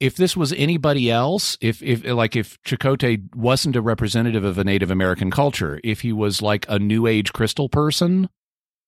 if 0.00 0.16
this 0.16 0.36
was 0.36 0.52
anybody 0.54 1.10
else, 1.10 1.56
if 1.60 1.82
if 1.82 2.04
like 2.04 2.34
if 2.34 2.58
Chakotay 2.64 3.34
wasn't 3.36 3.76
a 3.76 3.80
representative 3.80 4.42
of 4.42 4.58
a 4.58 4.64
Native 4.64 4.90
American 4.90 5.30
culture, 5.30 5.78
if 5.84 6.00
he 6.00 6.12
was 6.12 6.42
like 6.42 6.66
a 6.68 6.78
New 6.78 7.06
Age 7.06 7.32
crystal 7.32 7.68
person, 7.68 8.28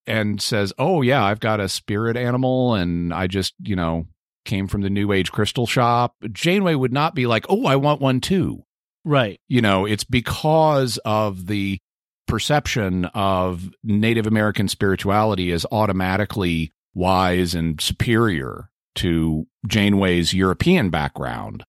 and 0.07 0.41
says, 0.43 0.73
"Oh 0.79 1.03
yeah, 1.03 1.25
I've 1.25 1.39
got 1.39 1.61
a 1.61 1.69
spirit 1.69 2.17
animal, 2.17 2.75
and 2.75 3.15
I 3.15 3.27
just 3.27 3.55
you 3.63 3.77
know 3.77 4.07
came 4.45 4.67
from 4.67 4.81
the 4.81 4.91
New 4.91 5.13
Age 5.13 5.31
crystal 5.31 5.67
shop." 5.67 6.17
Janeway 6.33 6.75
would 6.75 6.93
not 6.93 7.15
be 7.15 7.27
like, 7.27 7.47
"Oh, 7.49 7.67
I 7.67 7.77
want 7.77 8.01
one 8.01 8.21
too." 8.21 8.65
Right. 9.05 9.41
You 9.49 9.61
know, 9.61 9.85
it's 9.85 10.05
because 10.05 10.99
of 11.05 11.47
the 11.47 11.79
perception 12.27 13.05
of 13.07 13.71
Native 13.83 14.27
American 14.27 14.69
spirituality 14.69 15.53
as 15.53 15.67
automatically 15.71 16.73
wise 16.95 17.55
and 17.55 17.81
superior 17.81 18.71
to 18.97 19.47
Janeway's 19.67 20.33
European 20.33 20.91
background 20.91 21.65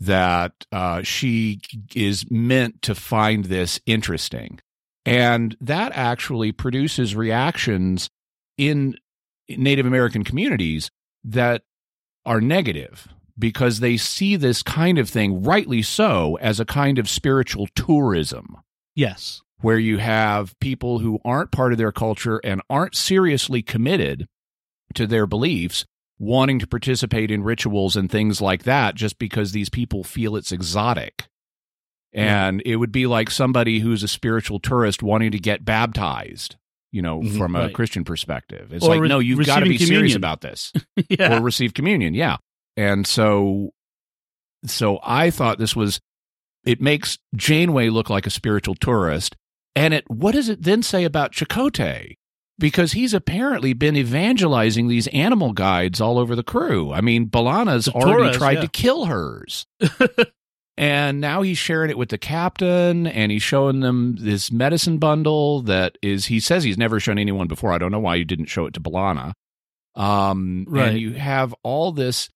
that 0.00 0.52
uh, 0.72 1.02
she 1.02 1.60
is 1.94 2.30
meant 2.30 2.82
to 2.82 2.94
find 2.94 3.46
this 3.46 3.80
interesting. 3.86 4.60
And 5.06 5.56
that 5.60 5.92
actually 5.94 6.52
produces 6.52 7.14
reactions 7.14 8.10
in 8.58 8.96
Native 9.48 9.86
American 9.86 10.24
communities 10.24 10.90
that 11.24 11.62
are 12.26 12.40
negative 12.40 13.08
because 13.38 13.80
they 13.80 13.96
see 13.96 14.36
this 14.36 14.62
kind 14.62 14.98
of 14.98 15.08
thing, 15.10 15.42
rightly 15.42 15.82
so, 15.82 16.36
as 16.40 16.60
a 16.60 16.64
kind 16.64 16.98
of 16.98 17.08
spiritual 17.08 17.66
tourism 17.74 18.56
Yes. 18.94 19.42
where 19.60 19.78
you 19.78 19.98
have 19.98 20.58
people 20.60 21.00
who 21.00 21.18
aren't 21.24 21.50
part 21.50 21.72
of 21.72 21.78
their 21.78 21.92
culture 21.92 22.40
and 22.44 22.60
aren't 22.70 22.94
seriously 22.94 23.62
committed 23.62 24.26
to 24.94 25.06
their 25.06 25.26
beliefs 25.26 25.84
wanting 26.18 26.60
to 26.60 26.66
participate 26.66 27.30
in 27.30 27.42
rituals 27.42 27.96
and 27.96 28.08
things 28.10 28.40
like 28.40 28.62
that 28.62 28.94
just 28.94 29.18
because 29.18 29.50
these 29.50 29.68
people 29.68 30.04
feel 30.04 30.36
it's 30.36 30.52
exotic. 30.52 31.26
And 32.12 32.62
it 32.64 32.76
would 32.76 32.92
be 32.92 33.06
like 33.08 33.28
somebody 33.30 33.80
who's 33.80 34.04
a 34.04 34.08
spiritual 34.08 34.60
tourist 34.60 35.02
wanting 35.02 35.32
to 35.32 35.38
get 35.40 35.64
baptized, 35.64 36.54
you 36.92 37.02
know, 37.02 37.20
Mhm. 37.20 37.36
from 37.36 37.56
a 37.56 37.62
Right. 37.62 37.74
Christian 37.74 38.04
perspective. 38.04 38.72
It's 38.72 38.84
Or 38.84 38.90
like, 38.90 39.00
re- 39.00 39.08
no, 39.08 39.18
you've 39.18 39.44
got 39.44 39.58
to 39.58 39.64
be 39.64 39.70
receiving 39.72 39.88
serious 39.96 40.14
about 40.14 40.40
this 40.40 40.72
yeah. 41.10 41.36
or 41.38 41.42
receive 41.42 41.74
communion. 41.74 42.14
Yeah. 42.14 42.36
And 42.76 43.06
so, 43.06 43.70
so 44.66 44.98
I 45.02 45.30
thought 45.30 45.58
this 45.58 45.76
was, 45.76 46.00
it 46.64 46.80
makes 46.80 47.18
Janeway 47.34 47.90
look 47.90 48.10
like 48.10 48.26
a 48.26 48.30
spiritual 48.30 48.74
tourist. 48.74 49.36
And 49.76 49.94
it, 49.94 50.08
what 50.08 50.32
does 50.32 50.48
it 50.48 50.62
then 50.62 50.82
say 50.82 51.04
about 51.04 51.32
Chakotay? 51.32 52.14
Because 52.58 52.92
he's 52.92 53.12
apparently 53.12 53.72
been 53.72 53.96
evangelizing 53.96 54.86
these 54.86 55.08
animal 55.08 55.52
guides 55.52 56.00
all 56.00 56.18
over 56.18 56.36
the 56.36 56.44
crew. 56.44 56.92
I 56.92 57.00
mean, 57.00 57.28
B'Elanna's 57.28 57.88
already 57.88 58.36
tried 58.36 58.54
yeah. 58.54 58.60
to 58.60 58.68
kill 58.68 59.06
hers. 59.06 59.66
and 60.76 61.20
now 61.20 61.42
he's 61.42 61.58
sharing 61.58 61.90
it 61.90 61.98
with 61.98 62.10
the 62.10 62.18
captain 62.18 63.08
and 63.08 63.32
he's 63.32 63.42
showing 63.42 63.80
them 63.80 64.14
this 64.20 64.52
medicine 64.52 64.98
bundle 64.98 65.62
that 65.62 65.98
is, 66.00 66.26
he 66.26 66.38
says 66.38 66.62
he's 66.62 66.78
never 66.78 67.00
shown 67.00 67.18
anyone 67.18 67.48
before. 67.48 67.72
I 67.72 67.78
don't 67.78 67.90
know 67.90 67.98
why 67.98 68.14
you 68.14 68.24
didn't 68.24 68.46
show 68.46 68.66
it 68.66 68.74
to 68.74 68.80
B'Elanna. 68.80 69.32
Um, 69.96 70.64
Right. 70.68 70.90
And 70.90 70.98
you 71.00 71.12
have 71.14 71.54
all 71.64 71.90
this 71.90 72.30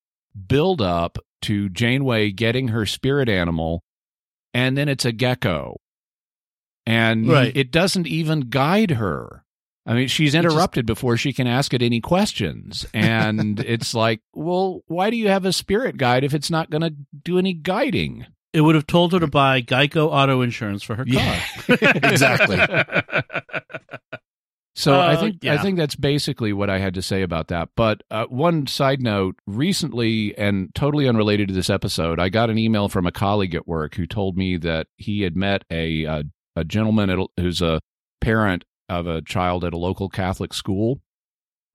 build 0.46 0.80
up 0.80 1.18
to 1.42 1.68
Janeway 1.68 2.30
getting 2.30 2.68
her 2.68 2.86
spirit 2.86 3.28
animal, 3.28 3.82
and 4.54 4.76
then 4.76 4.88
it's 4.88 5.04
a 5.04 5.12
gecko. 5.12 5.80
And 6.86 7.28
Right. 7.28 7.54
it 7.54 7.70
doesn't 7.70 8.06
even 8.06 8.48
guide 8.48 8.92
her. 8.92 9.44
I 9.86 9.94
mean, 9.94 10.08
she's 10.08 10.32
just- 10.32 10.44
interrupted 10.44 10.86
before 10.86 11.16
she 11.16 11.32
can 11.32 11.46
ask 11.46 11.72
it 11.72 11.82
any 11.82 12.00
questions. 12.00 12.86
And 12.92 13.60
it's 13.66 13.94
like, 13.94 14.20
well, 14.34 14.82
why 14.86 15.10
do 15.10 15.16
you 15.16 15.28
have 15.28 15.44
a 15.44 15.52
spirit 15.52 15.96
guide 15.96 16.24
if 16.24 16.34
it's 16.34 16.50
not 16.50 16.70
going 16.70 16.82
to 16.82 16.94
do 17.24 17.38
any 17.38 17.54
guiding? 17.54 18.26
It 18.52 18.62
would 18.62 18.74
have 18.74 18.86
told 18.86 19.12
her 19.12 19.20
to 19.20 19.26
mm. 19.26 19.30
buy 19.30 19.62
Geico 19.62 20.08
auto 20.08 20.40
insurance 20.40 20.82
for 20.82 20.94
her 20.96 21.04
car. 21.04 21.14
Yeah. 21.14 21.42
Exactly. 22.10 22.58
So 24.78 24.94
I 24.94 25.14
Uh, 25.14 25.20
think 25.20 25.44
I 25.44 25.58
think 25.58 25.76
that's 25.76 25.96
basically 25.96 26.52
what 26.52 26.70
I 26.70 26.78
had 26.78 26.94
to 26.94 27.02
say 27.02 27.22
about 27.22 27.48
that. 27.48 27.70
But 27.74 28.04
uh, 28.12 28.26
one 28.26 28.68
side 28.68 29.02
note: 29.02 29.34
recently, 29.44 30.38
and 30.38 30.72
totally 30.72 31.08
unrelated 31.08 31.48
to 31.48 31.54
this 31.54 31.68
episode, 31.68 32.20
I 32.20 32.28
got 32.28 32.48
an 32.48 32.58
email 32.58 32.88
from 32.88 33.04
a 33.04 33.10
colleague 33.10 33.56
at 33.56 33.66
work 33.66 33.96
who 33.96 34.06
told 34.06 34.36
me 34.36 34.56
that 34.58 34.86
he 34.96 35.22
had 35.22 35.36
met 35.36 35.64
a 35.68 36.06
uh, 36.06 36.22
a 36.54 36.64
gentleman 36.64 37.10
at 37.10 37.18
who's 37.36 37.60
a 37.60 37.80
parent 38.20 38.64
of 38.88 39.08
a 39.08 39.20
child 39.20 39.64
at 39.64 39.74
a 39.74 39.78
local 39.78 40.08
Catholic 40.08 40.54
school, 40.54 41.00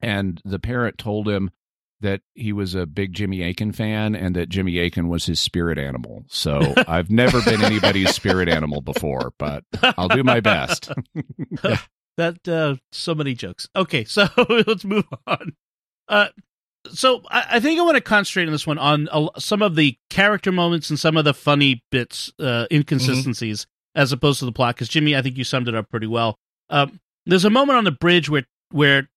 and 0.01 0.41
the 0.45 0.59
parent 0.59 0.97
told 0.97 1.27
him 1.27 1.51
that 1.99 2.21
he 2.35 2.51
was 2.53 2.73
a 2.75 2.85
big 2.85 3.13
Jimmy 3.13 3.41
Akin 3.43 3.71
fan 3.71 4.13
and 4.15 4.35
that 4.35 4.49
Jimmy 4.49 4.77
Akin 4.79 5.07
was 5.09 5.25
his 5.25 5.39
spirit 5.39 5.77
animal. 5.77 6.23
So 6.27 6.73
I've 6.87 7.09
never 7.09 7.41
been 7.41 7.61
anybody's 7.63 8.13
spirit 8.13 8.49
animal 8.49 8.81
before, 8.81 9.33
but 9.37 9.63
I'll 9.97 10.09
do 10.09 10.23
my 10.23 10.39
best. 10.41 10.91
That 12.17 12.47
uh 12.47 12.75
so 12.91 13.15
many 13.15 13.33
jokes. 13.33 13.67
Okay, 13.75 14.03
so 14.05 14.27
let's 14.67 14.85
move 14.85 15.05
on. 15.27 15.53
Uh 16.07 16.27
so 16.91 17.21
I, 17.29 17.45
I 17.51 17.59
think 17.59 17.79
I 17.79 17.83
want 17.83 17.95
to 17.95 18.01
concentrate 18.01 18.45
on 18.45 18.51
this 18.51 18.67
one 18.67 18.77
on 18.77 19.07
a, 19.11 19.27
some 19.39 19.61
of 19.61 19.75
the 19.75 19.97
character 20.09 20.51
moments 20.51 20.89
and 20.89 20.99
some 20.99 21.15
of 21.15 21.23
the 21.25 21.33
funny 21.33 21.81
bits, 21.91 22.31
uh, 22.39 22.65
inconsistencies, 22.71 23.65
as 23.95 24.11
opposed 24.11 24.39
to 24.39 24.45
the 24.45 24.51
plot. 24.51 24.75
Because 24.75 24.89
Jimmy, 24.89 25.15
I 25.15 25.21
think 25.21 25.37
you 25.37 25.43
summed 25.45 25.69
it 25.69 25.75
up 25.75 25.89
pretty 25.89 26.07
well. 26.07 26.37
Um, 26.69 26.99
there's 27.25 27.45
a 27.45 27.49
moment 27.49 27.77
on 27.77 27.83
the 27.85 27.91
bridge 27.91 28.29
where 28.29 28.43
where 28.71 29.09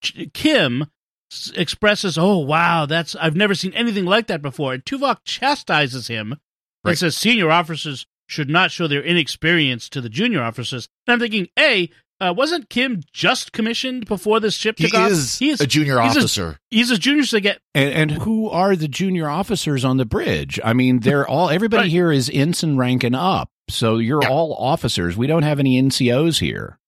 J- 0.00 0.26
Kim 0.34 0.86
s- 1.32 1.52
expresses, 1.54 2.18
"Oh 2.18 2.38
wow, 2.38 2.84
that's 2.86 3.14
I've 3.16 3.36
never 3.36 3.54
seen 3.54 3.72
anything 3.74 4.06
like 4.06 4.26
that 4.26 4.42
before." 4.42 4.74
And 4.74 4.84
Tuvok 4.84 5.18
chastises 5.24 6.08
him 6.08 6.32
and 6.32 6.98
says, 6.98 7.16
"Senior 7.16 7.50
officers 7.50 8.06
should 8.26 8.50
not 8.50 8.72
show 8.72 8.88
their 8.88 9.02
inexperience 9.04 9.88
to 9.90 10.00
the 10.00 10.08
junior 10.08 10.42
officers." 10.42 10.88
And 11.06 11.12
I'm 11.14 11.20
thinking, 11.20 11.46
a 11.56 11.88
uh, 12.20 12.32
wasn't 12.36 12.70
Kim 12.70 13.02
just 13.12 13.52
commissioned 13.52 14.06
before 14.06 14.40
this 14.40 14.54
ship 14.54 14.76
He 14.78 14.84
took 14.88 14.94
off? 14.98 15.10
is 15.10 15.38
He 15.38 15.50
is 15.50 15.60
a 15.60 15.66
junior 15.66 16.00
he's 16.00 16.16
a- 16.16 16.20
officer. 16.20 16.58
He's 16.70 16.90
a 16.90 16.98
junior, 16.98 17.24
so 17.24 17.36
they 17.36 17.40
get 17.40 17.58
And, 17.74 17.92
and 17.92 18.10
who 18.22 18.48
are 18.48 18.76
the 18.76 18.88
junior 18.88 19.28
officers 19.28 19.84
on 19.84 19.96
the 19.96 20.04
bridge? 20.04 20.58
I 20.64 20.72
mean, 20.72 21.00
they're 21.00 21.26
all 21.28 21.50
everybody 21.50 21.82
Right. 21.84 21.90
here 21.90 22.12
is 22.12 22.30
ensign 22.32 22.76
rank 22.76 23.02
and 23.04 23.16
up. 23.16 23.48
So 23.68 23.96
you're 23.98 24.22
Yeah. 24.22 24.28
all 24.28 24.54
officers. 24.54 25.16
We 25.16 25.26
don't 25.26 25.42
have 25.42 25.58
any 25.58 25.80
NCOs 25.80 26.38
here. 26.40 26.78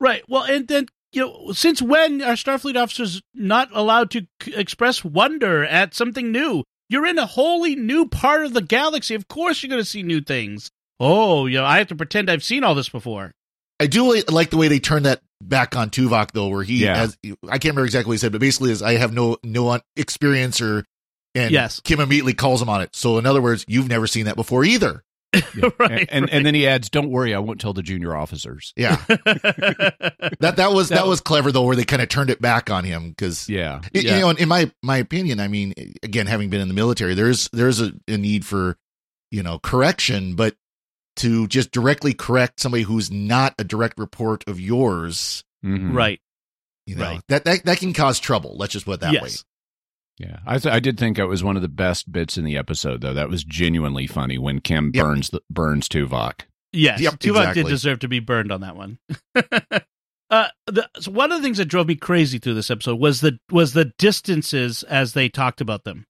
right. 0.00 0.22
Well, 0.28 0.42
and 0.44 0.66
then 0.68 0.86
you 1.12 1.20
know, 1.20 1.52
since 1.52 1.80
when 1.80 2.20
are 2.22 2.34
Starfleet 2.34 2.76
officers 2.76 3.22
not 3.34 3.68
allowed 3.72 4.10
to 4.10 4.26
c- 4.42 4.52
express 4.54 5.04
wonder 5.04 5.64
at 5.64 5.94
something 5.94 6.32
new? 6.32 6.64
You're 6.88 7.06
in 7.06 7.18
a 7.18 7.26
wholly 7.26 7.76
new 7.76 8.06
part 8.08 8.44
of 8.44 8.52
the 8.52 8.60
galaxy. 8.60 9.14
Of 9.14 9.28
course, 9.28 9.62
you're 9.62 9.70
going 9.70 9.80
to 9.80 9.88
see 9.88 10.02
new 10.02 10.20
things. 10.20 10.70
Oh, 10.98 11.46
you 11.46 11.58
know, 11.58 11.64
I 11.64 11.78
have 11.78 11.86
to 11.88 11.94
pretend 11.94 12.28
I've 12.28 12.42
seen 12.42 12.64
all 12.64 12.74
this 12.74 12.88
before. 12.88 13.30
I 13.80 13.86
do 13.86 14.22
like 14.28 14.50
the 14.50 14.56
way 14.56 14.68
they 14.68 14.78
turned 14.78 15.06
that 15.06 15.20
back 15.42 15.76
on 15.76 15.90
Tuvok 15.90 16.30
though, 16.32 16.48
where 16.48 16.62
he 16.62 16.84
Yeah. 16.84 16.96
has 16.96 17.18
I 17.48 17.58
can't 17.58 17.64
remember 17.74 17.84
exactly 17.86 18.10
what 18.10 18.14
he 18.14 18.18
said, 18.18 18.32
but 18.32 18.40
basically 18.40 18.70
is 18.70 18.82
I 18.82 18.94
have 18.94 19.12
no 19.12 19.36
no 19.42 19.78
experience 19.96 20.60
or 20.60 20.84
and 21.34 21.50
Yes. 21.50 21.80
Kim 21.80 21.98
immediately 22.00 22.34
calls 22.34 22.62
him 22.62 22.68
on 22.68 22.80
it. 22.80 22.94
So 22.94 23.18
in 23.18 23.26
other 23.26 23.42
words, 23.42 23.64
you've 23.68 23.88
never 23.88 24.06
seen 24.06 24.26
that 24.26 24.36
before 24.36 24.64
either. 24.64 25.02
right. 25.80 26.08
and, 26.12 26.30
and 26.30 26.46
then 26.46 26.54
he 26.54 26.64
adds, 26.68 26.88
"Don't 26.88 27.10
worry, 27.10 27.34
I 27.34 27.40
won't 27.40 27.60
tell 27.60 27.72
the 27.72 27.82
junior 27.82 28.14
officers." 28.14 28.72
Yeah. 28.76 28.96
That 30.40 30.54
that 30.56 30.72
was 30.72 30.88
that, 30.90 30.96
That- 30.96 31.06
was 31.06 31.20
clever 31.20 31.50
though, 31.52 31.62
where 31.64 31.76
they 31.76 31.84
kind 31.84 32.00
of 32.02 32.08
turned 32.08 32.30
it 32.30 32.40
back 32.40 32.70
on 32.70 32.84
him 32.84 33.08
because 33.10 33.48
Yeah, 33.48 33.80
you 33.92 34.02
yeah. 34.02 34.20
know, 34.20 34.30
in 34.30 34.48
my 34.48 34.70
my 34.82 34.96
opinion, 34.98 35.40
I 35.40 35.48
mean, 35.48 35.74
again, 36.02 36.26
having 36.26 36.50
been 36.50 36.60
in 36.60 36.68
the 36.68 36.74
military, 36.74 37.14
there's 37.14 37.48
there's 37.52 37.80
a, 37.80 37.92
a 38.08 38.16
need 38.16 38.46
for 38.46 38.76
you 39.30 39.42
know 39.42 39.58
correction, 39.58 40.34
but 40.36 40.54
to 41.16 41.46
just 41.48 41.70
directly 41.70 42.12
correct 42.14 42.60
somebody 42.60 42.82
who's 42.84 43.10
not 43.10 43.54
a 43.58 43.64
direct 43.64 43.98
report 43.98 44.44
of 44.48 44.60
yours, 44.60 45.44
Mhm. 45.64 45.94
right. 45.94 46.20
you 46.86 46.96
know, 46.96 47.04
Right. 47.04 47.20
that, 47.28 47.44
that 47.44 47.64
that 47.64 47.78
can 47.78 47.92
cause 47.92 48.18
trouble. 48.20 48.56
Let's 48.58 48.72
just 48.74 48.84
put 48.84 48.94
it 48.94 49.00
that 49.00 49.12
yes. 49.12 49.22
way. 49.22 49.30
Yeah, 50.26 50.38
I 50.46 50.58
th- 50.58 50.72
I 50.72 50.78
did 50.80 50.98
think 50.98 51.18
it 51.18 51.24
was 51.24 51.42
one 51.42 51.56
of 51.56 51.62
the 51.62 51.68
best 51.68 52.12
bits 52.12 52.36
in 52.38 52.44
the 52.44 52.56
episode, 52.56 53.00
though. 53.00 53.14
That 53.14 53.28
was 53.28 53.42
genuinely 53.42 54.06
funny 54.06 54.38
when 54.38 54.60
Kim 54.60 54.92
Yep. 54.94 55.04
burns 55.04 55.30
the, 55.30 55.40
burns 55.50 55.88
Tuvok. 55.88 56.42
Yes, 56.72 57.00
Yep, 57.00 57.14
Tuvok 57.14 57.38
exactly. 57.38 57.62
did 57.64 57.68
deserve 57.70 57.98
to 58.00 58.08
be 58.08 58.20
burned 58.20 58.52
on 58.52 58.60
that 58.60 58.76
one. 58.76 58.98
uh, 60.30 60.48
the, 60.66 60.88
so 61.00 61.10
one 61.10 61.32
of 61.32 61.38
the 61.38 61.42
things 61.44 61.58
that 61.58 61.66
drove 61.66 61.86
me 61.88 61.94
crazy 61.96 62.38
through 62.38 62.54
this 62.54 62.70
episode 62.70 62.98
was 63.00 63.20
the 63.20 63.38
was 63.50 63.72
the 63.72 63.92
distances 63.98 64.82
as 64.84 65.12
they 65.12 65.28
talked 65.28 65.60
about 65.60 65.84
them. 65.84 66.06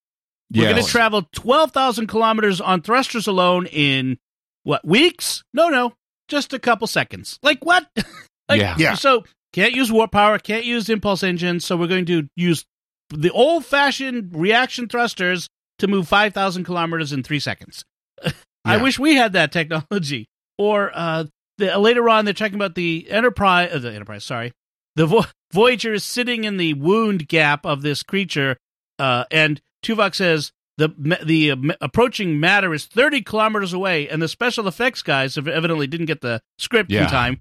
We're 0.55 0.71
going 0.71 0.85
to 0.85 0.89
travel 0.91 1.23
twelve 1.33 1.73
thousand 1.73 2.07
kilometers 2.09 2.61
on 2.61 2.83
thrusters 2.83 3.27
alone 3.27 3.67
in 3.67 4.19
what 4.65 4.85
weeks? 4.87 5.43
No, 5.55 5.69
no, 5.69 5.95
just 6.29 6.53
a 6.53 6.59
couple 6.59 6.87
seconds. 6.87 7.39
Like 7.43 7.65
what? 7.65 7.87
like, 8.49 8.61
Yeah. 8.61 8.75
Yeah. 8.79 8.95
So 8.95 9.25
can't 9.53 9.73
use 9.73 9.93
warp 9.93 10.11
power, 10.11 10.39
can't 10.39 10.65
use 10.65 10.89
impulse 10.89 11.23
engines, 11.23 11.65
so 11.65 11.77
we're 11.77 11.87
going 11.87 12.07
to 12.07 12.29
use 12.35 12.65
the 13.11 13.31
old 13.31 13.65
fashioned 13.65 14.31
reaction 14.35 14.89
thrusters 14.89 15.49
to 15.79 15.87
move 15.87 16.09
five 16.09 16.35
thousand 16.35 16.65
kilometers 16.65 17.13
in 17.13 17.23
three 17.23 17.41
seconds. 17.41 17.85
I 18.65 18.79
wish 18.79 18.99
we 18.99 19.15
had 19.15 19.35
that 19.35 19.53
technology. 19.53 20.27
Or 20.57 20.91
uh, 20.95 21.25
the, 21.59 21.77
later 21.79 22.09
on, 22.09 22.25
they're 22.25 22.35
talking 22.35 22.55
about 22.55 22.75
the 22.75 23.07
Enterprise. 23.11 23.71
Uh, 23.73 23.79
the 23.79 23.93
Enterprise, 23.93 24.25
sorry, 24.25 24.53
the 24.97 25.07
Vo- 25.07 25.27
Voyager 25.53 25.93
is 25.93 26.05
sitting 26.05 26.45
in 26.45 26.57
the 26.57 26.75
wound 26.75 27.29
gap 27.29 27.67
of 27.67 27.83
this 27.83 28.03
creature, 28.03 28.57
uh, 28.99 29.25
and 29.31 29.61
Tuvok 29.85 30.15
says 30.15 30.53
the 30.79 30.89
the 31.25 31.51
uh, 31.53 31.57
approaching 31.81 32.41
matter 32.41 32.75
is 32.75 32.87
thirty 32.87 33.23
kilometers 33.23 33.73
away, 33.73 34.09
and 34.09 34.21
the 34.21 34.29
special 34.29 34.67
effects 34.69 35.03
guys 35.03 35.37
have 35.37 35.47
evidently 35.49 35.87
didn't 35.87 36.07
get 36.07 36.21
the 36.21 36.41
script 36.59 36.91
in 37.05 37.07
time. 37.09 37.41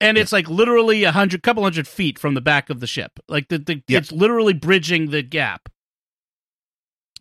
and 0.00 0.16
it's 0.18 0.32
like 0.32 0.48
literally 0.48 1.04
a 1.04 1.12
hundred, 1.12 1.42
couple 1.42 1.62
hundred 1.62 1.86
feet 1.86 2.18
from 2.18 2.34
the 2.34 2.40
back 2.40 2.70
of 2.70 2.80
the 2.80 2.86
ship. 2.86 3.12
Like 3.28 3.48
the, 3.48 3.58
the 3.58 3.82
Yeah. 3.88 3.98
it's 3.98 4.10
literally 4.10 4.52
bridging 4.54 5.10
the 5.10 5.22
gap. 5.22 5.68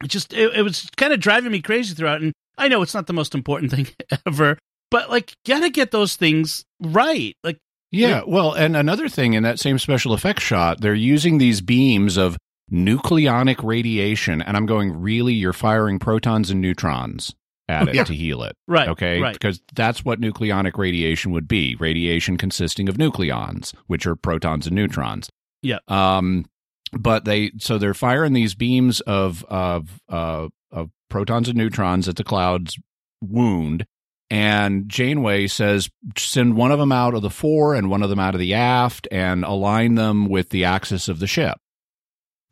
It 0.03 0.07
just 0.07 0.33
it, 0.33 0.53
it 0.55 0.61
was 0.63 0.89
kind 0.97 1.13
of 1.13 1.19
driving 1.19 1.51
me 1.51 1.61
crazy 1.61 1.93
throughout, 1.93 2.21
and 2.21 2.33
I 2.57 2.67
know 2.67 2.81
it's 2.81 2.93
not 2.93 3.07
the 3.07 3.13
most 3.13 3.35
important 3.35 3.71
thing 3.71 3.87
ever, 4.25 4.57
but 4.89 5.09
like 5.09 5.33
gotta 5.45 5.69
get 5.69 5.91
those 5.91 6.15
things 6.15 6.63
right. 6.81 7.35
Like 7.43 7.57
Yeah, 7.91 8.21
well, 8.25 8.53
and 8.53 8.75
another 8.75 9.07
thing 9.09 9.33
in 9.33 9.43
that 9.43 9.59
same 9.59 9.77
special 9.77 10.13
effects 10.13 10.43
shot, 10.43 10.81
they're 10.81 10.93
using 10.95 11.37
these 11.37 11.61
beams 11.61 12.17
of 12.17 12.37
nucleonic 12.72 13.63
radiation, 13.63 14.41
and 14.41 14.55
I'm 14.55 14.65
going, 14.65 14.99
really, 14.99 15.34
you're 15.34 15.53
firing 15.53 15.99
protons 15.99 16.49
and 16.49 16.61
neutrons 16.61 17.34
at 17.67 17.88
it 17.89 17.95
Yeah. 17.95 18.03
to 18.05 18.13
heal 18.13 18.43
it. 18.43 18.55
right, 18.67 18.89
Okay, 18.89 19.19
right, 19.22 19.34
because 19.34 19.61
that's 19.74 20.03
what 20.03 20.19
nucleonic 20.19 20.78
radiation 20.78 21.32
would 21.32 21.47
be 21.47 21.76
radiation 21.76 22.38
consisting 22.38 22.89
of 22.89 22.97
nucleons, 22.97 23.74
which 23.88 24.05
are 24.05 24.15
protons 24.15 24.67
and 24.67 24.76
neutrons. 24.76 25.30
Yeah. 25.61 25.80
Um, 25.88 26.45
but 26.93 27.24
they, 27.26 27.51
so 27.59 27.78
they're 27.78 27.93
firing 27.93 28.34
these 28.34 28.55
beams 28.55 28.99
of, 29.01 29.45
of, 29.45 30.01
uh, 30.09 30.47
of 30.72 30.89
protons 31.09 31.47
and 31.49 31.57
neutrons 31.57 32.09
at 32.09 32.15
the 32.17 32.24
cloud's 32.24 32.78
wound. 33.22 33.86
And 34.30 34.88
Janeway 34.89 35.47
says, 35.47 35.89
send 36.17 36.55
one 36.55 36.72
of 36.72 36.80
them 36.80 36.91
out 36.91 37.13
of 37.13 37.22
the 37.22 37.30
fore 37.30 37.76
and 37.76 37.89
one 37.89 38.01
of 38.01 38.09
them 38.09 38.19
out 38.19 38.34
of 38.34 38.39
the 38.39 38.53
aft 38.53 39.07
and 39.11 39.43
align 39.43 39.95
them 39.95 40.28
with 40.30 40.49
the 40.49 40.63
axis 40.65 41.07
of 41.09 41.19
the 41.19 41.28
ship. 41.28 41.57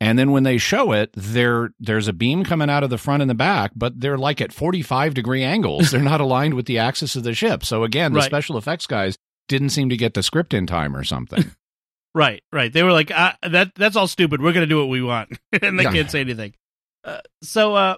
And 0.02 0.18
then 0.18 0.30
when 0.30 0.44
they 0.44 0.56
show 0.56 0.92
it, 0.92 1.10
there 1.14 1.70
there's 1.78 2.08
a 2.08 2.12
beam 2.14 2.42
coming 2.44 2.70
out 2.70 2.82
of 2.82 2.88
the 2.90 2.96
front 2.98 3.20
and 3.22 3.28
the 3.28 3.34
back, 3.34 3.72
but 3.76 4.00
they're 4.00 4.16
like 4.18 4.40
at 4.40 4.52
45 4.52 5.12
degree 5.14 5.42
angles. 5.44 5.90
They're 5.90 6.00
not 6.00 6.20
aligned 6.22 6.54
with 6.54 6.64
the 6.66 6.78
axis 6.78 7.16
of 7.16 7.22
the 7.22 7.34
ship. 7.34 7.64
So 7.64 7.84
again, 7.84 8.12
the 8.14 8.20
Right. 8.20 8.24
special 8.26 8.56
effects 8.56 8.86
guys 8.86 9.18
didn't 9.48 9.70
seem 9.70 9.90
to 9.90 9.96
get 9.98 10.14
the 10.14 10.22
script 10.22 10.54
in 10.54 10.66
time 10.66 10.96
or 10.96 11.04
something. 11.04 11.44
right, 12.14 12.42
right. 12.52 12.72
They 12.72 12.82
were 12.82 12.92
like, 12.92 13.10
ah, 13.14 13.36
"That 13.42 13.74
that's 13.74 13.96
all 13.96 14.06
stupid. 14.08 14.40
We're 14.40 14.52
gonna 14.52 14.66
do 14.66 14.78
what 14.78 14.88
we 14.88 15.02
want," 15.02 15.38
and 15.62 15.78
they 15.78 15.84
Yeah. 15.84 15.92
can't 15.92 16.10
say 16.10 16.20
anything. 16.20 16.54
Uh, 17.04 17.20
so, 17.42 17.74
uh, 17.74 17.96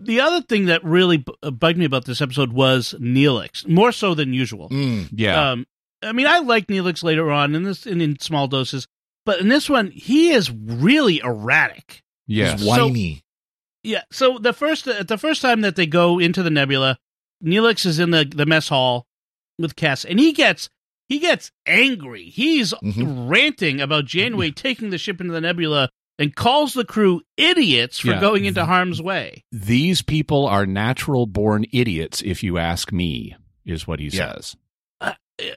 the 0.00 0.20
other 0.20 0.42
thing 0.42 0.66
that 0.66 0.84
really 0.84 1.18
bu- 1.18 1.32
uh, 1.42 1.50
bugged 1.52 1.78
me 1.78 1.84
about 1.84 2.04
this 2.04 2.20
episode 2.20 2.52
was 2.52 2.94
Neelix, 3.00 3.66
more 3.68 3.92
so 3.92 4.14
than 4.14 4.32
usual. 4.32 4.68
Mm, 4.70 5.08
yeah. 5.12 5.50
Um, 5.52 5.66
I 6.02 6.12
mean, 6.12 6.26
I 6.26 6.40
like 6.40 6.66
Neelix 6.66 7.02
later 7.04 7.30
on 7.30 7.54
in 7.54 7.62
this 7.62 7.86
in, 7.86 8.00
in 8.00 8.18
small 8.18 8.48
doses, 8.48 8.86
but 9.24 9.40
in 9.40 9.48
this 9.48 9.68
one, 9.70 9.90
he 9.90 10.30
is 10.30 10.50
really 10.50 11.20
erratic. 11.20 12.02
yes. 12.26 12.60
He's 12.60 12.68
whiny. 12.68 13.22
Yeah. 13.82 14.02
So 14.10 14.38
the 14.38 14.52
first 14.52 14.88
uh, 14.88 15.02
the 15.02 15.18
first 15.18 15.42
time 15.42 15.60
that 15.62 15.76
they 15.76 15.86
go 15.86 16.18
into 16.18 16.42
the 16.42 16.50
nebula, 16.50 16.98
Neelix 17.44 17.84
is 17.86 17.98
in 17.98 18.10
the 18.10 18.24
the 18.24 18.46
mess 18.46 18.68
hall 18.68 19.06
with 19.58 19.76
Kes, 19.76 20.04
and 20.08 20.18
he 20.18 20.32
gets 20.32 20.68
he 21.08 21.18
gets 21.18 21.52
angry. 21.66 22.24
He's 22.30 22.72
Mhm. 22.82 23.28
ranting 23.28 23.80
about 23.80 24.06
Janeway 24.06 24.50
taking 24.56 24.88
the 24.90 24.98
ship 24.98 25.20
into 25.20 25.32
the 25.34 25.40
nebula 25.42 25.90
and 26.18 26.34
calls 26.34 26.72
the 26.74 26.84
crew 26.84 27.20
idiots 27.36 27.98
for 27.98 28.12
Yeah. 28.12 28.20
going 28.20 28.44
into 28.46 28.64
harm's 28.64 29.02
way. 29.02 29.44
These 29.52 30.00
people 30.00 30.46
are 30.46 30.64
natural 30.64 31.26
born 31.26 31.66
idiots, 31.72 32.22
if 32.22 32.42
you 32.42 32.56
ask 32.56 32.90
me, 32.92 33.36
is 33.66 33.86
what 33.86 34.00
he 34.00 34.06
Yeah. 34.06 34.34
says. 34.34 34.56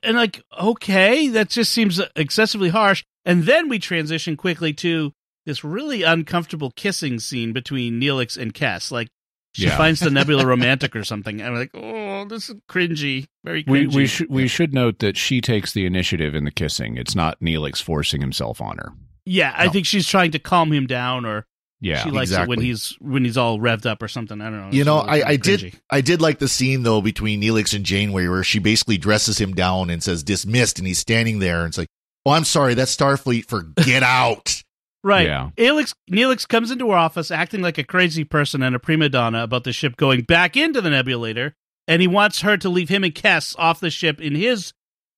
and 0.04 0.18
like 0.18 0.42
okay 0.60 1.28
that 1.28 1.50
just 1.50 1.72
seems 1.72 2.02
excessively 2.16 2.70
harsh 2.70 3.04
and 3.28 3.44
then 3.44 3.70
we 3.70 3.78
transition 3.78 4.36
quickly 4.38 4.74
to 4.74 5.12
this 5.46 5.64
really 5.64 6.02
uncomfortable 6.02 6.72
kissing 6.72 7.20
scene 7.20 7.54
between 7.54 8.02
Neelix 8.02 8.36
and 8.38 8.54
Kes 8.54 8.92
like 8.92 9.10
she 9.54 9.66
Yeah. 9.66 9.78
finds 9.78 10.00
the 10.00 10.10
nebula 10.10 10.46
romantic 10.54 10.96
or 10.96 11.04
something 11.04 11.40
and 11.42 11.50
I'm 11.50 11.56
like 11.56 11.72
oh 11.76 12.26
this 12.26 12.50
is 12.50 12.56
cringy 12.70 13.28
very 13.44 13.64
We 13.68 13.86
cringy 13.86 13.96
we 13.96 14.08
should 14.08 14.30
we 14.30 14.48
should 14.48 14.74
note 14.74 15.00
that 15.00 15.16
she 15.18 15.42
takes 15.42 15.72
the 15.74 15.86
initiative 15.86 16.34
in 16.36 16.44
the 16.46 16.52
kissing. 16.52 16.98
It's 16.98 17.16
not 17.16 17.40
Neelix 17.40 17.82
forcing 17.82 18.22
himself 18.22 18.60
on 18.62 18.78
her. 18.78 18.92
yeah 19.26 19.54
I 19.56 19.70
think 19.70 19.86
she's 19.86 20.08
trying 20.08 20.32
to 20.32 20.40
calm 20.40 20.72
him 20.74 20.86
down 20.88 21.26
or 21.26 21.46
Yeah. 21.80 22.04
she 22.04 22.12
likes 22.12 22.32
it 22.32 22.48
when 22.48 22.60
he's 22.62 22.96
when 23.00 23.24
he's 23.24 23.38
all 23.38 23.58
revved 23.60 23.86
up 23.86 24.02
or 24.04 24.08
something 24.10 24.42
I 24.42 24.50
don't 24.50 24.60
know 24.70 24.70
You 24.72 24.84
know, 24.84 24.98
a 25.00 25.04
I, 25.04 25.16
I 25.30 25.38
cringy. 25.38 25.42
did 25.44 25.82
I 25.90 26.02
did 26.02 26.22
like 26.22 26.40
the 26.40 26.48
scene 26.48 26.84
though 26.84 27.02
between 27.02 27.42
Neelix 27.42 27.74
and 27.76 27.86
Janeway 27.86 28.28
where 28.28 28.44
she 28.44 28.60
basically 28.60 28.98
dresses 28.98 29.40
him 29.40 29.54
down 29.54 29.90
and 29.90 30.04
says 30.04 30.24
dismissed 30.24 30.78
and 30.78 30.88
he's 30.88 31.00
standing 31.00 31.40
there 31.40 31.60
and 31.62 31.70
it's 31.70 31.78
like, 31.78 31.88
Oh, 32.28 32.32
I'm 32.32 32.44
sorry, 32.44 32.74
that's 32.74 32.94
Starfleet 32.94 33.46
for 33.46 33.64
get 33.84 34.04
out. 34.04 34.62
Right. 35.04 35.28
Yeah. 35.28 35.52
Neelix, 35.56 35.94
Neelix 36.12 36.46
comes 36.46 36.70
into 36.70 36.90
her 36.90 36.98
office 36.98 37.32
acting 37.32 37.62
like 37.62 37.78
a 37.78 37.84
crazy 37.84 38.26
person 38.26 38.62
and 38.62 38.76
a 38.76 38.80
prima 38.80 39.08
donna 39.08 39.42
about 39.42 39.64
the 39.64 39.72
ship 39.72 39.96
going 39.96 40.24
back 40.24 40.58
into 40.58 40.82
the 40.82 40.90
nebulator, 40.90 41.54
and 41.88 42.02
he 42.02 42.10
wants 42.10 42.42
her 42.42 42.58
to 42.58 42.68
leave 42.68 42.90
him 42.90 43.06
and 43.06 43.16
Kes 43.16 43.56
off 43.58 43.80
the 43.80 43.92
ship 43.92 44.20
in 44.20 44.36
his 44.36 44.74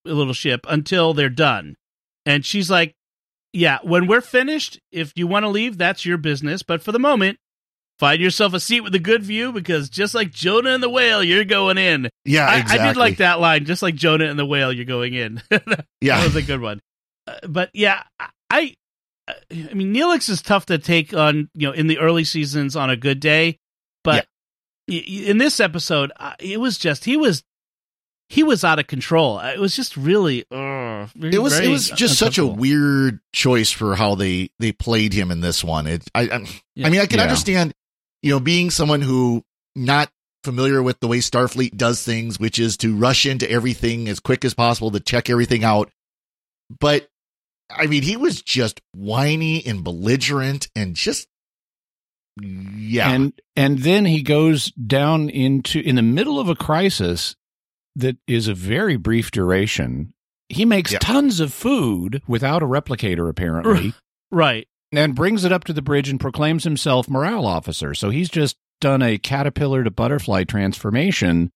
little 0.05 0.33
ship 0.33 0.63
until 0.69 1.15
they're 1.15 1.27
done. 1.29 1.75
And 2.23 2.45
she's 2.45 2.69
like, 2.69 2.93
Yeah, 3.51 3.79
when 3.81 4.05
we're 4.05 4.21
finished, 4.21 4.79
if 4.91 5.11
you 5.15 5.25
want 5.25 5.43
to 5.43 5.49
leave, 5.49 5.79
that's 5.79 6.05
your 6.05 6.17
business. 6.17 6.61
But 6.61 6.83
for 6.83 6.91
the 6.91 6.99
moment, 6.99 7.39
find 7.97 8.21
yourself 8.21 8.53
a 8.53 8.59
seat 8.59 8.81
with 8.81 8.93
a 8.93 8.99
good 8.99 9.23
view 9.23 9.51
because 9.51 9.89
just 9.89 10.13
like 10.13 10.31
Jonah 10.31 10.71
and 10.71 10.83
the 10.83 10.89
whale, 10.89 11.23
you're 11.23 11.45
going 11.45 11.79
in. 11.79 12.09
Yeah, 12.25 12.45
I, 12.45 12.59
exactly. 12.59 12.79
I 12.79 12.87
did 12.93 12.99
like 12.99 13.17
that 13.17 13.39
line, 13.39 13.65
just 13.65 13.81
like 13.81 13.95
Jonah 13.95 14.25
and 14.25 14.37
the 14.37 14.45
whale, 14.45 14.71
you're 14.71 14.85
going 14.85 15.15
in. 15.15 15.41
Yeah. 16.01 16.17
that 16.17 16.25
was 16.25 16.35
a 16.35 16.43
good 16.43 16.61
one. 16.61 16.79
But 17.47 17.69
yeah, 17.73 18.03
I, 18.49 18.75
I 19.29 19.73
mean, 19.73 19.93
Neelix 19.93 20.29
is 20.29 20.41
tough 20.41 20.65
to 20.67 20.77
take 20.77 21.13
on, 21.13 21.49
you 21.53 21.67
know, 21.67 21.73
in 21.73 21.87
the 21.87 21.99
early 21.99 22.23
seasons 22.23 22.75
on 22.75 22.89
a 22.89 22.95
good 22.97 23.19
day, 23.19 23.59
but 24.03 24.27
y- 24.87 25.03
y- 25.07 25.23
in 25.27 25.37
this 25.37 25.59
episode, 25.59 26.11
it 26.39 26.59
was 26.59 26.77
just 26.77 27.05
he 27.05 27.15
was 27.17 27.43
he 28.29 28.43
was 28.43 28.63
out 28.63 28.79
of 28.79 28.87
control. 28.87 29.39
It 29.39 29.59
was 29.59 29.75
just 29.75 29.97
really, 29.97 30.45
uh, 30.51 31.07
it 31.15 31.39
was 31.41 31.59
it 31.59 31.67
was 31.69 31.89
just 31.89 32.17
such 32.17 32.37
a 32.37 32.45
weird 32.45 33.19
choice 33.33 33.71
for 33.71 33.95
how 33.95 34.15
they 34.15 34.49
they 34.59 34.71
played 34.71 35.13
him 35.13 35.31
in 35.31 35.41
this 35.41 35.63
one. 35.63 35.87
It 35.87 36.03
I 36.15 36.21
I, 36.21 36.45
Yeah. 36.75 36.87
I 36.87 36.89
mean 36.89 37.01
I 37.01 37.05
can 37.05 37.17
Yeah. 37.17 37.23
understand 37.23 37.73
you 38.23 38.31
know 38.31 38.39
being 38.39 38.69
someone 38.71 39.01
who 39.01 39.43
not 39.75 40.11
familiar 40.43 40.81
with 40.81 40.99
the 41.01 41.07
way 41.07 41.19
Starfleet 41.19 41.75
does 41.75 42.03
things, 42.03 42.39
which 42.39 42.59
is 42.59 42.77
to 42.77 42.95
rush 42.95 43.25
into 43.25 43.49
everything 43.49 44.07
as 44.07 44.19
quick 44.19 44.43
as 44.45 44.53
possible 44.53 44.89
to 44.91 44.99
check 44.99 45.29
everything 45.29 45.63
out. 45.63 45.91
But 46.79 47.09
I 47.69 47.87
mean, 47.87 48.03
he 48.03 48.17
was 48.17 48.41
just 48.41 48.81
whiny 48.93 49.65
and 49.65 49.83
belligerent 49.83 50.69
and 50.75 50.95
just 50.95 51.27
yeah. 52.41 53.11
And 53.11 53.33
and 53.55 53.79
then 53.79 54.05
he 54.05 54.21
goes 54.21 54.71
down 54.71 55.29
into 55.29 55.79
in 55.81 55.95
the 55.95 56.01
middle 56.01 56.39
of 56.39 56.47
a 56.49 56.55
crisis 56.55 57.35
that 57.95 58.17
is 58.27 58.47
a 58.47 58.53
very 58.53 58.95
brief 58.97 59.29
duration. 59.31 60.13
He 60.47 60.63
makes 60.65 60.91
Yeah. 60.93 60.99
tons 60.99 61.39
of 61.39 61.53
food 61.53 62.21
without 62.27 62.63
a 62.63 62.67
replicator 62.67 63.29
apparently 63.29 63.93
right. 64.31 64.67
and 64.91 65.15
brings 65.15 65.43
it 65.43 65.51
up 65.51 65.63
to 65.65 65.73
the 65.73 65.81
bridge 65.81 66.09
and 66.09 66.19
proclaims 66.19 66.63
himself 66.63 67.09
morale 67.09 67.45
officer. 67.45 67.93
So 67.93 68.09
he's 68.09 68.29
just 68.29 68.55
done 68.79 69.01
a 69.01 69.17
caterpillar 69.17 69.83
to 69.83 69.91
butterfly 69.91 70.45
transformation 70.45 71.51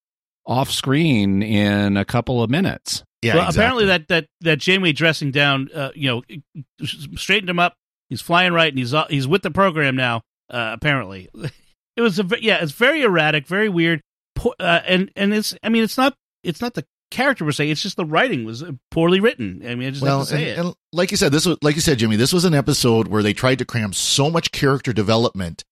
off 0.45 0.69
screen 0.69 1.41
in 1.41 1.95
a 1.95 2.03
couple 2.05 2.43
of 2.43 2.49
minutes. 2.49 3.03
Yeah, 3.23 3.35
well, 3.35 3.49
apparently 3.49 3.85
that 3.85 4.07
that 4.09 4.27
that 4.41 4.59
Janeway 4.59 4.91
dressing 4.91 5.31
down, 5.31 5.69
uh, 5.73 5.91
you 5.95 6.07
know, 6.07 6.85
straightened 7.15 7.49
him 7.49 7.59
up. 7.59 7.75
He's 8.09 8.21
flying 8.21 8.53
right, 8.53 8.69
and 8.69 8.77
he's 8.77 8.93
uh, 8.93 9.05
he's 9.09 9.27
with 9.27 9.41
the 9.41 9.51
program 9.51 9.95
now. 9.95 10.21
Uh, 10.49 10.71
apparently, 10.73 11.29
it 11.97 12.01
was 12.01 12.19
a 12.19 12.25
yeah, 12.41 12.61
it's 12.61 12.71
very 12.71 13.01
erratic, 13.01 13.47
very 13.47 13.69
weird, 13.69 14.01
po- 14.35 14.55
uh, 14.59 14.81
and 14.85 15.11
and 15.15 15.33
it's 15.33 15.55
I 15.63 15.69
mean 15.69 15.83
it's 15.83 15.97
not 15.97 16.15
it's 16.43 16.61
not 16.61 16.73
the 16.73 16.85
character 17.13 17.45
per 17.45 17.51
se, 17.51 17.69
it's 17.69 17.81
just 17.81 17.95
the 17.95 18.05
writing 18.05 18.43
was 18.43 18.63
poorly 18.91 19.19
written. 19.19 19.61
I 19.65 19.75
mean, 19.75 19.87
I 19.87 19.91
just 19.91 20.01
well, 20.01 20.19
have 20.19 20.27
to 20.27 20.33
say 20.33 20.49
and, 20.49 20.59
it. 20.59 20.65
and 20.65 20.75
like 20.91 21.11
you 21.11 21.17
said, 21.17 21.31
this 21.31 21.45
was 21.45 21.57
like 21.61 21.75
you 21.75 21.81
said, 21.81 21.99
Jimmy. 21.99 22.15
This 22.15 22.33
was 22.33 22.43
an 22.43 22.53
episode 22.53 23.07
where 23.07 23.23
they 23.23 23.33
tried 23.33 23.59
to 23.59 23.65
cram 23.65 23.93
so 23.93 24.29
much 24.29 24.51
character 24.51 24.91
development 24.91 25.63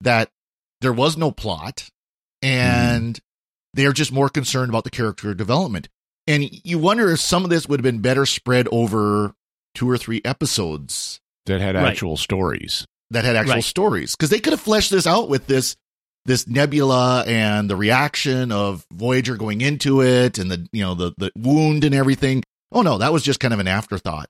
that 0.00 0.30
there 0.80 0.92
was 0.92 1.16
no 1.16 1.30
plot, 1.30 1.88
and 2.40 3.20
they're 3.74 3.92
just 3.92 4.12
more 4.12 4.28
concerned 4.28 4.70
about 4.70 4.84
the 4.84 4.90
character 4.90 5.34
development. 5.34 5.88
And 6.26 6.48
you 6.64 6.78
wonder 6.78 7.10
if 7.10 7.20
some 7.20 7.44
of 7.44 7.50
this 7.50 7.68
would 7.68 7.80
have 7.80 7.84
been 7.84 8.00
better 8.00 8.24
spread 8.26 8.66
over 8.72 9.34
two 9.74 9.88
or 9.90 9.98
three 9.98 10.20
episodes 10.24 11.20
That 11.46 11.60
had 11.60 11.74
Right. 11.74 11.88
actual 11.88 12.16
stories. 12.16 12.86
that 13.10 13.24
had 13.24 13.36
actual 13.36 13.54
Right. 13.56 13.64
stories 13.64 14.16
because 14.16 14.30
they 14.30 14.40
could 14.40 14.52
have 14.54 14.60
fleshed 14.60 14.90
this 14.90 15.06
out 15.06 15.28
with 15.28 15.46
this 15.46 15.76
this 16.26 16.48
nebula 16.48 17.22
and 17.26 17.68
the 17.68 17.76
reaction 17.76 18.50
of 18.50 18.86
Voyager 18.90 19.36
going 19.36 19.60
into 19.60 20.00
it 20.00 20.38
and 20.38 20.50
the 20.50 20.66
you 20.72 20.82
know 20.82 20.94
the 20.94 21.12
the 21.18 21.30
wound 21.36 21.84
and 21.84 21.94
everything. 21.94 22.42
Oh 22.72 22.80
no, 22.80 22.96
that 22.98 23.12
was 23.12 23.22
just 23.22 23.40
kind 23.40 23.52
of 23.52 23.60
an 23.60 23.68
afterthought. 23.68 24.26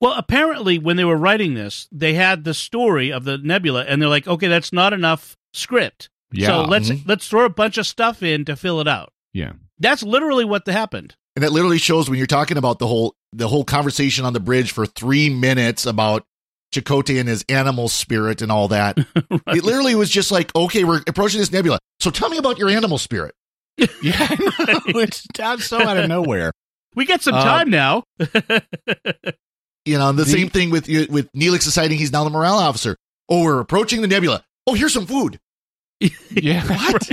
Well, 0.00 0.12
apparently, 0.16 0.78
when 0.78 0.96
they 0.96 1.04
were 1.04 1.16
writing 1.16 1.54
this, 1.54 1.88
they 1.90 2.14
had 2.14 2.44
the 2.44 2.54
story 2.54 3.10
of 3.10 3.24
the 3.24 3.38
nebula, 3.38 3.84
and 3.88 4.00
they're 4.00 4.08
like, 4.08 4.28
okay, 4.28 4.46
that's 4.46 4.72
not 4.72 4.92
enough 4.92 5.36
script. 5.52 6.10
Yeah. 6.32 6.48
So 6.48 6.62
let's 6.62 6.90
Mhm. 6.90 7.02
let's 7.06 7.26
throw 7.26 7.44
a 7.44 7.48
bunch 7.50 7.76
of 7.76 7.86
stuff 7.88 8.22
in 8.22 8.44
to 8.44 8.54
fill 8.54 8.80
it 8.80 8.86
out. 8.86 9.12
Yeah. 9.32 9.52
That's 9.78 10.02
literally 10.02 10.44
what 10.44 10.66
happened. 10.66 11.16
And 11.36 11.44
it 11.44 11.50
literally 11.50 11.78
shows 11.78 12.08
when 12.08 12.16
you're 12.18 12.26
talking 12.26 12.56
about 12.56 12.78
the 12.78 12.86
whole 12.86 13.14
the 13.32 13.48
whole 13.48 13.64
conversation 13.64 14.24
on 14.24 14.32
the 14.32 14.40
bridge 14.40 14.72
for 14.72 14.86
three 14.86 15.28
minutes 15.28 15.84
about 15.84 16.24
Chakotay 16.74 17.20
and 17.20 17.28
his 17.28 17.44
animal 17.48 17.88
spirit 17.88 18.40
and 18.42 18.50
all 18.50 18.68
that. 18.68 18.96
It 19.48 19.64
literally 19.64 19.94
was 19.94 20.10
just 20.10 20.30
like, 20.32 20.54
okay, 20.56 20.84
we're 20.84 21.02
approaching 21.06 21.38
this 21.40 21.52
nebula. 21.52 21.78
So 22.00 22.10
tell 22.10 22.28
me 22.28 22.38
about 22.38 22.58
your 22.58 22.68
animal 22.70 22.98
spirit. 22.98 23.34
Yeah, 24.02 24.26
it's 24.30 25.26
so 25.66 25.80
out 25.80 25.96
of 25.98 26.08
nowhere. 26.08 26.52
we 26.94 27.04
get 27.04 27.20
some 27.22 27.34
Uh, 27.34 27.44
time 27.44 27.68
now. 27.70 28.04
You 29.84 29.98
know, 29.98 30.10
the, 30.12 30.24
The- 30.24 30.30
same 30.30 30.48
thing 30.48 30.70
with 30.70 30.88
with 30.88 31.30
Neelix 31.32 31.64
deciding 31.64 31.98
he's 31.98 32.10
now 32.12 32.24
the 32.24 32.30
morale 32.30 32.56
officer. 32.58 32.96
Oh, 33.28 33.42
we're 33.44 33.60
approaching 33.60 34.00
the 34.00 34.08
nebula. 34.08 34.42
Oh, 34.66 34.74
here's 34.74 34.92
some 34.94 35.06
food. 35.06 35.38
Yeah. 36.30 36.64
What? 36.66 37.08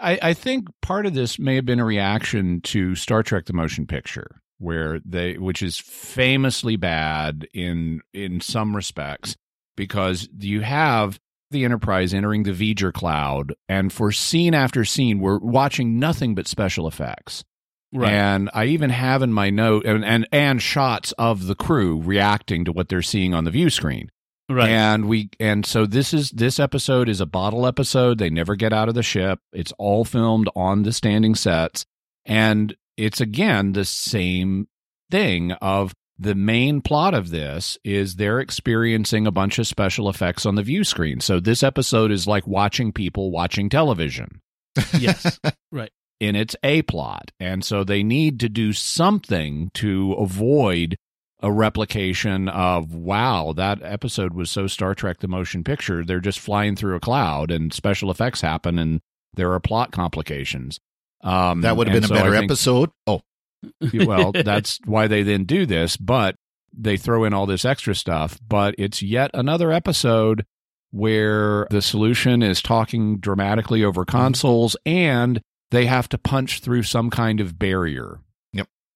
I, 0.00 0.18
I 0.22 0.34
think 0.34 0.68
part 0.82 1.06
of 1.06 1.14
this 1.14 1.38
may 1.38 1.56
have 1.56 1.66
been 1.66 1.80
a 1.80 1.84
reaction 1.84 2.60
to 2.62 2.94
Star 2.94 3.22
Trek 3.22 3.46
the 3.46 3.52
Motion 3.52 3.86
Picture, 3.86 4.40
where 4.58 5.00
they 5.04 5.38
which 5.38 5.62
is 5.62 5.78
famously 5.78 6.76
bad 6.76 7.46
in 7.52 8.00
in 8.12 8.40
some 8.40 8.74
respects, 8.74 9.36
because 9.76 10.28
you 10.38 10.62
have 10.62 11.18
the 11.50 11.64
Enterprise 11.64 12.14
entering 12.14 12.44
the 12.44 12.52
V'ger 12.52 12.92
cloud, 12.92 13.54
and 13.68 13.92
for 13.92 14.12
scene 14.12 14.54
after 14.54 14.84
scene, 14.84 15.18
we're 15.18 15.38
watching 15.38 15.98
nothing 15.98 16.34
but 16.34 16.46
special 16.46 16.86
effects. 16.86 17.44
Right. 17.92 18.12
And 18.12 18.50
I 18.54 18.66
even 18.66 18.90
have 18.90 19.20
in 19.22 19.32
my 19.32 19.50
note 19.50 19.84
and, 19.84 20.04
and 20.04 20.28
and 20.30 20.62
shots 20.62 21.12
of 21.18 21.46
the 21.46 21.56
crew 21.56 22.00
reacting 22.00 22.64
to 22.64 22.72
what 22.72 22.88
they're 22.88 23.02
seeing 23.02 23.34
on 23.34 23.44
the 23.44 23.50
view 23.50 23.68
screen. 23.68 24.10
Right. 24.50 24.68
And 24.68 25.08
we 25.08 25.30
and 25.38 25.64
so 25.64 25.86
this 25.86 26.12
is 26.12 26.30
this 26.30 26.58
episode 26.60 27.08
is 27.08 27.20
a 27.20 27.26
bottle 27.26 27.66
episode. 27.66 28.18
They 28.18 28.30
never 28.30 28.56
get 28.56 28.72
out 28.72 28.88
of 28.88 28.94
the 28.94 29.02
ship. 29.02 29.38
It's 29.52 29.72
all 29.78 30.04
filmed 30.04 30.48
on 30.54 30.82
the 30.82 30.92
standing 30.92 31.34
sets. 31.34 31.84
And 32.26 32.76
it's 32.96 33.20
again 33.20 33.72
the 33.72 33.84
same 33.84 34.68
thing 35.10 35.52
of 35.52 35.94
the 36.18 36.34
main 36.34 36.82
plot 36.82 37.14
of 37.14 37.30
this 37.30 37.78
is 37.82 38.16
they're 38.16 38.40
experiencing 38.40 39.26
a 39.26 39.30
bunch 39.30 39.58
of 39.58 39.66
special 39.66 40.08
effects 40.10 40.44
on 40.44 40.54
the 40.54 40.62
view 40.62 40.84
screen. 40.84 41.20
So 41.20 41.40
this 41.40 41.62
episode 41.62 42.10
is 42.10 42.26
like 42.26 42.46
watching 42.46 42.92
people 42.92 43.30
watching 43.30 43.70
television 43.70 44.42
yes. 44.98 45.40
Right. 45.72 45.90
in 46.20 46.36
its 46.36 46.54
A 46.62 46.82
plot. 46.82 47.30
And 47.40 47.64
so 47.64 47.84
they 47.84 48.02
need 48.02 48.38
to 48.40 48.48
do 48.50 48.72
something 48.74 49.70
to 49.74 50.12
avoid 50.12 50.96
a 51.42 51.50
replication 51.50 52.48
of, 52.48 52.94
wow, 52.94 53.52
that 53.56 53.82
episode 53.82 54.34
was 54.34 54.50
so 54.50 54.66
Star 54.66 54.94
Trek 54.94 55.20
the 55.20 55.28
Motion 55.28 55.64
Picture. 55.64 56.04
They're 56.04 56.20
just 56.20 56.38
flying 56.40 56.76
through 56.76 56.96
a 56.96 57.00
cloud 57.00 57.50
and 57.50 57.72
special 57.72 58.10
effects 58.10 58.40
happen 58.40 58.78
and 58.78 59.00
there 59.34 59.52
are 59.52 59.60
plot 59.60 59.92
complications. 59.92 60.78
Um, 61.22 61.60
That 61.62 61.76
would 61.76 61.86
have 61.88 61.94
been 61.94 62.04
a 62.04 62.08
so 62.08 62.14
I 62.14 62.18
better 62.18 62.32
think- 62.32 62.44
episode. 62.44 62.90
Oh, 63.06 63.20
well, 64.04 64.32
that's 64.44 64.78
why 64.84 65.06
they 65.06 65.22
then 65.22 65.44
do 65.44 65.66
this, 65.66 65.96
but 65.96 66.34
they 66.76 66.96
throw 66.96 67.24
in 67.24 67.34
all 67.34 67.46
this 67.46 67.64
extra 67.64 67.94
stuff. 67.94 68.38
But 68.46 68.74
it's 68.78 69.02
yet 69.02 69.30
another 69.34 69.70
episode 69.72 70.44
where 70.90 71.66
the 71.70 71.82
solution 71.82 72.42
is 72.42 72.60
talking 72.62 73.18
dramatically 73.18 73.84
over 73.84 74.02
Mm-hmm. 74.04 74.16
consoles 74.16 74.76
and 74.84 75.40
they 75.70 75.86
have 75.86 76.08
to 76.08 76.18
punch 76.18 76.60
through 76.60 76.82
some 76.82 77.10
kind 77.10 77.38
of 77.40 77.58
barrier. 77.58 78.20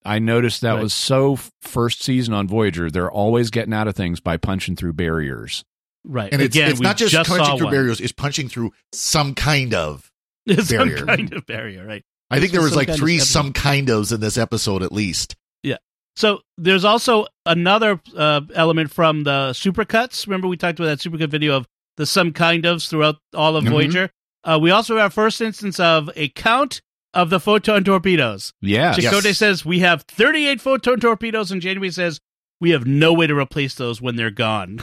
Yep. 0.04 0.12
I 0.12 0.18
noticed 0.18 0.60
that 0.62 0.72
Right. 0.74 0.82
was 0.82 0.94
so 0.94 1.38
first 1.62 2.02
season 2.02 2.34
on 2.34 2.46
Voyager. 2.48 2.90
They're 2.90 3.10
always 3.10 3.50
getting 3.50 3.72
out 3.74 3.88
of 3.88 3.94
things 3.96 4.20
by 4.20 4.36
punching 4.36 4.76
through 4.76 4.92
barriers. 4.94 5.64
Right. 6.06 6.30
and 6.32 6.42
it's, 6.42 6.54
Again, 6.54 6.70
it's 6.70 6.80
we 6.80 6.84
not 6.84 6.96
just, 6.98 7.12
just 7.12 7.30
punching 7.30 7.56
through 7.56 7.66
one. 7.66 7.74
barriers; 7.74 8.00
it's 8.00 8.12
punching 8.12 8.48
through 8.50 8.72
some 8.92 9.34
kind 9.34 9.72
of. 9.74 10.10
some 10.62 10.88
barrier. 10.88 11.06
kind 11.06 11.32
of 11.32 11.46
barrier, 11.46 11.86
right? 11.86 12.02
I 12.30 12.40
think 12.40 12.52
there 12.52 12.60
was 12.60 12.72
was 12.72 12.76
like 12.76 12.88
kind 12.88 12.98
of 12.98 13.00
three 13.00 13.18
some 13.18 13.52
kind 13.54 13.88
ofs 13.88 14.12
in 14.12 14.20
this 14.20 14.36
episode 14.36 14.82
at 14.82 14.92
least. 14.92 15.34
Yeah. 15.62 15.76
So 16.16 16.40
there's 16.58 16.84
also 16.84 17.26
another 17.46 18.00
uh, 18.16 18.42
element 18.54 18.90
from 18.90 19.24
the 19.24 19.50
supercuts. 19.52 20.26
Remember 20.26 20.46
we 20.48 20.56
talked 20.58 20.78
about 20.78 20.86
that 20.86 20.98
supercut 20.98 21.30
video 21.30 21.56
of 21.56 21.66
the 21.96 22.04
some 22.04 22.32
kind 22.32 22.64
ofs 22.64 22.88
throughout 22.88 23.16
all 23.34 23.56
of 23.56 23.64
Mhm. 23.64 23.70
Voyager. 23.70 24.10
Uh, 24.42 24.58
we 24.60 24.70
also 24.70 24.96
have 24.96 25.04
our 25.04 25.10
first 25.10 25.40
instance 25.40 25.80
of 25.80 26.10
a 26.16 26.28
count 26.28 26.82
of 27.14 27.30
the 27.30 27.40
photon 27.40 27.84
torpedoes. 27.84 28.52
Yeah. 28.60 28.92
Chakotay 28.94 29.24
Yes. 29.24 29.38
says 29.38 29.64
we 29.64 29.80
have 29.80 30.02
38 30.02 30.60
photon 30.60 31.00
torpedoes, 31.00 31.50
and 31.50 31.62
Janeway 31.62 31.90
says 31.90 32.20
we 32.60 32.70
have 32.70 32.86
no 32.86 33.12
way 33.12 33.26
to 33.26 33.34
replace 33.36 33.74
those 33.74 34.00
when 34.02 34.16
they're 34.16 34.30
gone. 34.30 34.80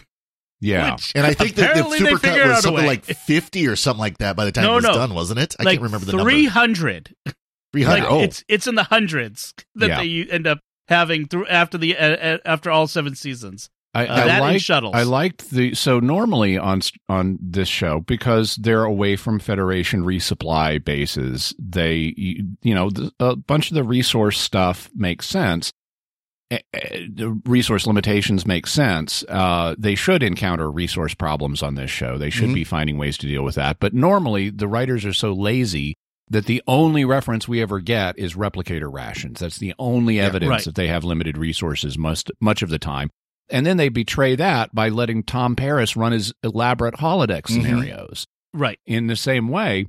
Yeah. 0.59 0.91
Which 0.93 1.11
And 1.15 1.25
I 1.25 1.33
think 1.33 1.55
that 1.55 1.73
the 1.75 1.81
apparently 1.81 1.99
they 1.99 2.15
figured 2.15 2.21
supercut 2.21 2.41
out 2.43 2.47
was 2.49 2.61
something 2.63 2.81
way. 2.83 2.87
like 2.87 3.05
fifty 3.05 3.67
or 3.67 3.75
something 3.75 3.99
like 3.99 4.19
that 4.19 4.35
by 4.35 4.45
the 4.45 4.51
time 4.51 4.65
No, 4.65 4.73
it 4.73 4.75
was 4.75 4.83
no. 4.85 4.93
done, 4.93 5.13
wasn't 5.15 5.39
it? 5.39 5.55
I 5.59 5.63
like 5.63 5.73
can't 5.79 5.83
remember 5.83 6.05
the 6.05 6.11
number. 6.13 6.29
300. 6.29 7.15
Three 7.73 7.85
Like 7.85 8.03
oh, 8.03 8.19
it's 8.19 8.43
it's 8.47 8.67
in 8.67 8.75
the 8.75 8.83
hundreds 8.83 9.53
that 9.75 9.87
Yeah. 9.89 9.97
they 10.01 10.31
end 10.31 10.45
up 10.45 10.59
having 10.87 11.25
through 11.27 11.47
after 11.47 11.77
the 11.77 11.97
uh, 11.97 12.37
after 12.45 12.69
all 12.69 12.85
seven 12.85 13.15
seasons. 13.15 13.69
I, 13.93 14.05
Uh, 14.07 14.13
I 14.13 14.15
that 14.15 14.29
and 14.29 14.41
like 14.41 14.61
shuttles. 14.61 14.93
I 14.95 15.03
liked 15.03 15.49
the 15.49 15.73
so 15.75 15.99
normally 15.99 16.57
on 16.57 16.81
on 17.09 17.37
this 17.41 17.67
show 17.67 17.99
because 17.99 18.55
they're 18.55 18.83
away 18.85 19.15
from 19.17 19.37
Federation 19.39 20.03
resupply 20.03 20.83
bases. 20.83 21.53
They 21.59 22.13
you 22.15 22.73
know 22.73 22.89
a 23.19 23.35
bunch 23.35 23.69
of 23.69 23.75
the 23.75 23.83
resource 23.83 24.39
stuff 24.39 24.89
makes 24.95 25.27
sense. 25.27 25.71
The 26.49 27.39
resource 27.45 27.87
limitations 27.87 28.45
make 28.45 28.67
sense. 28.67 29.23
Uh, 29.29 29.73
they 29.77 29.95
should 29.95 30.21
encounter 30.21 30.69
resource 30.69 31.13
problems 31.13 31.63
on 31.63 31.75
this 31.75 31.89
show. 31.89 32.17
They 32.17 32.29
should 32.29 32.49
Mhm. 32.49 32.53
be 32.55 32.63
finding 32.65 32.97
ways 32.97 33.17
to 33.19 33.27
deal 33.27 33.43
with 33.43 33.55
that. 33.55 33.79
But 33.79 33.93
normally 33.93 34.49
the 34.49 34.67
writers 34.67 35.05
are 35.05 35.13
so 35.13 35.31
lazy 35.31 35.95
that 36.29 36.45
the 36.47 36.61
only 36.67 37.05
reference 37.05 37.47
we 37.47 37.61
ever 37.61 37.79
get 37.79 38.17
is 38.19 38.35
replicator 38.35 38.91
rations. 38.91 39.39
That's 39.39 39.59
the 39.59 39.73
only 39.79 40.19
evidence 40.19 40.49
right. 40.49 40.63
that 40.65 40.75
they 40.75 40.87
have 40.87 41.03
limited 41.05 41.37
resources 41.37 41.97
most 41.97 42.31
much 42.41 42.61
of 42.61 42.69
the 42.69 42.79
time. 42.79 43.09
And 43.51 43.65
then 43.65 43.77
they 43.77 43.89
betray 43.89 44.35
that 44.35 44.73
by 44.73 44.89
letting 44.89 45.23
Tom 45.23 45.55
Paris 45.55 45.95
run 45.97 46.11
his 46.13 46.33
elaborate 46.43 46.95
holodeck 46.95 47.43
Mhm. 47.43 47.49
scenarios. 47.61 48.25
Right. 48.53 48.79
In 48.85 49.07
the 49.07 49.15
same 49.15 49.47
way, 49.49 49.87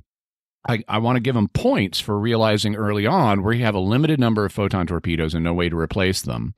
I, 0.67 0.83
I 0.87 0.97
want 0.99 1.17
to 1.17 1.21
give 1.21 1.35
him 1.35 1.47
points 1.49 1.99
for 1.99 2.17
realizing 2.17 2.75
early 2.75 3.05
on 3.05 3.43
where 3.43 3.53
you 3.53 3.63
have 3.65 3.75
a 3.75 3.79
limited 3.79 4.19
number 4.19 4.45
of 4.45 4.53
photon 4.53 4.87
torpedoes 4.87 5.33
and 5.33 5.43
no 5.43 5.53
way 5.53 5.67
to 5.69 5.77
replace 5.77 6.21
them. 6.21 6.55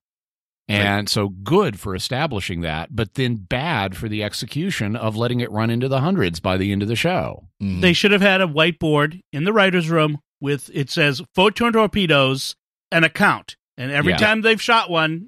And 0.67 1.07
so 1.07 1.29
good 1.29 1.79
for 1.79 1.93
establishing 1.93 2.61
that, 2.61 2.95
but 2.95 3.13
then 3.13 3.35
bad 3.35 3.95
for 3.95 4.09
the 4.09 4.23
execution 4.23 4.95
of 4.95 5.15
letting 5.15 5.39
it 5.39 5.51
run 5.51 5.69
into 5.69 5.87
the 5.87 6.01
hundreds 6.01 6.39
by 6.39 6.57
the 6.57 6.71
end 6.71 6.81
of 6.81 6.87
the 6.87 6.95
show. 6.95 7.49
Mhm. 7.61 7.81
They 7.81 7.93
should 7.93 8.11
have 8.11 8.21
had 8.21 8.41
a 8.41 8.47
whiteboard 8.47 9.21
in 9.31 9.43
the 9.43 9.53
writers' 9.53 9.89
room 9.91 10.17
with 10.41 10.71
it 10.73 10.89
says 10.89 11.21
photon 11.35 11.73
torpedoes 11.73 12.55
and 12.91 13.05
a 13.05 13.09
count, 13.09 13.57
and 13.77 13.91
every 13.91 14.13
Yeah. 14.13 14.17
time 14.17 14.41
they've 14.41 14.61
shot 14.61 14.89
one, 14.89 15.27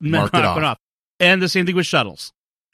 Mark 0.00 0.32
it 0.34 0.38
knock 0.38 0.62
off. 0.62 0.78
And 1.20 1.42
the 1.42 1.48
same 1.48 1.66
thing 1.66 1.74
with 1.76 1.86
shuttles. 1.86 2.32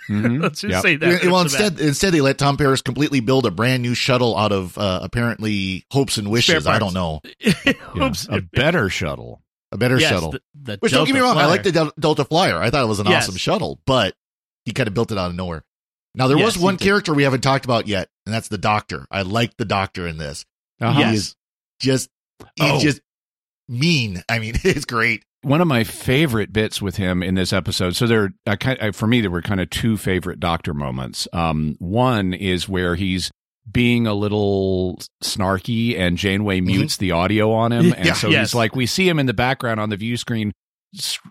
Mhm. 0.08 0.42
Let's 0.42 0.60
just 0.60 0.70
Yep. 0.72 0.82
say 0.82 0.96
that. 0.96 1.24
Well, 1.24 1.36
off 1.36 1.50
the 1.50 1.64
instead, 1.64 1.80
instead 1.80 2.12
they 2.12 2.20
let 2.20 2.36
Tom 2.38 2.56
Paris 2.58 2.82
completely 2.82 3.20
build 3.20 3.46
a 3.46 3.50
brand 3.50 3.82
new 3.82 3.94
shuttle 3.94 4.36
out 4.36 4.52
of 4.52 4.76
uh, 4.76 5.00
apparently 5.02 5.86
hopes 5.90 6.18
and 6.18 6.30
wishes. 6.30 6.66
I 6.66 6.78
don't 6.78 6.92
know 6.94 7.22
Yeah, 7.64 8.12
a 8.28 8.40
better 8.42 8.90
shuttle. 8.90 9.42
a 9.72 9.78
better 9.78 9.98
Yes, 9.98 10.10
shuttle. 10.10 10.32
The, 10.32 10.40
the 10.54 10.76
Which 10.80 10.92
don't 10.92 11.06
get 11.06 11.14
me 11.14 11.20
Delta 11.20 11.34
wrong, 11.36 11.42
I 11.42 11.46
like 11.48 11.62
the 11.62 11.72
Del- 11.72 11.92
Delta 11.98 12.24
Flyer. 12.26 12.58
I 12.58 12.68
thought 12.70 12.84
it 12.84 12.88
was 12.88 13.00
an 13.00 13.06
Yes. 13.06 13.24
awesome 13.24 13.36
shuttle, 13.38 13.80
but 13.86 14.14
he 14.66 14.72
kind 14.72 14.88
of 14.88 14.92
built 14.94 15.10
it 15.10 15.16
out 15.18 15.30
of 15.30 15.36
nowhere. 15.36 15.64
Now 16.14 16.26
there 16.28 16.36
Yes, 16.36 16.44
was 16.46 16.54
he 16.56 16.62
one 16.62 16.76
did. 16.76 16.84
character 16.84 17.14
we 17.14 17.22
haven't 17.22 17.40
talked 17.40 17.64
about 17.64 17.88
yet, 17.88 18.08
and 18.26 18.34
that's 18.34 18.48
the 18.48 18.58
Doctor. 18.58 19.06
I 19.10 19.22
like 19.22 19.56
the 19.56 19.64
Doctor 19.64 20.06
in 20.06 20.18
this. 20.18 20.44
Uh-huh. 20.82 21.00
Yes. 21.00 21.14
Is 21.14 21.36
just 21.80 22.10
he's 22.56 22.70
Oh. 22.70 22.78
just 22.80 23.00
mean. 23.68 24.22
I 24.28 24.38
mean, 24.38 24.54
it's 24.64 24.84
great. 24.84 25.24
One 25.44 25.60
of 25.60 25.68
my 25.68 25.84
favorite 25.84 26.52
bits 26.52 26.80
with 26.82 26.96
him 26.96 27.22
in 27.22 27.34
this 27.34 27.52
episode. 27.52 27.94
So 27.96 28.06
there, 28.06 28.30
I, 28.46 28.56
kind- 28.56 28.78
I, 28.80 28.90
for 28.90 29.06
me, 29.06 29.20
there 29.20 29.30
were 29.30 29.42
kind 29.42 29.60
of 29.60 29.70
two 29.70 29.96
favorite 29.96 30.40
Doctor 30.40 30.74
moments. 30.74 31.28
Um, 31.32 31.76
one 31.78 32.32
is 32.34 32.68
where 32.68 32.94
he's 32.94 33.30
being 33.70 34.06
a 34.06 34.12
little 34.14 34.98
snarky, 35.22 35.98
and 35.98 36.18
Janeway 36.18 36.60
mutes 36.60 36.96
the 36.98 37.12
audio 37.12 37.52
on 37.52 37.72
him, 37.72 37.92
and 37.94 38.06
Yeah. 38.06 38.12
so 38.12 38.28
Yes. 38.28 38.48
he's 38.50 38.54
like, 38.54 38.76
we 38.76 38.86
see 38.86 39.08
him 39.08 39.18
in 39.18 39.26
the 39.26 39.32
background 39.34 39.80
on 39.80 39.88
the 39.90 39.96
view 39.96 40.16
screen. 40.16 40.52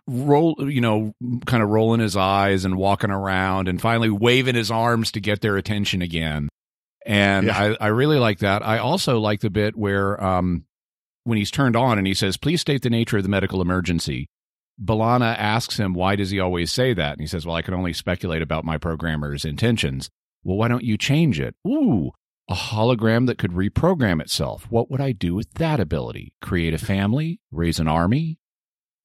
Roll, 0.08 0.56
you 0.60 0.82
know, 0.82 1.14
kind 1.46 1.64
of 1.64 1.70
rolling 1.70 2.02
his 2.02 2.18
eyes 2.18 2.66
and 2.66 2.76
walking 2.76 3.12
around, 3.12 3.68
and 3.68 3.80
finally 3.80 4.10
waving 4.10 4.56
his 4.56 4.72
arms 4.72 5.12
to 5.14 5.20
get 5.22 5.42
their 5.42 5.58
attention 5.58 6.02
again. 6.02 6.50
And 7.06 7.48
Yeah. 7.48 7.76
I, 7.80 7.86
I 7.86 7.88
really 7.88 8.18
like 8.18 8.40
that. 8.40 8.66
I 8.66 8.80
also 8.80 9.20
like 9.20 9.42
the 9.42 9.50
bit 9.50 9.78
where, 9.78 10.22
um, 10.24 10.66
when 11.24 11.38
he's 11.38 11.52
turned 11.52 11.76
on 11.76 11.98
and 11.98 12.08
he 12.08 12.14
says, 12.14 12.38
"Please 12.38 12.62
state 12.62 12.82
the 12.82 12.90
nature 12.90 13.18
of 13.18 13.24
the 13.24 13.30
medical 13.30 13.62
emergency." 13.62 14.28
B'Elanna 14.84 15.38
asks 15.38 15.78
him, 15.78 15.94
"Why 15.94 16.16
does 16.16 16.32
he 16.32 16.40
always 16.40 16.72
say 16.72 16.94
that?" 16.94 17.14
And 17.14 17.22
he 17.22 17.28
says, 17.28 17.46
"Well, 17.46 17.56
I 17.56 17.62
can 17.62 17.74
only 17.74 17.94
speculate 17.94 18.42
about 18.42 18.66
my 18.66 18.78
programmer's 18.78 19.46
intentions." 19.46 20.10
Well, 20.44 20.58
why 20.58 20.68
don't 20.68 20.84
you 20.84 20.98
change 20.98 21.40
it? 21.40 21.56
Ooh, 21.66 22.12
a 22.50 22.54
hologram 22.54 23.28
that 23.28 23.38
could 23.38 23.52
reprogram 23.52 24.22
itself. 24.22 24.68
What 24.70 24.92
would 24.92 25.00
I 25.00 25.14
do 25.14 25.36
with 25.36 25.54
that 25.54 25.80
ability? 25.80 26.34
Create 26.42 26.74
a 26.74 26.78
family? 26.78 27.40
Raise 27.52 27.80
an 27.80 27.88
army? 27.88 28.40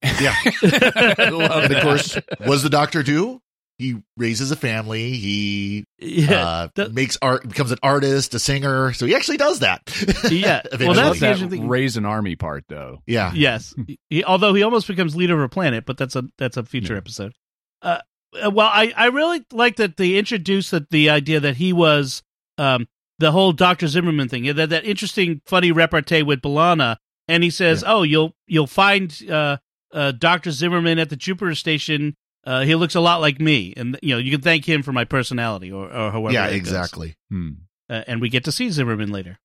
Yeah. 0.01 0.35
I 0.63 1.29
love 1.29 1.63
and 1.65 1.73
of 1.73 1.83
course, 1.83 2.15
what 2.15 2.47
does 2.47 2.63
the 2.63 2.69
Doctor 2.69 3.03
do? 3.03 3.41
He 3.79 3.95
raises 4.17 4.51
a 4.51 4.55
family. 4.55 5.13
He 5.13 5.85
Yeah. 5.97 6.45
uh, 6.47 6.67
that- 6.75 6.93
makes 6.93 7.17
art, 7.21 7.47
becomes 7.47 7.71
an 7.71 7.79
artist, 7.81 8.35
a 8.35 8.39
singer. 8.39 8.93
So 8.93 9.05
he 9.07 9.15
actually 9.15 9.37
does 9.37 9.59
that. 9.59 9.81
Yeah. 10.31 10.61
Well, 10.79 10.93
that's 10.93 11.19
the 11.19 11.25
that 11.25 11.31
interesting 11.39 11.67
raise 11.67 11.97
an 11.97 12.05
army 12.05 12.35
part, 12.35 12.65
though. 12.69 13.01
yeah. 13.07 13.31
Yes. 13.35 13.73
He, 14.09 14.23
although 14.23 14.53
he 14.53 14.61
almost 14.63 14.85
becomes 14.87 15.15
leader 15.15 15.33
of 15.35 15.41
a 15.41 15.49
planet, 15.49 15.85
but 15.87 15.97
that's 15.97 16.15
a 16.15 16.25
that's 16.37 16.57
a 16.57 16.63
future 16.63 16.93
Yeah. 16.93 16.97
episode. 16.99 17.33
Uh, 17.81 17.99
uh, 18.43 18.51
well, 18.51 18.67
I, 18.71 18.93
I 18.95 19.05
really 19.07 19.43
like 19.51 19.77
that 19.77 19.97
they 19.97 20.15
introduced 20.17 20.69
that 20.71 20.89
the 20.91 21.09
idea 21.09 21.39
that 21.39 21.55
he 21.55 21.73
was 21.73 22.21
um, 22.59 22.87
the 23.17 23.31
whole 23.31 23.53
Doctor 23.53 23.87
Zimmerman 23.87 24.27
thing. 24.29 24.53
That 24.53 24.69
that 24.69 24.85
interesting, 24.85 25.41
funny 25.45 25.71
repartee 25.71 26.21
with 26.23 26.41
B'Elanna, 26.41 26.97
and 27.27 27.43
he 27.43 27.49
says, 27.49 27.83
"Oh, 27.87 28.03
you'll 28.03 28.33
you'll 28.45 28.67
find 28.67 29.17
uh, 29.29 29.57
uh, 29.93 30.11
Doctor 30.11 30.51
Zimmerman 30.51 30.99
at 30.99 31.09
the 31.09 31.15
Jupiter 31.15 31.55
station. 31.55 32.15
Uh, 32.45 32.61
he 32.65 32.73
looks 32.75 32.95
a 32.95 32.99
lot 33.01 33.21
like 33.21 33.39
me, 33.39 33.73
and 33.77 33.97
you 34.01 34.15
know 34.15 34.19
you 34.19 34.31
can 34.31 34.41
thank 34.41 34.67
him 34.67 34.81
for 34.83 34.91
my 34.93 35.03
personality, 35.05 35.71
or, 35.71 35.85
or 35.91 36.11
however. 36.11 36.33
yeah, 36.33 36.47
exactly. 36.47 37.15
Hmm. 37.29 37.49
Uh, 37.89 38.03
and 38.07 38.21
we 38.21 38.29
get 38.29 38.43
to 38.45 38.51
see 38.51 38.69
Zimmerman 38.69 39.11
later. 39.11 39.39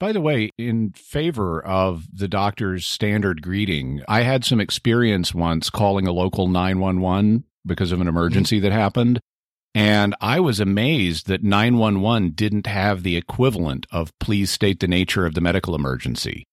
By 0.00 0.12
the 0.12 0.20
way, 0.20 0.50
in 0.58 0.90
favor 0.92 1.60
of 1.64 2.04
the 2.12 2.28
doctor's 2.28 2.86
standard 2.86 3.42
greeting, 3.42 4.02
I 4.08 4.22
had 4.22 4.44
some 4.44 4.60
experience 4.60 5.34
once 5.34 5.70
calling 5.70 6.06
a 6.06 6.12
local 6.12 6.46
911 6.48 7.44
because 7.66 7.90
of 7.92 8.00
an 8.00 8.06
emergency 8.08 8.60
that 8.60 8.70
happened. 8.72 9.20
And 9.74 10.14
I 10.20 10.38
was 10.40 10.60
amazed 10.60 11.26
that 11.26 11.42
911 11.42 12.30
didn't 12.30 12.66
have 12.66 13.02
the 13.02 13.16
equivalent 13.16 13.86
of 13.90 14.16
please 14.18 14.50
state 14.50 14.80
the 14.80 14.86
nature 14.88 15.26
of 15.26 15.34
the 15.34 15.40
medical 15.40 15.74
emergency. 15.74 16.44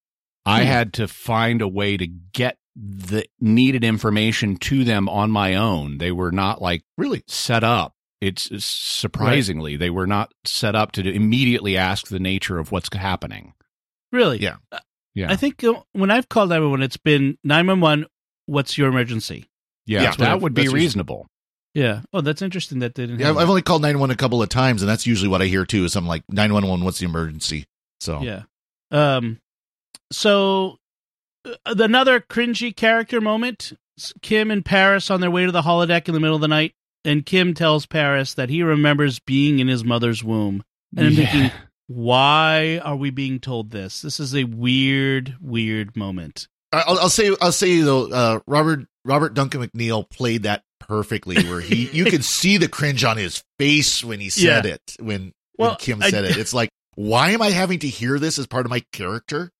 I 0.45 0.61
Hmm. 0.61 0.67
had 0.67 0.93
to 0.93 1.07
find 1.07 1.61
a 1.61 1.67
way 1.67 1.97
to 1.97 2.07
get 2.07 2.57
the 2.76 3.26
needed 3.39 3.84
information 3.84 4.57
to 4.57 4.84
them 4.84 5.07
on 5.09 5.32
my 5.32 5.55
own. 5.55 5.97
They 5.97 6.11
were 6.11 6.32
not 6.32 6.61
like 6.61 6.84
Really? 6.97 7.23
set 7.28 7.63
up. 7.63 7.93
It's 8.21 8.49
it's 8.51 8.65
surprisingly, 8.65 9.76
they 9.78 9.89
were 9.89 10.07
not 10.07 10.34
set 10.45 10.76
up 10.76 10.91
to 10.93 11.07
immediately 11.09 11.78
ask 11.78 12.07
the 12.07 12.19
nature 12.19 12.57
of 12.59 12.71
what's 12.71 12.93
happening. 12.93 13.53
Really? 14.11 14.39
Yeah. 14.39 14.57
Uh, 14.71 14.80
Yeah. 15.13 15.32
I 15.32 15.36
think 15.36 15.63
uh, 15.63 15.73
when 15.93 16.11
I've 16.11 16.28
called 16.30 16.51
everyone, 16.51 16.82
it's 16.84 16.97
been 16.97 17.38
nine 17.43 17.67
one 17.67 17.80
one. 17.82 18.05
What's 18.47 18.78
your 18.78 18.89
emergency? 18.89 19.49
Yeah, 19.86 20.01
Yeah, 20.03 20.09
that 20.11 20.17
that's- 20.17 20.41
would 20.41 20.53
be 20.53 20.63
that's 20.63 20.73
reasonable. 20.73 21.28
Yeah. 21.73 22.01
Oh, 22.13 22.21
that's 22.21 22.41
interesting. 22.41 22.80
That 22.80 22.95
they 22.95 23.03
didn't. 23.05 23.19
Yeah, 23.19 23.28
have 23.28 23.36
I've, 23.36 23.41
I've 23.41 23.47
that. 23.47 23.51
only 23.51 23.61
called 23.61 23.82
911 23.82 24.13
a 24.13 24.17
couple 24.17 24.41
of 24.41 24.47
times, 24.49 24.82
and 24.82 24.89
that's 24.89 25.05
usually 25.05 25.28
what 25.30 25.41
I 25.41 25.45
hear 25.45 25.65
too. 25.65 25.84
Is 25.84 25.95
I'm 25.97 26.07
like 26.07 26.23
911, 26.30 26.84
what's 26.86 26.99
the 26.99 27.05
emergency? 27.05 27.65
So 27.99 28.21
Yeah. 28.21 28.43
Um. 28.91 29.39
So, 30.11 30.78
another 31.66 32.20
cringy 32.20 32.76
character 32.76 33.20
moment: 33.22 33.74
Kim 34.22 34.52
and 34.52 34.64
Paris 34.66 35.10
on 35.12 35.22
their 35.22 35.32
way 35.32 35.46
to 35.46 35.52
the 35.52 35.62
holodeck 35.64 36.08
in 36.08 36.14
the 36.14 36.20
middle 36.20 36.36
of 36.36 36.41
the 36.41 36.48
night, 36.48 36.74
and 37.04 37.26
Kim 37.26 37.54
tells 37.54 37.86
Paris 37.86 38.34
that 38.34 38.50
he 38.50 38.64
remembers 38.64 39.20
being 39.20 39.60
in 39.60 39.68
his 39.68 39.84
mother's 39.84 40.24
womb. 40.24 40.64
And 40.98 41.08
I'm 41.08 41.14
Yeah. 41.14 41.32
thinking, 41.32 41.52
why 41.88 42.80
are 42.84 42.96
we 42.96 43.10
being 43.10 43.39
told 43.39 43.72
this? 43.72 44.02
This 44.02 44.20
is 44.20 44.36
a 44.36 44.43
weird, 44.46 45.36
weird 45.41 45.96
moment. 45.96 46.48
I- 46.72 46.84
I'll, 46.88 47.00
I'll 47.00 47.10
say 47.10 47.36
I'll 47.41 47.52
say 47.52 47.82
though, 47.82 48.12
uh, 48.12 48.39
Robert 48.48 48.86
Robert 49.06 49.34
Duncan 49.34 49.62
McNeil 49.62 50.10
played 50.10 50.43
that 50.43 50.64
perfectly, 50.80 51.43
where 51.48 51.62
he 51.62 51.89
you 51.93 52.06
could 52.06 52.26
see 52.26 52.58
the 52.58 52.68
cringe 52.68 53.04
on 53.04 53.18
his 53.18 53.43
face 53.60 54.04
when 54.04 54.20
he 54.20 54.30
said 54.30 54.66
Yeah. 54.66 54.74
it 54.74 54.82
when 55.00 55.32
Well, 55.58 55.72
when 55.72 55.78
Kim 55.78 56.02
I- 56.04 56.10
said 56.10 56.26
it. 56.26 56.38
It's 56.38 56.54
like, 56.54 56.70
why 56.96 57.32
am 57.32 57.41
I 57.41 57.50
having 57.52 57.80
to 57.80 57.88
hear 57.88 58.20
this 58.20 58.39
as 58.39 58.48
part 58.48 58.66
of 58.66 58.70
my 58.70 58.84
character? 58.91 59.52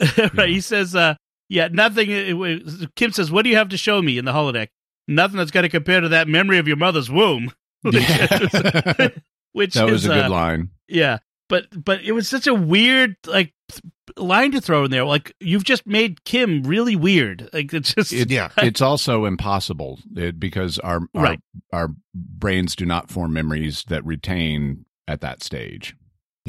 right? 0.34 0.48
He 0.48 0.60
says, 0.60 0.94
uh, 0.96 1.14
"Yeah, 1.48 1.68
nothing." 1.70 2.10
it- 2.10 2.34
it- 2.36 2.94
Kim 2.96 3.12
says, 3.12 3.30
"What 3.30 3.42
do 3.42 3.50
you 3.50 3.56
have 3.56 3.68
to 3.70 3.76
show 3.76 4.00
me 4.02 4.18
in 4.18 4.24
the 4.24 4.32
holodeck? 4.32 4.68
Nothing 5.08 5.38
that's 5.38 5.50
going 5.50 5.62
to 5.64 5.68
compare 5.70 6.00
to 6.00 6.08
that 6.10 6.28
memory 6.28 6.58
of 6.58 6.66
your 6.68 6.76
mother's 6.76 7.10
womb." 7.10 7.52
Which 7.82 7.94
Yeah. 8.08 8.26
is- 8.30 9.10
which 9.52 9.74
that 9.74 9.84
was 9.86 10.04
is, 10.04 10.10
a 10.10 10.14
good 10.14 10.24
uh, 10.26 10.30
line. 10.30 10.70
Yeah, 10.86 11.18
but 11.48 11.66
but 11.84 12.02
it 12.02 12.12
was 12.12 12.28
such 12.28 12.46
a 12.46 12.54
weird 12.54 13.16
like 13.26 13.52
line 14.16 14.52
to 14.52 14.60
throw 14.60 14.84
in 14.84 14.90
there. 14.92 15.04
Like 15.04 15.34
you've 15.40 15.64
just 15.64 15.86
made 15.86 16.22
Kim 16.24 16.62
really 16.62 16.94
weird. 16.94 17.48
Like 17.52 17.72
it's 17.74 17.94
just 17.94 18.12
It- 18.12 18.30
Yeah. 18.30 18.50
It's 18.58 18.80
also 18.80 19.24
impossible 19.24 19.98
it, 20.14 20.38
because 20.38 20.78
our, 20.80 21.00
our 21.14 21.22
Right. 21.22 21.40
our 21.72 21.88
brains 22.14 22.76
do 22.76 22.86
not 22.86 23.10
form 23.10 23.32
memories 23.32 23.84
that 23.88 24.04
retain 24.04 24.84
at 25.08 25.20
that 25.22 25.42
stage. 25.42 25.96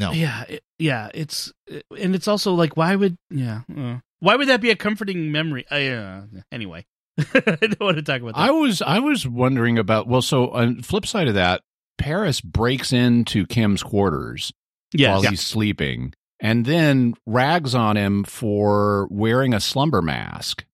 No. 0.01 0.11
yeah, 0.11 0.43
it- 0.49 0.63
yeah. 0.79 1.09
It's 1.13 1.53
and 1.97 2.15
it's 2.15 2.27
also 2.27 2.53
like 2.53 2.75
why 2.75 2.95
would 2.95 3.15
yeah 3.29 3.61
uh, 3.75 3.99
why 4.19 4.35
would 4.35 4.49
that 4.49 4.61
be 4.61 4.69
a 4.69 4.75
comforting 4.75 5.31
memory? 5.31 5.65
I, 5.69 5.87
uh, 5.87 6.21
anyway, 6.51 6.85
I 7.17 7.57
don't 7.59 7.79
want 7.79 7.97
to 7.97 8.03
talk 8.03 8.21
about 8.21 8.35
that. 8.35 8.41
I 8.41 8.51
was 8.51 8.81
I 8.81 8.99
was 8.99 9.27
wondering 9.27 9.77
about 9.77 10.07
well, 10.07 10.21
so 10.21 10.49
on 10.49 10.81
flip 10.81 11.05
side 11.05 11.27
of 11.27 11.35
that, 11.35 11.61
Paris 11.97 12.41
breaks 12.41 12.93
into 12.93 13.45
Kim's 13.45 13.83
quarters 13.83 14.51
yes. 14.93 15.09
while 15.09 15.21
he's 15.29 15.41
sleeping, 15.41 16.13
and 16.39 16.65
then 16.65 17.13
rags 17.25 17.75
on 17.75 17.97
him 17.97 18.23
for 18.23 19.07
wearing 19.09 19.53
a 19.53 19.59
slumber 19.59 20.01
mask. 20.01 20.65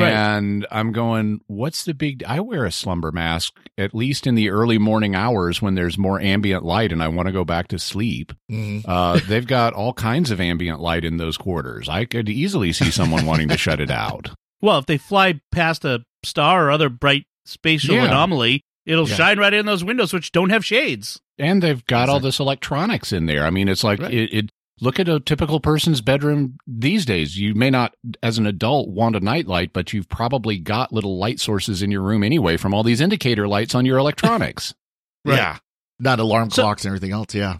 Right. 0.00 0.12
And 0.12 0.66
I'm 0.70 0.92
going, 0.92 1.40
what's 1.46 1.84
the 1.84 1.94
big? 1.94 2.22
I 2.24 2.40
wear 2.40 2.64
a 2.64 2.72
slumber 2.72 3.12
mask 3.12 3.54
at 3.78 3.94
least 3.94 4.26
in 4.26 4.34
the 4.34 4.50
early 4.50 4.78
morning 4.78 5.14
hours 5.14 5.60
when 5.62 5.74
there's 5.74 5.96
more 5.98 6.20
ambient 6.20 6.64
light 6.64 6.92
and 6.92 7.02
I 7.02 7.08
want 7.08 7.26
to 7.26 7.32
go 7.32 7.44
back 7.44 7.68
to 7.68 7.78
sleep. 7.78 8.32
Mhm. 8.50 8.82
Uh, 8.86 9.20
they've 9.28 9.46
got 9.46 9.72
all 9.74 9.92
kinds 9.92 10.30
of 10.30 10.40
ambient 10.40 10.80
light 10.80 11.04
in 11.04 11.16
those 11.16 11.36
quarters. 11.36 11.88
I 11.88 12.04
could 12.04 12.28
easily 12.28 12.72
see 12.72 12.90
someone 12.90 13.24
wanting 13.26 13.48
to 13.48 13.56
shut 13.58 13.80
it 13.80 13.90
out. 13.90 14.30
Well, 14.62 14.78
if 14.78 14.84
they 14.84 14.98
fly 14.98 15.40
past 15.52 15.86
a 15.86 16.04
star 16.22 16.66
or 16.66 16.70
other 16.70 16.90
bright 16.90 17.24
spatial 17.46 17.94
Yeah. 17.94 18.04
anomaly, 18.04 18.60
it'll 18.84 19.08
Yeah. 19.08 19.14
shine 19.14 19.38
right 19.38 19.54
in 19.54 19.64
those 19.64 19.82
windows, 19.82 20.12
which 20.12 20.32
don't 20.32 20.50
have 20.50 20.66
shades. 20.66 21.18
And 21.38 21.62
they've 21.62 21.82
got 21.86 22.10
all 22.10 22.20
this 22.20 22.38
electronics 22.40 23.10
in 23.10 23.24
there. 23.24 23.46
I 23.46 23.48
mean, 23.50 23.68
it's 23.68 23.82
like 23.82 24.00
Right. 24.00 24.12
it, 24.12 24.34
it. 24.34 24.50
Look 24.82 24.98
at 24.98 25.08
a 25.08 25.20
typical 25.20 25.60
person's 25.60 26.00
bedroom 26.00 26.56
these 26.66 27.04
days. 27.04 27.38
You 27.38 27.54
may 27.54 27.68
not, 27.70 27.94
as 28.22 28.38
an 28.38 28.46
adult, 28.46 28.88
want 28.88 29.14
a 29.14 29.20
nightlight, 29.20 29.72
but 29.74 29.92
you've 29.92 30.08
probably 30.08 30.58
got 30.58 30.92
little 30.92 31.18
light 31.18 31.38
sources 31.38 31.82
in 31.82 31.90
your 31.90 32.00
room 32.02 32.22
anyway 32.22 32.56
from 32.56 32.72
all 32.72 32.82
these 32.82 33.00
indicator 33.02 33.46
lights 33.46 33.74
on 33.74 33.84
your 33.86 33.98
electronics. 33.98 34.74
Right. 35.22 35.36
Yeah, 35.36 35.58
not 35.98 36.18
alarm 36.18 36.48
So- 36.48 36.62
clocks 36.62 36.84
and 36.86 36.88
everything 36.90 37.12
else. 37.12 37.34
Yeah, 37.34 37.58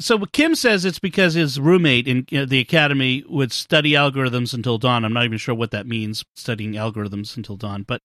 So 0.00 0.20
Kim 0.26 0.54
says 0.54 0.84
it's 0.84 1.00
because 1.00 1.34
his 1.34 1.58
roommate 1.58 2.06
in 2.06 2.26
the 2.48 2.60
academy 2.60 3.24
would 3.28 3.50
study 3.50 3.92
algorithms 3.94 4.54
until 4.54 4.78
dawn. 4.78 5.04
I'm 5.04 5.12
not 5.12 5.24
even 5.24 5.38
sure 5.38 5.52
what 5.56 5.72
that 5.72 5.84
means, 5.88 6.24
studying 6.36 6.74
algorithms 6.74 7.36
until 7.36 7.56
dawn. 7.56 7.82
But 7.82 8.00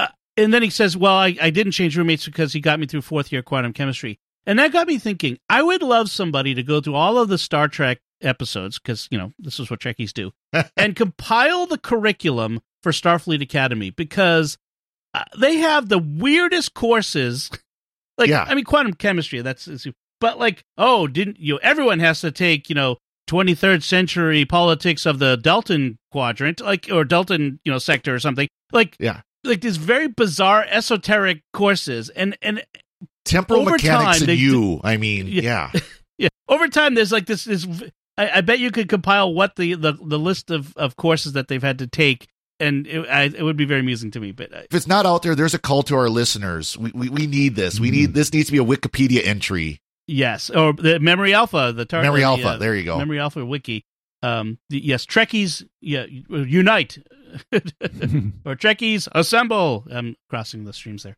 uh, 0.00 0.08
and 0.36 0.52
then 0.52 0.64
he 0.64 0.70
says, 0.70 0.96
"Well, 0.96 1.14
I, 1.14 1.36
I 1.40 1.50
didn't 1.50 1.70
change 1.70 1.96
roommates 1.96 2.24
because 2.24 2.52
he 2.52 2.58
got 2.58 2.80
me 2.80 2.86
through 2.88 3.02
fourth 3.02 3.30
year 3.30 3.42
quantum 3.42 3.72
chemistry." 3.72 4.18
And 4.46 4.58
that 4.58 4.72
got 4.72 4.88
me 4.88 4.98
thinking. 4.98 5.38
I 5.48 5.62
would 5.62 5.82
love 5.82 6.10
somebody 6.10 6.54
to 6.54 6.62
go 6.62 6.80
through 6.80 6.94
all 6.96 7.18
of 7.18 7.28
the 7.28 7.38
Star 7.38 7.68
Trek 7.68 7.98
episodes 8.20 8.78
because 8.78 9.08
you 9.10 9.18
know 9.18 9.32
this 9.38 9.58
is 9.60 9.70
what 9.70 9.80
Trekkies 9.80 10.12
do, 10.12 10.32
and 10.76 10.96
compile 10.96 11.66
the 11.66 11.78
curriculum 11.78 12.60
for 12.82 12.92
Starfleet 12.92 13.40
Academy 13.42 13.90
because 13.90 14.58
uh, 15.14 15.24
they 15.38 15.56
have 15.58 15.88
the 15.88 15.98
weirdest 15.98 16.74
courses. 16.74 17.50
Like, 18.18 18.28
Yeah. 18.28 18.44
I 18.46 18.54
mean, 18.54 18.64
quantum 18.66 18.92
chemistry. 18.92 19.40
That's, 19.40 19.66
but 20.20 20.38
like, 20.38 20.62
oh, 20.76 21.06
didn't 21.06 21.40
you? 21.40 21.58
Everyone 21.60 21.98
has 22.00 22.20
to 22.20 22.30
take, 22.30 22.68
you 22.68 22.74
know, 22.74 22.98
23rd 23.30 23.82
century 23.82 24.44
politics 24.44 25.06
of 25.06 25.18
the 25.18 25.36
Dalton 25.38 25.96
quadrant, 26.12 26.60
like, 26.60 26.88
or 26.92 27.04
Dalton, 27.04 27.58
you 27.64 27.72
know, 27.72 27.78
sector 27.78 28.14
or 28.14 28.18
something. 28.18 28.48
Like, 28.70 28.96
Yeah. 29.00 29.22
like 29.44 29.62
these 29.62 29.78
very 29.78 30.08
bizarre 30.08 30.66
esoteric 30.68 31.40
courses, 31.54 32.10
and 32.10 32.36
and 32.42 32.62
temporal 33.24 33.60
Over 33.62 33.70
mechanics 33.72 34.04
time, 34.04 34.16
and 34.22 34.28
they- 34.28 34.34
you. 34.34 34.80
I 34.84 34.96
mean, 34.96 35.26
Yeah. 35.28 35.70
yeah, 35.74 35.80
yeah, 36.18 36.28
over 36.48 36.68
time, 36.68 36.94
there's 36.94 37.12
like 37.12 37.26
this. 37.26 37.44
This, 37.44 37.66
I, 38.18 38.28
I 38.36 38.40
bet 38.42 38.58
you 38.58 38.70
could 38.70 38.88
compile 38.88 39.32
what 39.32 39.56
the 39.56 39.74
the, 39.74 39.92
the 39.92 40.18
list 40.18 40.50
of, 40.50 40.76
of 40.76 40.96
courses 40.96 41.32
that 41.32 41.48
they've 41.48 41.62
had 41.62 41.78
to 41.78 41.86
take, 41.86 42.28
and 42.60 42.86
it, 42.86 43.08
I, 43.08 43.22
it 43.22 43.42
would 43.42 43.56
be 43.56 43.64
very 43.64 43.80
amusing 43.80 44.10
to 44.12 44.20
me. 44.20 44.32
But 44.32 44.52
uh, 44.52 44.58
if 44.70 44.74
it's 44.74 44.86
not 44.86 45.06
out 45.06 45.22
there, 45.22 45.34
there's 45.34 45.54
a 45.54 45.58
call 45.58 45.82
to 45.84 45.96
our 45.96 46.08
listeners. 46.10 46.76
We 46.76 46.92
we, 46.94 47.08
we 47.08 47.26
need 47.26 47.54
this. 47.56 47.80
We 47.80 47.90
need 47.90 48.12
this 48.14 48.32
needs 48.32 48.46
to 48.46 48.52
be 48.52 48.58
a 48.58 48.64
Wikipedia 48.64 49.24
entry. 49.26 49.80
yes, 50.06 50.50
or 50.50 50.72
the 50.74 50.98
Memory 51.00 51.32
Alpha, 51.32 51.72
the 51.74 51.84
tar- 51.86 52.02
Memory 52.02 52.20
the, 52.20 52.26
Alpha. 52.26 52.48
uh, 52.48 52.56
there 52.58 52.74
you 52.76 52.84
go. 52.84 52.98
Memory 52.98 53.18
Alpha 53.18 53.44
Wiki. 53.44 53.84
Um, 54.24 54.58
the, 54.68 54.78
yes, 54.84 55.04
Trekkies, 55.06 55.66
yeah, 55.80 56.04
unite, 56.28 56.98
or 57.52 58.54
Trekkies 58.54 59.08
assemble. 59.12 59.84
I'm 59.90 60.16
crossing 60.28 60.64
the 60.64 60.72
streams 60.72 61.02
there. 61.02 61.16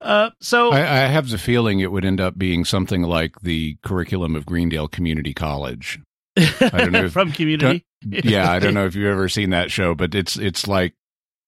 Uh, 0.00 0.30
so 0.40 0.70
I, 0.70 0.80
I 0.80 1.06
have 1.06 1.28
the 1.28 1.38
feeling 1.38 1.80
it 1.80 1.90
would 1.90 2.04
end 2.04 2.20
up 2.20 2.38
being 2.38 2.64
something 2.64 3.02
like 3.02 3.40
the 3.40 3.76
curriculum 3.82 4.36
of 4.36 4.46
Greendale 4.46 4.86
Community 4.88 5.34
College. 5.34 6.00
I 6.36 6.68
don't 6.72 6.92
know 6.92 7.04
if- 7.06 7.12
from 7.12 7.32
Community. 7.32 7.84
Yeah, 8.06 8.48
I 8.50 8.60
don't 8.60 8.74
know 8.74 8.86
if 8.86 8.94
you've 8.94 9.10
ever 9.10 9.28
seen 9.28 9.50
that 9.50 9.72
show, 9.72 9.92
but 9.96 10.14
it's 10.14 10.36
it's 10.36 10.68
like 10.68 10.94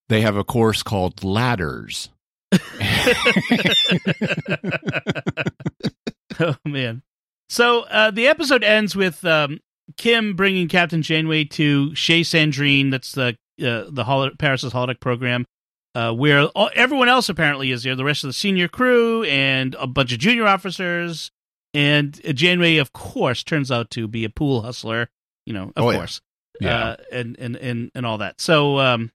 they 0.08 0.22
have 0.22 0.34
a 0.36 0.42
course 0.42 0.82
called 0.82 1.22
ladders. 1.22 2.08
oh 6.40 6.56
man. 6.64 7.02
So 7.48 7.82
uh, 7.82 8.10
the 8.10 8.26
episode 8.28 8.62
ends 8.64 8.94
with 8.96 9.24
um, 9.24 9.60
Kim 9.96 10.34
bringing 10.34 10.68
Captain 10.68 11.02
Janeway 11.02 11.44
to 11.44 11.94
Chez 11.94 12.22
Sandrine. 12.22 12.90
That's 12.90 13.12
the 13.12 13.36
uh, 13.64 13.84
the 13.90 14.04
hol- 14.04 14.30
Paris's 14.38 14.72
holodeck 14.72 15.00
program, 15.00 15.46
uh, 15.94 16.12
where 16.12 16.42
all, 16.48 16.70
everyone 16.74 17.08
else 17.08 17.28
apparently 17.28 17.70
is 17.70 17.82
there. 17.82 17.94
The 17.96 18.04
rest 18.04 18.24
of 18.24 18.28
the 18.28 18.34
senior 18.34 18.68
crew 18.68 19.24
and 19.24 19.74
a 19.78 19.86
bunch 19.86 20.12
of 20.12 20.18
junior 20.18 20.46
officers. 20.46 21.30
And 21.74 22.20
uh, 22.28 22.32
Janeway, 22.32 22.76
of 22.78 22.92
course, 22.92 23.42
turns 23.44 23.70
out 23.70 23.90
to 23.90 24.08
be 24.08 24.24
a 24.24 24.30
pool 24.30 24.62
hustler. 24.62 25.08
You 25.46 25.52
know, 25.54 25.72
of 25.76 25.84
Oh, 25.84 25.92
course, 25.92 26.20
Yeah. 26.60 26.76
uh, 26.90 26.96
and, 27.12 27.36
and 27.38 27.56
and 27.56 27.90
and 27.94 28.06
all 28.06 28.18
that. 28.18 28.40
So 28.40 28.78
um, 28.78 29.10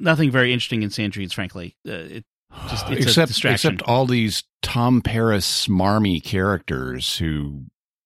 nothing 0.00 0.30
very 0.30 0.52
interesting 0.52 0.82
in 0.82 0.90
Sandrines, 0.90 1.32
frankly. 1.34 1.76
Uh, 1.86 1.92
it 1.92 2.24
just 2.68 2.90
except 2.90 3.28
distraction. 3.28 3.74
except 3.74 3.88
all 3.88 4.04
these 4.06 4.44
Tom 4.62 5.00
Paris 5.02 5.66
smarmy 5.66 6.22
characters 6.22 7.16
who 7.16 7.64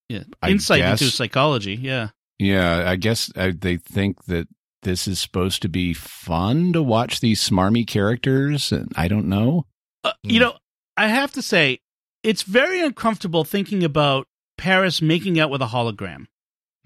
yeah, 0.08 0.22
I 0.40 0.50
insight 0.50 0.78
guess- 0.80 1.00
into 1.02 1.12
psychology. 1.12 1.74
Yeah. 1.74 2.08
Yeah, 2.38 2.88
I 2.88 2.96
guess 2.96 3.32
uh, 3.34 3.52
they 3.58 3.78
think 3.78 4.24
that 4.26 4.46
this 4.86 5.06
is 5.06 5.20
supposed 5.20 5.60
to 5.62 5.68
be 5.68 5.92
fun 5.92 6.72
to 6.72 6.82
watch 6.82 7.20
these 7.20 7.46
smarmy 7.46 7.86
characters, 7.86 8.72
and 8.72 8.90
I 8.96 9.08
don't 9.08 9.26
know. 9.26 9.66
Uh, 10.02 10.12
you 10.22 10.40
know, 10.40 10.54
I 10.96 11.08
have 11.08 11.32
to 11.32 11.42
say, 11.42 11.80
it's 12.22 12.42
very 12.42 12.80
uncomfortable 12.80 13.44
thinking 13.44 13.84
about 13.84 14.26
Paris 14.56 15.02
making 15.02 15.38
out 15.38 15.50
with 15.50 15.60
a 15.60 15.66
hologram. 15.66 16.26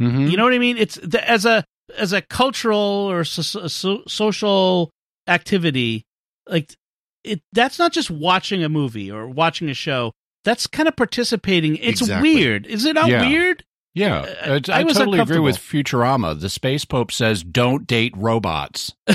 Mm-hmm. 0.01 0.27
You 0.27 0.37
know 0.37 0.45
what 0.45 0.55
I 0.55 0.59
mean? 0.59 0.77
It's 0.79 0.97
the, 0.97 1.23
as 1.31 1.45
a 1.47 1.65
as 1.97 2.13
a 2.13 2.23
cultural 2.23 2.79
or 2.79 3.23
so, 3.25 3.69
so, 3.69 4.03
social 4.09 4.91
activity, 5.29 6.05
like 6.49 6.75
it. 7.23 7.43
That's 7.53 7.79
not 7.79 7.93
just 7.93 8.11
watching 8.11 8.65
a 8.65 8.69
movie 8.69 9.11
or 9.11 9.29
watching 9.29 9.69
a 9.69 9.75
show. 9.75 10.13
That's 10.45 10.67
kind 10.67 10.89
of 10.89 10.97
participating. 10.97 11.77
It's 11.77 12.01
Exactly. 12.01 12.35
weird. 12.35 12.67
Is 12.67 12.85
it 12.87 12.95
not 12.95 13.11
Yeah. 13.11 13.29
weird? 13.29 13.63
Yeah, 14.01 14.21
Uh, 14.21 14.61
I, 14.69 14.73
I 14.73 14.81
I 14.81 14.83
was 14.85 14.97
totally 14.97 15.19
agree 15.21 15.39
with 15.39 15.57
Futurama. 15.59 16.39
The 16.41 16.49
space 16.49 16.85
pope 16.85 17.13
says, 17.13 17.43
"Don't 17.45 17.87
date 17.87 18.15
robots." 18.17 18.95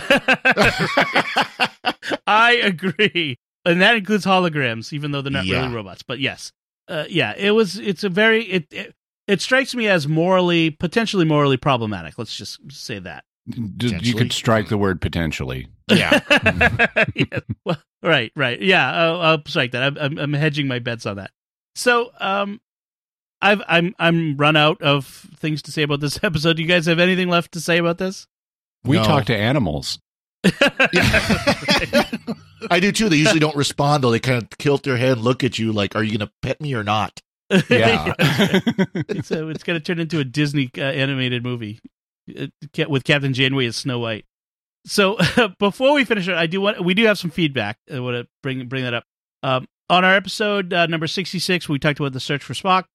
I 2.27 2.59
agree, 2.63 3.37
and 3.65 3.81
that 3.81 3.95
includes 3.95 4.25
holograms, 4.25 4.93
even 4.93 5.11
though 5.11 5.21
they're 5.21 5.31
not 5.31 5.45
Yeah. 5.45 5.61
really 5.63 5.73
robots. 5.75 6.03
But 6.03 6.19
yes, 6.19 6.51
uh, 6.87 7.05
yeah, 7.09 7.33
it 7.37 7.51
was. 7.51 7.77
It's 7.77 8.03
a 8.03 8.09
very 8.09 8.43
it, 8.45 8.67
it 8.71 8.93
it 9.27 9.41
strikes 9.41 9.73
me 9.75 9.87
as 9.87 10.07
morally, 10.07 10.69
potentially 10.71 11.25
morally 11.25 11.57
problematic. 11.57 12.17
Let's 12.17 12.35
just 12.35 12.59
say 12.71 12.99
that. 12.99 13.23
You 13.47 14.15
could 14.15 14.33
strike 14.33 14.69
the 14.69 14.77
word 14.77 15.01
potentially. 15.01 15.67
Yeah. 15.89 16.19
Yeah, 17.15 17.39
well, 17.63 17.77
right, 18.03 18.31
right. 18.35 18.59
Yeah, 18.61 18.91
I'll, 18.91 19.21
I'll 19.21 19.41
strike 19.45 19.71
that. 19.71 19.83
I'm, 19.83 19.97
I'm, 19.97 20.17
I'm 20.17 20.33
hedging 20.33 20.67
my 20.67 20.79
bets 20.79 21.05
on 21.05 21.15
that. 21.17 21.31
So, 21.75 22.11
um, 22.19 22.59
I've 23.45 23.61
I'm 23.67 23.95
I'm 23.99 24.37
run 24.37 24.55
out 24.55 24.81
of 24.81 25.05
things 25.37 25.61
to 25.63 25.71
say 25.71 25.83
about 25.83 25.99
this 25.99 26.19
episode. 26.23 26.57
Do 26.57 26.61
you 26.61 26.67
guys 26.67 26.85
have 26.87 26.99
anything 26.99 27.29
left 27.29 27.51
to 27.53 27.59
say 27.61 27.77
about 27.77 27.97
this? 27.97 28.27
We 28.83 28.97
No. 28.97 29.03
talk 29.03 29.25
to 29.25 29.35
animals. 29.35 29.99
I 32.69 32.79
do 32.79 32.91
too. 32.91 33.09
They 33.09 33.17
usually 33.17 33.39
don't 33.39 33.55
respond 33.55 34.03
though. 34.03 34.11
They 34.11 34.19
kind 34.19 34.41
of 34.41 34.49
tilt 34.57 34.83
their 34.83 34.97
head, 34.97 35.13
and 35.13 35.21
look 35.21 35.43
at 35.43 35.57
you 35.59 35.71
like, 35.71 35.95
"Are 35.95 36.03
you 36.03 36.17
going 36.17 36.27
to 36.27 36.33
pet 36.41 36.59
me 36.61 36.73
or 36.73 36.83
not?" 36.83 37.19
Yeah. 37.69 38.13
it's 38.19 39.31
uh 39.31 39.47
it's 39.47 39.63
going 39.63 39.79
to 39.79 39.83
turn 39.83 39.99
into 39.99 40.19
a 40.19 40.23
Disney 40.23 40.69
uh, 40.77 40.81
animated 40.81 41.43
movie 41.43 41.79
uh, 42.37 42.47
with 42.89 43.03
Captain 43.03 43.33
Janeway 43.33 43.67
as 43.67 43.75
Snow 43.75 43.99
White. 43.99 44.25
So 44.85 45.17
before 45.59 45.93
we 45.93 46.05
finish 46.05 46.27
it, 46.27 46.35
I 46.35 46.47
do 46.47 46.61
want 46.61 46.83
we 46.83 46.93
do 46.93 47.05
have 47.05 47.17
some 47.19 47.31
feedback. 47.31 47.77
I 47.91 47.99
want 47.99 48.15
to 48.17 48.27
bring 48.43 48.67
bring 48.67 48.83
that 48.83 48.93
up. 48.93 49.03
Um, 49.43 49.67
on 49.89 50.03
our 50.03 50.15
episode 50.15 50.73
uh, 50.73 50.85
number 50.87 51.07
sixty 51.07 51.39
six, 51.39 51.69
we 51.69 51.77
talked 51.79 51.99
about 51.99 52.13
the 52.13 52.19
search 52.19 52.43
for 52.43 52.53
Spock. 52.53 52.85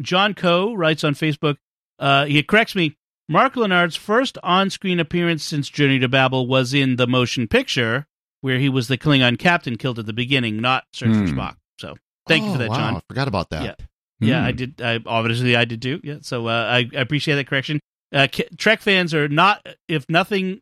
John 0.00 0.34
Coe 0.34 0.74
writes 0.74 1.04
on 1.04 1.14
Facebook. 1.14 1.56
Uh, 1.98 2.24
he 2.26 2.42
corrects 2.42 2.74
me. 2.74 2.96
Mark 3.28 3.54
Lenard's 3.56 3.96
first 3.96 4.38
on 4.42 4.70
screen 4.70 4.98
appearance 4.98 5.44
since 5.44 5.68
Journey 5.68 5.98
to 6.00 6.08
Babel 6.08 6.46
was 6.48 6.74
in 6.74 6.96
the 6.96 7.06
motion 7.06 7.46
picture, 7.46 8.06
where 8.40 8.58
he 8.58 8.68
was 8.68 8.88
the 8.88 8.98
Klingon 8.98 9.38
captain 9.38 9.76
killed 9.76 9.98
at 9.98 10.06
the 10.06 10.12
beginning, 10.12 10.60
not 10.60 10.84
Search 10.92 11.12
for 11.12 11.26
Hmm. 11.26 11.38
Spock. 11.38 11.56
So 11.78 11.96
thank 12.26 12.42
you 12.44 12.50
Oh, 12.50 12.52
for 12.54 12.58
that, 12.58 12.70
wow, 12.70 12.76
John. 12.76 12.96
I 12.96 13.00
forgot 13.08 13.28
about 13.28 13.50
that. 13.50 13.62
Yeah. 13.64 13.74
Yeah, 14.22 14.40
Hmm. 14.40 14.46
I 14.46 14.52
did. 14.52 14.82
I 14.82 14.98
obviously 15.06 15.54
I 15.56 15.64
did 15.64 15.80
too. 15.80 16.00
Yeah, 16.02 16.16
so 16.22 16.46
uh, 16.48 16.50
I, 16.70 16.78
I 16.96 17.00
appreciate 17.00 17.36
that 17.36 17.46
correction. 17.46 17.78
Uh, 18.12 18.26
K- 18.30 18.48
Trek 18.58 18.80
fans 18.80 19.14
are 19.14 19.28
not, 19.28 19.64
if 19.88 20.04
nothing, 20.08 20.60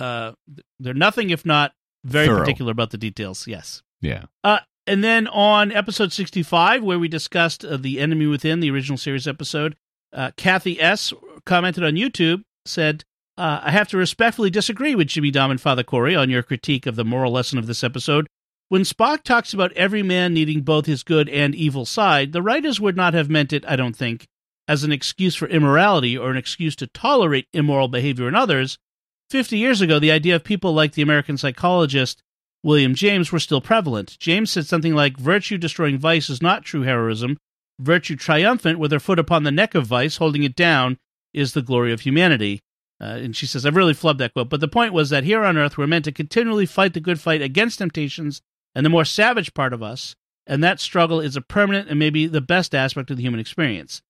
uh, 0.00 0.32
they're 0.80 0.94
nothing 0.94 1.30
if 1.30 1.46
not 1.46 1.72
very 2.04 2.26
Thorough. 2.26 2.40
particular 2.40 2.72
about 2.72 2.90
the 2.90 2.98
details. 2.98 3.46
Yes. 3.46 3.82
Yeah. 4.00 4.24
Uh, 4.42 4.58
and 4.86 5.02
then 5.02 5.26
on 5.28 5.72
episode 5.72 6.12
65, 6.12 6.82
where 6.82 6.98
we 6.98 7.08
discussed 7.08 7.64
uh, 7.64 7.76
The 7.76 8.00
Enemy 8.00 8.26
Within, 8.26 8.60
the 8.60 8.70
original 8.70 8.98
series 8.98 9.26
episode, 9.26 9.76
uh, 10.12 10.30
Kathy 10.36 10.80
S. 10.80 11.12
commented 11.46 11.84
on 11.84 11.94
YouTube, 11.94 12.42
said, 12.66 13.04
uh, 13.36 13.60
I 13.62 13.70
have 13.70 13.88
to 13.88 13.96
respectfully 13.96 14.50
disagree 14.50 14.94
with 14.94 15.08
Jimmy 15.08 15.30
Dom 15.30 15.50
and 15.50 15.60
Father 15.60 15.82
Cory 15.82 16.14
on 16.14 16.30
your 16.30 16.42
critique 16.42 16.86
of 16.86 16.96
the 16.96 17.04
moral 17.04 17.32
lesson 17.32 17.58
of 17.58 17.66
this 17.66 17.82
episode. 17.82 18.26
When 18.68 18.82
Spock 18.82 19.22
talks 19.22 19.52
about 19.52 19.72
every 19.72 20.02
man 20.02 20.32
needing 20.32 20.62
both 20.62 20.86
his 20.86 21.02
good 21.02 21.28
and 21.28 21.54
evil 21.54 21.84
side, 21.84 22.32
the 22.32 22.42
writers 22.42 22.80
would 22.80 22.96
not 22.96 23.14
have 23.14 23.28
meant 23.28 23.52
it, 23.52 23.64
I 23.66 23.76
don't 23.76 23.96
think, 23.96 24.26
as 24.68 24.84
an 24.84 24.92
excuse 24.92 25.34
for 25.34 25.48
immorality 25.48 26.16
or 26.16 26.30
an 26.30 26.36
excuse 26.36 26.76
to 26.76 26.86
tolerate 26.86 27.48
immoral 27.52 27.88
behavior 27.88 28.28
in 28.28 28.34
others. 28.34 28.78
Fifty 29.30 29.58
years 29.58 29.80
ago, 29.80 29.98
the 29.98 30.12
idea 30.12 30.36
of 30.36 30.44
people 30.44 30.72
like 30.72 30.92
the 30.92 31.02
American 31.02 31.36
psychologist 31.36 32.22
William 32.64 32.94
James 32.94 33.30
were 33.30 33.38
still 33.38 33.60
prevalent. 33.60 34.16
James 34.18 34.50
said 34.50 34.66
something 34.66 34.94
like, 34.94 35.18
Virtue 35.18 35.58
destroying 35.58 35.98
vice 35.98 36.30
is 36.30 36.42
not 36.42 36.64
true 36.64 36.80
heroism. 36.82 37.36
Virtue 37.78 38.16
triumphant, 38.16 38.78
with 38.78 38.90
her 38.90 38.98
foot 38.98 39.18
upon 39.18 39.42
the 39.44 39.50
neck 39.52 39.74
of 39.74 39.86
vice, 39.86 40.16
holding 40.16 40.42
it 40.44 40.56
down, 40.56 40.96
is 41.34 41.52
the 41.52 41.62
glory 41.62 41.92
of 41.92 42.00
humanity. 42.00 42.60
Uh, 43.00 43.18
and 43.20 43.36
she 43.36 43.46
says, 43.46 43.66
I've 43.66 43.76
really 43.76 43.92
flubbed 43.92 44.18
that 44.18 44.32
quote. 44.32 44.48
But 44.48 44.60
the 44.60 44.68
point 44.68 44.92
was 44.94 45.10
that 45.10 45.24
here 45.24 45.44
on 45.44 45.58
earth, 45.58 45.76
we're 45.76 45.86
meant 45.86 46.06
to 46.06 46.12
continually 46.12 46.64
fight 46.64 46.94
the 46.94 47.00
good 47.00 47.20
fight 47.20 47.42
against 47.42 47.78
temptations 47.80 48.40
and 48.74 48.86
the 48.86 48.90
more 48.90 49.04
savage 49.04 49.52
part 49.52 49.72
of 49.72 49.82
us. 49.82 50.16
And 50.46 50.62
that 50.64 50.80
struggle 50.80 51.20
is 51.20 51.36
a 51.36 51.40
permanent 51.42 51.88
and 51.90 51.98
maybe 51.98 52.26
the 52.26 52.40
best 52.40 52.74
aspect 52.74 53.10
of 53.10 53.16
the 53.18 53.22
human 53.22 53.40
experience. 53.40 54.00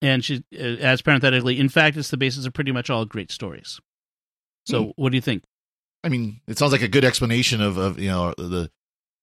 And 0.00 0.24
she 0.24 0.42
uh, 0.58 0.76
adds 0.80 1.02
parenthetically, 1.02 1.60
in 1.60 1.68
fact, 1.68 1.96
it's 1.96 2.10
the 2.10 2.16
basis 2.16 2.46
of 2.46 2.52
pretty 2.52 2.72
much 2.72 2.90
all 2.90 3.04
great 3.04 3.30
stories. 3.30 3.78
So, 4.66 4.84
Hmm. 4.84 4.90
what 4.96 5.10
do 5.10 5.16
you 5.16 5.22
think? 5.22 5.44
I 6.04 6.08
mean, 6.08 6.40
it 6.48 6.58
sounds 6.58 6.72
like 6.72 6.82
a 6.82 6.88
good 6.88 7.04
explanation 7.04 7.60
of, 7.60 7.76
of 7.76 7.98
you 7.98 8.08
know 8.08 8.34
the 8.36 8.70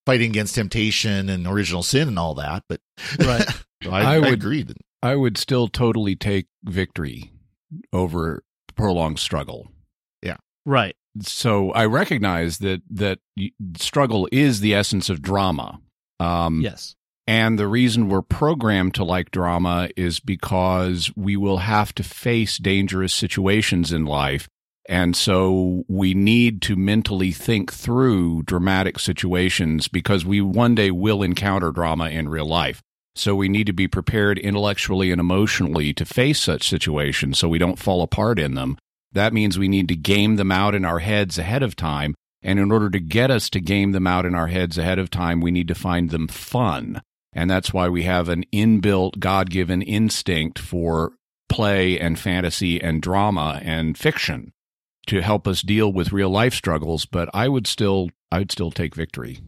fighting 0.05 0.29
against 0.31 0.55
temptation 0.55 1.29
and 1.29 1.45
original 1.45 1.83
sin 1.83 2.07
and 2.07 2.17
all 2.19 2.33
that. 2.35 2.63
But 2.69 2.81
Right. 3.19 3.45
So 3.81 3.91
I, 3.91 4.01
I 4.01 4.15
I 4.15 4.19
would- 4.19 4.33
agree. 4.33 4.65
I 5.01 5.15
would 5.15 5.37
still 5.37 5.69
totally 5.69 6.13
take 6.17 6.47
victory 6.65 7.31
over 7.93 8.43
prolonged 8.75 9.19
struggle. 9.19 9.71
Yeah, 10.21 10.35
right. 10.65 10.97
So 11.21 11.71
I 11.71 11.85
recognize 11.85 12.57
that 12.57 12.81
that 12.89 13.19
struggle 13.77 14.27
is 14.33 14.59
the 14.59 14.73
essence 14.73 15.09
of 15.09 15.21
drama. 15.21 15.79
Um, 16.19 16.59
Yes. 16.61 16.95
And 17.25 17.57
the 17.59 17.67
reason 17.67 18.09
we're 18.09 18.21
programmed 18.23 18.95
to 18.95 19.03
like 19.05 19.29
drama 19.31 19.89
is 19.95 20.19
because 20.19 21.11
we 21.15 21.37
will 21.37 21.59
have 21.59 21.93
to 21.95 22.03
face 22.03 22.57
dangerous 22.57 23.13
situations 23.13 23.91
in 23.93 24.03
life. 24.05 24.49
And 24.89 25.15
so 25.15 25.85
we 25.87 26.15
need 26.15 26.63
to 26.63 26.75
mentally 26.75 27.31
think 27.31 27.71
through 27.71 28.41
dramatic 28.41 28.97
situations 28.97 29.87
because 29.87 30.25
we 30.25 30.41
one 30.41 30.73
day 30.73 30.89
will 30.89 31.21
encounter 31.21 31.71
drama 31.71 32.09
in 32.09 32.27
real 32.27 32.47
life. 32.47 32.81
So 33.15 33.35
we 33.35 33.49
need 33.49 33.67
to 33.67 33.73
be 33.73 33.87
prepared 33.87 34.39
intellectually 34.39 35.11
and 35.11 35.21
emotionally 35.21 35.93
to 35.93 36.05
face 36.05 36.41
such 36.41 36.67
situations 36.67 37.37
so 37.37 37.47
we 37.47 37.59
don't 37.59 37.77
fall 37.77 38.01
apart 38.01 38.39
in 38.39 38.55
them. 38.55 38.79
That 39.11 39.31
means 39.31 39.59
we 39.59 39.67
need 39.67 39.89
to 39.89 39.95
game 39.95 40.37
them 40.37 40.51
out 40.51 40.73
in 40.73 40.83
our 40.83 40.99
heads 40.99 41.37
ahead 41.37 41.61
of 41.61 41.75
time. 41.75 42.15
And 42.41 42.57
in 42.57 42.71
order 42.71 42.89
to 42.89 42.99
get 42.99 43.29
us 43.29 43.47
to 43.51 43.59
game 43.59 43.91
them 43.91 44.07
out 44.07 44.25
in 44.25 44.33
our 44.33 44.47
heads 44.47 44.79
ahead 44.79 44.97
of 44.97 45.11
time, 45.11 45.39
we 45.39 45.51
need 45.51 45.67
to 45.67 45.75
find 45.75 46.09
them 46.09 46.27
fun. 46.27 46.99
And 47.31 47.47
that's 47.47 47.71
why 47.71 47.89
we 47.89 48.03
have 48.03 48.27
an 48.27 48.43
inbuilt 48.51 49.19
God 49.19 49.51
given 49.51 49.83
instinct 49.83 50.57
for 50.57 51.11
play 51.47 51.99
and 51.99 52.17
fantasy 52.17 52.81
and 52.81 53.03
drama 53.03 53.59
and 53.63 53.95
fiction 53.95 54.51
to 55.09 55.21
help 55.21 55.47
us 55.47 55.61
deal 55.61 55.91
with 55.91 56.11
real 56.11 56.29
life 56.29 56.53
struggles. 56.53 57.05
But 57.05 57.29
I 57.33 57.47
would 57.49 57.67
still, 57.67 58.09
I 58.31 58.39
would 58.39 58.51
still 58.51 58.71
take 58.71 58.95
victory. 58.95 59.39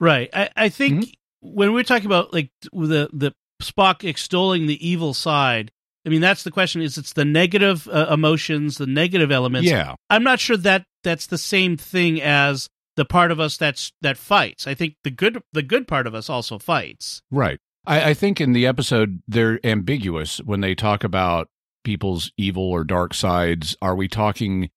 Right. 0.00 0.28
I, 0.32 0.48
I 0.56 0.68
think 0.68 1.04
Mm-hmm. 1.04 1.56
when 1.56 1.72
we're 1.72 1.84
talking 1.84 2.06
about 2.06 2.32
like 2.32 2.50
the 2.72 3.08
the 3.12 3.32
Spock 3.62 4.02
extolling 4.08 4.66
the 4.66 4.84
evil 4.88 5.14
side, 5.14 5.70
I 6.04 6.08
mean 6.08 6.20
that's 6.20 6.42
the 6.42 6.50
question. 6.50 6.82
Is 6.82 6.98
it's 6.98 7.12
the 7.12 7.24
negative 7.24 7.86
uh, 7.88 8.08
emotions, 8.10 8.78
the 8.78 8.86
negative 8.86 9.30
elements? 9.30 9.70
Yeah. 9.70 9.94
I'm 10.10 10.24
not 10.24 10.40
sure 10.40 10.56
that 10.56 10.84
that's 11.04 11.26
the 11.26 11.38
same 11.38 11.76
thing 11.76 12.20
as 12.20 12.68
the 12.96 13.04
part 13.04 13.30
of 13.30 13.38
us 13.40 13.56
that's 13.56 13.92
that 14.02 14.16
fights. 14.18 14.66
I 14.66 14.74
think 14.74 14.96
the 15.04 15.10
good 15.10 15.40
the 15.52 15.62
good 15.62 15.86
part 15.86 16.06
of 16.08 16.14
us 16.14 16.28
also 16.28 16.58
fights. 16.58 17.22
Right. 17.30 17.58
I, 17.86 18.10
I 18.10 18.14
think 18.14 18.40
in 18.40 18.52
the 18.52 18.66
episode 18.66 19.22
they're 19.28 19.64
ambiguous 19.64 20.38
when 20.38 20.60
they 20.60 20.74
talk 20.74 21.04
about 21.04 21.48
people's 21.84 22.32
evil 22.36 22.64
or 22.70 22.82
dark 22.84 23.14
sides. 23.14 23.76
Are 23.80 23.94
we 23.94 24.08
talking 24.08 24.70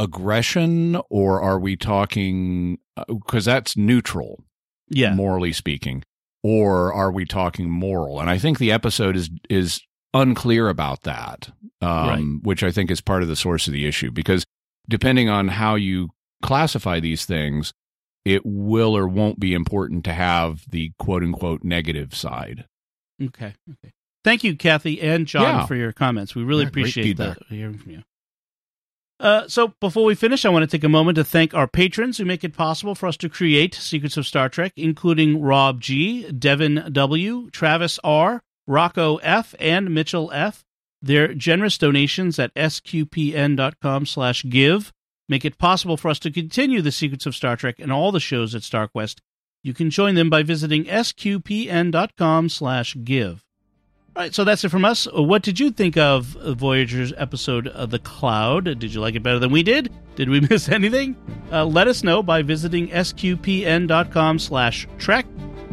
aggression 0.00 0.98
or 1.10 1.40
are 1.42 1.58
we 1.58 1.76
talking 1.76 2.78
because 3.08 3.44
that's 3.44 3.76
neutral, 3.76 4.42
Yeah. 4.88 5.14
morally 5.14 5.52
speaking, 5.52 6.02
or 6.42 6.92
are 6.92 7.12
we 7.12 7.24
talking 7.24 7.70
moral? 7.70 8.20
And 8.20 8.28
I 8.30 8.38
think 8.38 8.58
the 8.58 8.72
episode 8.72 9.16
is 9.16 9.30
is 9.48 9.80
unclear 10.12 10.68
about 10.68 11.02
that, 11.02 11.50
um, 11.80 12.40
which 12.42 12.62
I 12.64 12.70
think 12.72 12.90
is 12.90 13.00
part 13.00 13.22
of 13.22 13.28
the 13.28 13.36
source 13.36 13.66
of 13.68 13.72
the 13.72 13.86
issue 13.86 14.10
because 14.10 14.44
depending 14.88 15.28
on 15.28 15.48
how 15.48 15.76
you 15.76 16.10
classify 16.42 16.98
these 16.98 17.24
things, 17.24 17.72
it 18.24 18.42
will 18.44 18.96
or 18.96 19.06
won't 19.06 19.38
be 19.38 19.54
important 19.54 20.04
to 20.04 20.12
have 20.12 20.64
the 20.68 20.90
quote 20.98 21.22
unquote 21.22 21.62
negative 21.62 22.14
side. 22.14 22.64
Okay. 23.22 23.54
Okay. 23.70 23.92
Thank 24.24 24.44
you, 24.44 24.56
Kathy 24.56 25.00
and 25.00 25.26
John, 25.26 25.42
Yeah. 25.60 25.66
for 25.66 25.76
your 25.76 25.92
comments. 25.92 26.34
We 26.34 26.42
really 26.42 26.62
Yeah, 26.64 26.68
appreciate 26.68 27.16
that 27.18 27.38
hearing 27.48 27.78
from 27.78 27.92
you. 27.92 28.02
Uh, 29.20 29.46
so 29.46 29.74
before 29.80 30.04
we 30.04 30.14
finish, 30.14 30.46
I 30.46 30.48
want 30.48 30.62
to 30.62 30.66
take 30.66 30.82
a 30.82 30.88
moment 30.88 31.16
to 31.16 31.24
thank 31.24 31.52
our 31.52 31.68
patrons 31.68 32.16
who 32.16 32.24
make 32.24 32.42
it 32.42 32.56
possible 32.56 32.94
for 32.94 33.06
us 33.06 33.18
to 33.18 33.28
create 33.28 33.74
Secrets 33.74 34.16
of 34.16 34.26
Star 34.26 34.48
Trek, 34.48 34.72
including 34.76 35.42
Rob 35.42 35.78
G, 35.80 36.32
Devin 36.32 36.88
W, 36.90 37.50
Travis 37.50 38.00
R, 38.02 38.42
Rocco 38.66 39.16
F, 39.16 39.54
and 39.60 39.92
Mitchell 39.92 40.30
F. 40.32 40.64
Their 41.02 41.34
generous 41.34 41.76
donations 41.76 42.38
at 42.38 42.54
sqpn.com 42.54 44.06
slash 44.06 44.44
give 44.48 44.92
make 45.28 45.44
it 45.44 45.58
possible 45.58 45.96
for 45.96 46.08
us 46.08 46.18
to 46.20 46.30
continue 46.30 46.80
the 46.80 46.90
secrets 46.90 47.26
of 47.26 47.36
Star 47.36 47.56
Trek 47.56 47.76
and 47.78 47.92
all 47.92 48.12
the 48.12 48.20
shows 48.20 48.54
at 48.54 48.62
StarQuest. 48.62 49.18
You 49.62 49.74
can 49.74 49.90
join 49.90 50.14
them 50.14 50.30
by 50.30 50.42
visiting 50.42 50.84
sqpn.com 50.84 52.48
slash 52.48 52.96
give. 53.04 53.44
All 54.16 54.24
right, 54.24 54.34
so 54.34 54.42
that's 54.42 54.64
it 54.64 54.70
from 54.70 54.84
us. 54.84 55.06
What 55.12 55.42
did 55.42 55.60
you 55.60 55.70
think 55.70 55.96
of 55.96 56.24
Voyager's 56.56 57.12
episode 57.16 57.68
of 57.68 57.90
The 57.90 58.00
Cloud? 58.00 58.64
Did 58.64 58.92
you 58.92 59.00
like 59.00 59.14
it 59.14 59.22
better 59.22 59.38
than 59.38 59.52
we 59.52 59.62
did? 59.62 59.92
Did 60.16 60.28
we 60.28 60.40
miss 60.50 60.68
anything? 60.68 61.16
Uh, 61.52 61.64
let 61.64 61.86
us 61.86 62.02
know 62.02 62.22
by 62.22 62.42
visiting 62.42 62.88
sqpn.com 62.88 64.38
slash 64.40 64.88
trek 64.98 65.26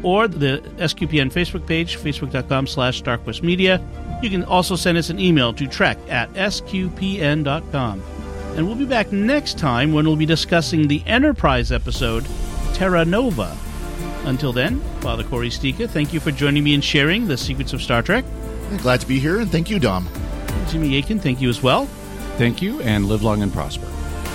or 0.03 0.27
the 0.27 0.59
SQPN 0.77 1.31
Facebook 1.33 1.65
page, 1.65 1.97
facebook.com 1.97 2.67
slash 2.67 3.01
starquestmedia. 3.01 3.83
You 4.23 4.29
can 4.29 4.43
also 4.43 4.75
send 4.75 4.99
us 4.99 5.09
an 5.09 5.19
email 5.19 5.51
to 5.53 5.65
trek 5.67 5.97
at 6.07 6.31
sqpn.com. 6.33 8.03
And 8.55 8.65
we'll 8.67 8.75
be 8.75 8.85
back 8.85 9.11
next 9.11 9.57
time 9.57 9.93
when 9.93 10.05
we'll 10.05 10.15
be 10.15 10.25
discussing 10.27 10.87
the 10.87 11.03
Enterprise 11.07 11.71
episode, 11.71 12.25
Terra 12.73 13.03
Nova. 13.03 13.57
Until 14.27 14.51
then, 14.51 14.81
Father 14.99 15.23
Cory 15.23 15.49
Sticha, 15.49 15.89
thank 15.89 16.11
you 16.11 16.19
for 16.19 16.31
joining 16.31 16.61
me 16.61 16.73
in 16.73 16.81
sharing 16.81 17.27
the 17.27 17.37
secrets 17.37 17.71
of 17.71 17.81
Star 17.81 18.01
Trek. 18.01 18.25
Glad 18.79 18.99
to 18.99 19.07
be 19.07 19.19
here, 19.19 19.39
and 19.39 19.49
thank 19.49 19.69
you, 19.69 19.79
Dom. 19.79 20.05
Jimmy 20.67 20.97
Akin, 20.97 21.17
thank 21.17 21.39
you 21.39 21.47
as 21.47 21.63
well. 21.63 21.85
Thank 22.37 22.61
you, 22.61 22.81
and 22.81 23.05
live 23.05 23.23
long 23.23 23.41
and 23.41 23.53
prosper. 23.53 23.87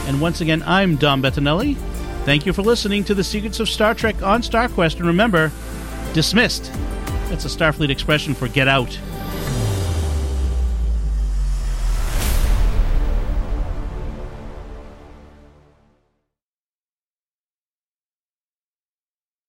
And 0.07 0.19
once 0.19 0.41
again, 0.41 0.63
I'm 0.65 0.97
Dom 0.97 1.23
Bettinelli. 1.23 1.77
Thank 2.25 2.47
you 2.47 2.55
for 2.55 2.63
listening 2.63 3.05
to 3.05 3.15
the 3.15 3.23
Secrets 3.23 3.61
of 3.61 3.69
Star 3.69 3.95
Trek 3.95 4.23
on 4.23 4.41
StarQuest. 4.41 4.97
And 4.97 5.07
remember, 5.07 5.53
dismissed. 6.15 6.73
That's 7.29 7.45
a 7.45 7.49
Starfleet 7.49 7.91
expression 7.91 8.33
for 8.33 8.49
get 8.49 8.69
out. 8.69 8.99